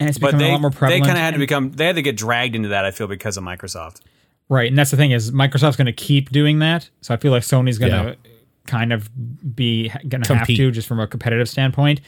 And 0.00 0.08
it's 0.08 0.18
But 0.18 0.28
becoming 0.28 0.44
they, 0.46 0.50
a 0.50 0.52
lot 0.52 0.60
more 0.60 0.70
prevalent. 0.70 1.02
they 1.04 1.06
kind 1.06 1.18
of 1.18 1.22
had 1.24 1.34
to 1.34 1.38
become, 1.40 1.72
they 1.72 1.86
had 1.86 1.96
to 1.96 2.02
get 2.02 2.16
dragged 2.16 2.54
into 2.54 2.68
that, 2.68 2.84
I 2.84 2.90
feel, 2.90 3.06
because 3.08 3.36
of 3.36 3.44
Microsoft. 3.44 4.00
right, 4.48 4.68
and 4.68 4.78
that's 4.78 4.90
the 4.90 4.96
thing 4.96 5.10
is 5.10 5.30
Microsoft's 5.32 5.76
going 5.76 5.86
to 5.86 5.92
keep 5.92 6.30
doing 6.30 6.58
that. 6.60 6.88
So 7.00 7.12
I 7.14 7.16
feel 7.16 7.32
like 7.32 7.42
Sony's 7.42 7.78
going 7.78 7.92
to 7.92 8.16
Yeah. 8.24 8.30
kind 8.66 8.92
of 8.92 9.08
be 9.56 9.88
going 10.08 10.22
to 10.22 10.34
have 10.36 10.46
to 10.46 10.70
just 10.70 10.86
from 10.88 11.00
a 11.00 11.06
competitive 11.06 11.48
standpoint. 11.48 12.00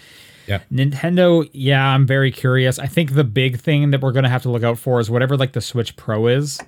Yeah. 0.47 0.61
Nintendo, 0.72 1.49
yeah, 1.53 1.84
I'm 1.95 2.07
very 2.07 2.32
curious. 2.32 2.78
I 2.78 2.86
think 2.86 3.14
the 3.14 3.22
big 3.24 3.59
thing 3.61 3.91
that 3.93 4.01
we're 4.01 4.11
going 4.12 4.24
to 4.24 4.28
have 4.30 4.43
to 4.43 4.51
look 4.51 4.62
out 4.64 4.78
for 4.78 4.99
is 4.99 5.09
whatever 5.11 5.36
like 5.36 5.53
the 5.53 5.61
Switch 5.61 5.95
Pro 5.97 6.26
is. 6.26 6.59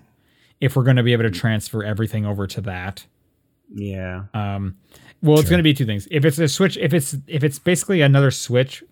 If 0.61 0.77
we're 0.77 0.85
going 0.85 0.97
to 0.97 1.03
be 1.03 1.12
able 1.12 1.25
to 1.25 1.31
transfer 1.31 1.83
everything 1.83 2.25
over 2.25 2.47
to 2.47 2.61
that, 2.61 3.05
Yeah. 3.75 4.25
Um, 4.35 4.77
well, 5.23 5.39
it's 5.41 5.49
going 5.49 5.59
to 5.59 5.64
be 5.64 5.75
two 5.75 5.87
things. 5.87 6.07
If 6.11 6.25
it's 6.25 6.39
a 6.39 6.47
Switch, 6.49 6.77
if 6.77 6.93
it's 6.95 7.16
if 7.27 7.43
it's 7.43 7.59
basically 7.59 8.01
another 8.03 8.31
Switch 8.31 8.85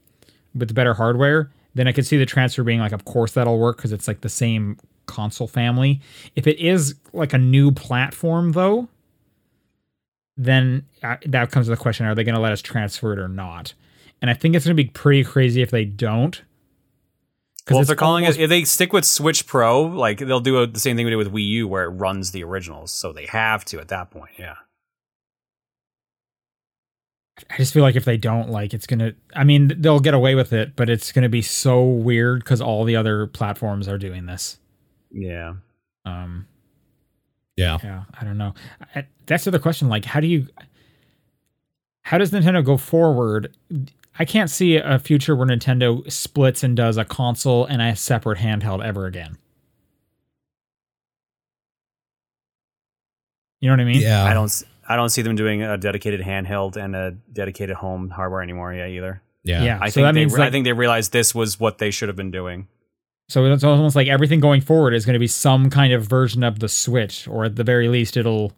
with 0.55 0.75
better 0.75 0.95
hardware, 0.95 1.51
then 1.75 1.87
I 1.89 1.93
could 1.93 2.07
see 2.07 2.17
the 2.17 2.27
transfer 2.27 2.63
being 2.63 2.81
like, 2.81 2.93
of 2.93 3.05
course 3.05 3.33
that'll 3.33 3.59
work 3.59 3.77
because 3.77 3.93
it's 3.93 4.09
like 4.09 4.21
the 4.23 4.29
same 4.29 4.77
console 5.07 5.49
family. 5.49 6.01
If 6.37 6.47
it 6.47 6.59
is 6.59 6.95
like 7.13 7.33
a 7.33 7.39
new 7.39 7.73
platform, 7.73 8.53
though, 8.53 8.89
then 10.37 10.87
uh, 11.03 11.17
that 11.27 11.51
comes 11.51 11.67
to 11.67 11.71
the 11.71 11.77
question: 11.77 12.07
Are 12.07 12.15
they 12.15 12.25
going 12.25 12.35
to 12.35 12.41
let 12.41 12.53
us 12.53 12.63
transfer 12.63 13.13
it 13.13 13.19
or 13.19 13.29
not? 13.29 13.75
And 14.23 14.31
I 14.31 14.35
think 14.35 14.55
it's 14.55 14.65
going 14.65 14.77
to 14.77 14.83
be 14.83 14.89
pretty 14.89 15.25
crazy 15.25 15.63
if 15.63 15.71
they 15.71 15.85
don't. 15.85 16.43
Well, 17.71 17.81
if 17.81 17.87
they're 17.87 17.97
calling 17.97 18.25
almost- 18.25 18.39
it, 18.39 18.45
if 18.45 18.51
they 18.51 18.65
stick 18.65 18.93
with 18.93 19.05
Switch 19.05 19.47
Pro, 19.47 19.83
like 19.83 20.19
they'll 20.19 20.41
do 20.41 20.59
a, 20.59 20.67
the 20.67 20.81
same 20.81 20.97
thing 20.97 21.07
we 21.07 21.11
did 21.11 21.17
with 21.17 21.33
Wii 21.33 21.47
U, 21.47 21.69
where 21.69 21.85
it 21.85 21.91
runs 21.91 22.33
the 22.33 22.43
originals. 22.43 22.91
So 22.91 23.13
they 23.13 23.27
have 23.27 23.65
to 23.67 23.79
at 23.81 23.89
that 23.89 24.11
point. 24.11 24.33
Yeah. 24.39 24.57
I 27.49 27.57
just 27.57 27.73
feel 27.73 27.83
like 27.83 27.97
if 27.97 28.05
they 28.05 28.17
don't, 28.17 28.51
like, 28.51 28.75
it's 28.75 28.87
gonna. 28.87 29.13
I 29.35 29.45
mean, 29.45 29.73
they'll 29.81 30.01
get 30.01 30.15
away 30.15 30.35
with 30.35 30.53
it, 30.53 30.75
but 30.77 30.91
it's 30.91 31.13
gonna 31.13 31.29
be 31.29 31.43
so 31.43 31.83
weird 31.85 32.41
because 32.45 32.61
all 32.61 32.85
the 32.85 32.97
other 32.97 33.27
platforms 33.27 33.89
are 33.89 33.99
doing 33.99 34.27
this. 34.27 34.59
Yeah. 35.11 35.55
Um, 36.05 36.47
Yeah. 37.57 37.79
yeah, 37.83 38.05
I 38.21 38.25
don't 38.25 38.39
know. 38.39 38.55
I, 38.95 39.07
that's 39.27 39.45
the 39.45 39.51
other 39.51 39.59
question. 39.59 39.89
Like, 39.89 40.05
how 40.05 40.21
do 40.21 40.27
you? 40.27 40.47
How 42.03 42.19
does 42.19 42.31
Nintendo 42.31 42.65
go 42.65 42.77
forward? 42.77 43.55
I 44.19 44.25
can't 44.25 44.51
see 44.51 44.77
a 44.77 44.99
future 44.99 45.37
where 45.37 45.47
Nintendo 45.47 46.11
splits 46.11 46.63
and 46.65 46.77
does 46.77 46.97
a 46.97 47.05
console 47.05 47.65
and 47.67 47.81
a 47.81 47.95
separate 47.97 48.39
handheld 48.39 48.85
ever 48.85 49.07
again. 49.07 49.39
You 53.61 53.69
know 53.69 53.75
what 53.75 53.81
I 53.81 53.85
mean? 53.85 54.01
Yeah. 54.01 54.25
I 54.25 54.33
don't. 54.35 54.51
S- 54.91 54.93
I 54.93 54.97
don't 54.97 55.09
see 55.11 55.23
them 55.23 55.37
doing 55.37 55.63
a 55.63 55.79
dedicated 55.79 56.21
handheld 56.21 56.77
and 56.77 56.95
a 56.97 57.13
dedicated 57.33 57.77
home 57.77 58.11
hardware 58.11 58.43
anymore. 58.43 58.73
Yeah, 58.73 58.87
either. 58.87 59.23
Yeah. 59.43 59.63
Yeah. 59.63 59.79
I 59.81 59.89
so 59.89 59.95
think 59.95 60.05
that 60.07 60.13
they. 60.13 60.21
means 60.21 60.35
re- 60.35 60.47
I 60.47 60.51
think 60.51 60.65
they 60.65 60.73
realized 60.73 61.13
this 61.13 61.35
was 61.35 61.59
what 61.59 61.79
they 61.79 61.91
should 61.91 62.09
have 62.09 62.17
been 62.17 62.31
doing. 62.31 62.69
So 63.29 63.45
it's 63.45 63.63
almost 63.63 63.95
like 63.95 64.09
everything 64.09 64.41
going 64.41 64.61
forward 64.61 64.93
is 64.93 65.07
going 65.07 65.15
to 65.15 65.21
be 65.21 65.29
some 65.29 65.71
kind 65.71 65.93
of 65.93 66.05
version 66.05 66.43
of 66.43 66.59
the 66.59 66.69
Switch, 66.69 67.29
or 67.29 67.45
at 67.45 67.55
the 67.57 67.63
very 67.65 67.89
least, 67.89 68.17
it'll 68.17 68.53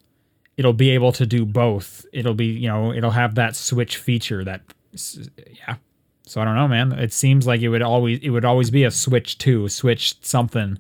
it'll 0.57 0.73
be 0.73 0.91
able 0.91 1.13
to 1.13 1.27
do 1.27 1.45
both. 1.45 2.07
It'll 2.13 2.35
be 2.35 2.47
you 2.47 2.69
know 2.69 2.93
it'll 2.93 3.11
have 3.11 3.35
that 3.35 3.55
Switch 3.55 3.99
feature 3.99 4.43
that 4.45 4.63
yeah. 5.47 5.77
So 6.25 6.41
I 6.41 6.45
don't 6.45 6.55
know, 6.55 6.69
man. 6.69 6.93
It 6.93 7.13
seems 7.13 7.47
like 7.47 7.61
it 7.61 7.69
would 7.69 7.83
always 7.83 8.19
it 8.23 8.31
would 8.31 8.47
always 8.47 8.71
be 8.71 8.85
a 8.85 8.91
Switch 8.91 9.37
two, 9.37 9.69
Switch 9.69 10.15
something, 10.25 10.79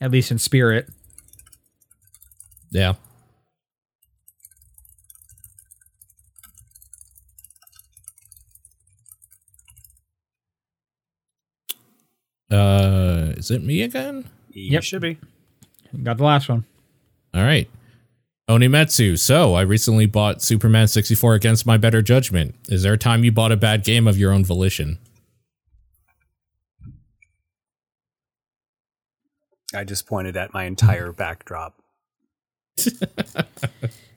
at 0.00 0.12
least 0.12 0.30
in 0.30 0.38
spirit. 0.38 0.88
Yeah. 2.70 2.94
Uh, 12.50 13.32
is 13.36 13.50
it 13.50 13.62
me 13.62 13.82
again? 13.82 14.28
You 14.52 14.72
Yep. 14.72 14.82
should 14.82 15.02
be. 15.02 15.18
Got 16.02 16.16
the 16.18 16.24
last 16.24 16.48
one. 16.48 16.64
All 17.34 17.42
right. 17.42 17.68
Onimetsu. 18.48 19.18
So, 19.18 19.54
I 19.54 19.60
recently 19.60 20.06
bought 20.06 20.40
Superman 20.42 20.88
64 20.88 21.34
against 21.34 21.66
my 21.66 21.76
better 21.76 22.00
judgment. 22.00 22.54
Is 22.68 22.82
there 22.82 22.94
a 22.94 22.98
time 22.98 23.22
you 23.24 23.30
bought 23.32 23.52
a 23.52 23.56
bad 23.56 23.84
game 23.84 24.06
of 24.08 24.16
your 24.18 24.32
own 24.32 24.44
volition? 24.44 24.98
I 29.74 29.84
just 29.84 30.06
pointed 30.06 30.36
at 30.36 30.54
my 30.54 30.64
entire 30.64 31.12
backdrop. 31.12 31.74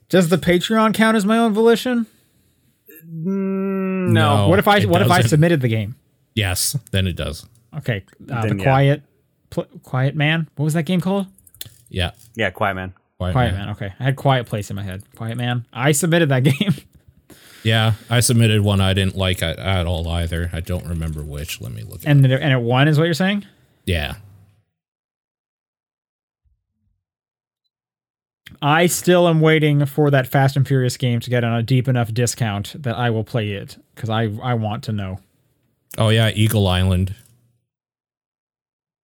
Does 0.09 0.29
the 0.29 0.37
Patreon 0.37 0.93
count 0.93 1.17
as 1.17 1.25
my 1.25 1.37
own 1.37 1.53
volition? 1.53 2.05
Mm, 3.05 4.11
No. 4.11 4.37
no. 4.37 4.47
what 4.47 4.59
if 4.59 4.67
I 4.67 4.77
it 4.77 4.89
what 4.89 5.01
if 5.01 5.11
I 5.11 5.21
submitted 5.21 5.59
the 5.61 5.67
game? 5.67 5.95
Yes, 6.35 6.77
then 6.91 7.07
it 7.07 7.17
does. 7.17 7.45
Okay, 7.77 8.03
uh, 8.29 8.41
Then, 8.41 8.57
the 8.57 8.63
yeah. 8.63 8.63
quiet 8.63 9.03
pl- 9.49 9.67
quiet 9.83 10.15
man. 10.15 10.49
What 10.55 10.65
was 10.65 10.73
that 10.73 10.83
game 10.83 11.01
called? 11.01 11.27
Yeah. 11.89 12.11
Yeah, 12.35 12.49
quiet 12.51 12.75
man. 12.75 12.93
Quiet 13.17 13.33
Quiet 13.33 13.53
Man. 13.53 13.65
man. 13.67 13.69
Okay, 13.75 13.93
I 13.99 14.03
had 14.03 14.15
Quiet 14.15 14.47
Place 14.47 14.69
in 14.69 14.75
my 14.75 14.83
head. 14.83 15.03
Quiet 15.15 15.37
Man. 15.37 15.65
I 15.71 15.91
submitted 15.91 16.29
that 16.29 16.43
game. 16.43 16.73
Yeah, 17.63 17.93
I 18.09 18.19
submitted 18.21 18.61
one 18.61 18.81
I 18.81 18.93
didn't 18.95 19.15
like 19.15 19.43
at, 19.43 19.59
at 19.59 19.85
all 19.85 20.07
either. 20.09 20.49
I 20.51 20.59
don't 20.61 20.85
remember 20.87 21.21
which. 21.21 21.61
Let 21.61 21.71
me 21.71 21.83
look. 21.83 22.01
And 22.03 22.25
it, 22.25 22.41
and 22.41 22.51
it 22.51 22.61
won 22.61 22.87
is 22.87 22.97
what 22.97 23.05
you're 23.05 23.13
saying 23.13 23.45
yeah. 23.85 24.15
i 28.61 28.85
still 28.85 29.27
am 29.27 29.41
waiting 29.41 29.85
for 29.87 30.11
that 30.11 30.27
fast 30.27 30.55
and 30.55 30.67
furious 30.67 30.97
game 30.97 31.19
to 31.19 31.29
get 31.31 31.43
on 31.43 31.53
a 31.57 31.63
deep 31.63 31.87
enough 31.87 32.13
discount 32.13 32.75
that 32.81 32.95
i 32.95 33.09
will 33.09 33.23
play 33.23 33.51
it 33.51 33.77
because 33.95 34.09
i 34.09 34.23
i 34.43 34.53
want 34.53 34.83
to 34.83 34.91
know 34.91 35.19
Oh 35.97 36.07
yeah, 36.07 36.29
Eagle 36.33 36.67
Island. 36.67 37.15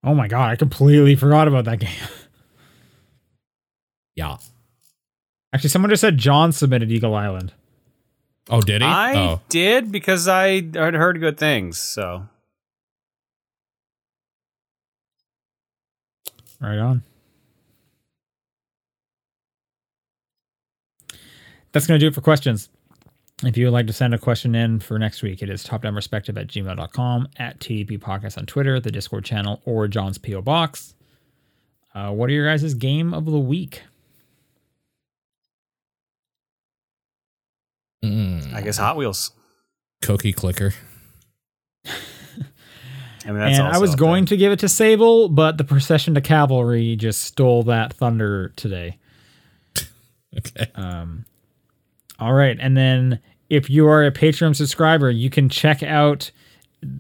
Oh 0.08 0.16
my 0.16 0.28
god 0.28 0.50
i 0.52 0.56
completely 0.56 1.16
forgot 1.16 1.48
about 1.48 1.66
that 1.66 1.80
game 1.80 1.90
Yeah. 4.16 4.38
actually 5.54 5.70
someone 5.70 5.92
just 5.92 6.02
said 6.02 6.18
john 6.18 6.52
submitted 6.52 6.92
eagle 6.92 7.14
island 7.14 7.54
Oh, 8.50 8.62
did 8.62 8.82
he? 8.82 8.88
I 8.88 9.16
oh, 9.16 9.42
did 9.50 9.92
because 9.92 10.28
I 10.28 10.62
had 10.62 10.94
heard 10.94 11.20
good 11.20 11.38
things. 11.38 11.78
So 11.78 12.28
right 16.60 16.80
on 16.80 17.04
that's 21.72 21.86
going 21.86 22.00
to 22.00 22.04
do 22.04 22.08
it 22.08 22.16
for 22.16 22.22
questions. 22.22 22.70
If 23.44 23.56
you 23.56 23.66
would 23.66 23.74
like 23.74 23.86
to 23.88 23.94
send 23.94 24.16
a 24.16 24.18
question 24.18 24.56
in 24.56 24.80
for 24.80 24.98
next 24.98 25.22
week, 25.22 25.44
it 25.44 25.50
is 25.50 25.64
topdownperspective 25.64 26.40
at 26.40 26.48
gmail.com, 26.48 27.28
at 27.38 27.60
TDP 27.60 28.00
Podcast 28.00 28.36
on 28.38 28.48
Twitter, 28.48 28.80
the 28.80 28.92
Discord 28.92 29.26
channel, 29.26 29.62
or 29.64 29.88
John's 29.88 30.18
P.O. 30.18 30.42
Box. 30.42 30.96
Uh, 31.94 32.12
what 32.12 32.30
are 32.30 32.34
your 32.34 32.48
guys' 32.48 32.74
game 32.74 33.14
of 33.14 33.26
the 33.26 33.38
week? 33.38 33.84
Mm, 38.04 38.54
I 38.56 38.62
guess 38.62 38.78
Hot 38.78 38.98
Wheels. 38.98 39.32
Cookie 40.02 40.34
clicker. 40.34 40.74
I 41.86 41.92
mean, 43.32 43.42
and 43.42 43.68
I 43.68 43.78
was 43.78 43.96
going 43.96 44.22
thing. 44.22 44.38
to 44.38 44.38
give 44.38 44.52
it 44.52 44.60
to 44.60 44.70
Sable, 44.70 45.30
but 45.30 45.58
the 45.58 45.64
procession 45.64 46.16
to 46.16 46.22
Calvary 46.22 46.96
just 46.96 47.22
stole 47.22 47.64
that 47.64 47.94
thunder 47.94 48.50
today. 48.56 48.98
Okay. 50.38 50.70
Um, 50.76 51.26
all 52.20 52.34
right, 52.34 52.58
and 52.60 52.78
then 52.78 53.22
if 53.50 53.70
you 53.70 53.88
are 53.88 54.06
a 54.06 54.12
Patreon 54.12 54.56
subscriber, 54.56 55.10
you 55.10 55.30
can 55.30 55.50
check 55.50 55.84
out 55.84 56.32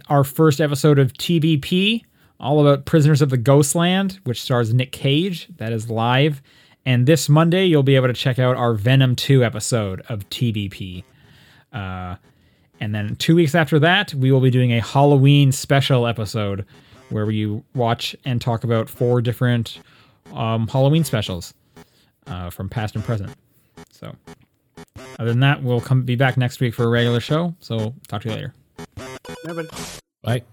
our 0.09 0.23
first 0.23 0.59
episode 0.59 0.99
of 0.99 1.13
TBP, 1.13 2.03
all 2.39 2.59
about 2.59 2.85
Prisoners 2.85 3.21
of 3.21 3.29
the 3.29 3.37
Ghostland, 3.37 4.19
which 4.23 4.41
stars 4.41 4.73
Nick 4.73 4.91
Cage. 4.91 5.47
That 5.57 5.73
is 5.73 5.89
live, 5.89 6.41
and 6.85 7.05
this 7.05 7.29
Monday 7.29 7.65
you'll 7.65 7.83
be 7.83 7.95
able 7.95 8.07
to 8.07 8.13
check 8.13 8.39
out 8.39 8.55
our 8.55 8.73
Venom 8.73 9.15
Two 9.15 9.43
episode 9.43 10.01
of 10.09 10.27
TBP. 10.29 11.03
Uh, 11.73 12.15
and 12.79 12.93
then 12.93 13.15
two 13.15 13.35
weeks 13.35 13.55
after 13.55 13.79
that, 13.79 14.13
we 14.13 14.31
will 14.31 14.39
be 14.39 14.51
doing 14.51 14.71
a 14.71 14.81
Halloween 14.81 15.51
special 15.51 16.07
episode 16.07 16.65
where 17.09 17.25
we 17.25 17.61
watch 17.73 18.15
and 18.25 18.41
talk 18.41 18.63
about 18.63 18.89
four 18.89 19.21
different 19.21 19.79
um, 20.33 20.67
Halloween 20.67 21.03
specials 21.03 21.53
uh, 22.27 22.49
from 22.49 22.69
past 22.69 22.95
and 22.95 23.03
present. 23.03 23.31
So, 23.91 24.13
other 25.19 25.29
than 25.29 25.39
that, 25.41 25.63
we'll 25.63 25.81
come 25.81 26.03
be 26.03 26.15
back 26.15 26.37
next 26.37 26.59
week 26.59 26.73
for 26.73 26.83
a 26.83 26.87
regular 26.87 27.19
show. 27.19 27.55
So, 27.59 27.93
talk 28.07 28.21
to 28.23 28.29
you 28.29 28.35
later. 28.35 28.53
Yeah, 28.97 29.53
but 29.53 30.01
Bye. 30.23 30.43